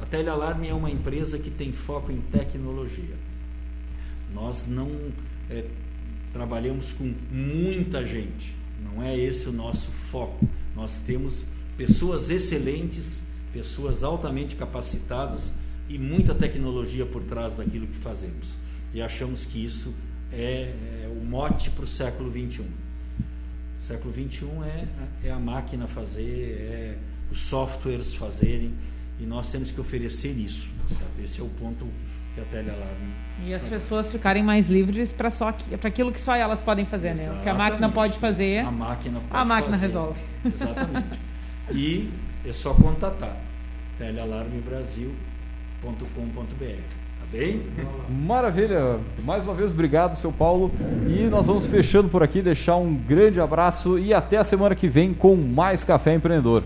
A 0.00 0.04
Telealarme 0.04 0.66
é 0.66 0.74
uma 0.74 0.90
empresa 0.90 1.38
que 1.38 1.48
tem 1.48 1.72
foco 1.72 2.10
em 2.10 2.20
tecnologia. 2.20 3.14
Nós 4.34 4.66
não 4.66 4.90
é, 5.48 5.64
trabalhamos 6.32 6.92
com 6.92 7.14
muita 7.30 8.04
gente, 8.04 8.52
não 8.82 9.00
é 9.00 9.16
esse 9.16 9.48
o 9.48 9.52
nosso 9.52 9.92
foco. 9.92 10.44
Nós 10.74 11.00
temos 11.06 11.44
pessoas 11.76 12.30
excelentes, 12.30 13.22
pessoas 13.52 14.02
altamente 14.02 14.56
capacitadas 14.56 15.52
e 15.88 15.98
muita 15.98 16.34
tecnologia 16.34 17.06
por 17.06 17.22
trás 17.22 17.56
daquilo 17.56 17.86
que 17.86 17.98
fazemos. 17.98 18.56
E 18.92 19.00
achamos 19.00 19.44
que 19.44 19.64
isso 19.64 19.94
é, 20.32 20.74
é 21.04 21.12
o 21.16 21.24
mote 21.24 21.70
para 21.70 21.84
o 21.84 21.86
século 21.86 22.28
XXI. 22.28 22.81
O 23.82 23.84
século 23.84 24.14
XXI 24.14 24.46
é, 24.64 24.86
é 25.28 25.32
a 25.32 25.38
máquina 25.40 25.88
fazer, 25.88 26.56
é 26.70 26.96
os 27.32 27.40
softwares 27.40 28.14
fazerem, 28.14 28.72
e 29.18 29.24
nós 29.24 29.48
temos 29.50 29.72
que 29.72 29.80
oferecer 29.80 30.36
isso. 30.38 30.68
tá 30.88 30.94
certo? 30.94 31.18
Esse 31.20 31.40
é 31.40 31.42
o 31.42 31.48
ponto 31.48 31.88
que 32.34 32.40
a 32.40 32.44
Telealarme 32.44 33.12
E 33.44 33.52
as 33.52 33.68
pessoas 33.68 34.10
ficarem 34.12 34.42
mais 34.42 34.68
livres 34.68 35.12
para 35.12 35.30
só 35.30 35.50
para 35.52 35.88
aquilo 35.88 36.12
que 36.12 36.20
só 36.20 36.34
elas 36.36 36.62
podem 36.62 36.86
fazer, 36.86 37.16
né? 37.16 37.28
O 37.32 37.42
que 37.42 37.48
a 37.48 37.54
máquina 37.54 37.88
Exatamente. 37.88 37.94
pode 37.94 38.18
fazer, 38.18 38.58
A 38.60 38.70
máquina, 38.70 39.20
pode 39.28 39.42
a 39.42 39.44
máquina 39.44 39.72
fazer. 39.72 39.86
resolve. 39.88 40.20
Exatamente. 40.44 41.18
E 41.72 42.08
é 42.46 42.52
só 42.52 42.72
contatar 42.74 43.36
telealarmebrasil.com.br, 43.98 46.82
Bem? 47.32 47.62
Maravilha. 48.10 48.98
Mais 49.24 49.42
uma 49.42 49.54
vez, 49.54 49.70
obrigado, 49.70 50.16
seu 50.16 50.30
Paulo. 50.30 50.70
E 51.08 51.22
nós 51.30 51.46
vamos 51.46 51.66
fechando 51.66 52.10
por 52.10 52.22
aqui, 52.22 52.42
deixar 52.42 52.76
um 52.76 52.94
grande 52.94 53.40
abraço 53.40 53.98
e 53.98 54.12
até 54.12 54.36
a 54.36 54.44
semana 54.44 54.74
que 54.74 54.86
vem 54.86 55.14
com 55.14 55.34
mais 55.34 55.82
Café 55.82 56.14
Empreendedor. 56.14 56.62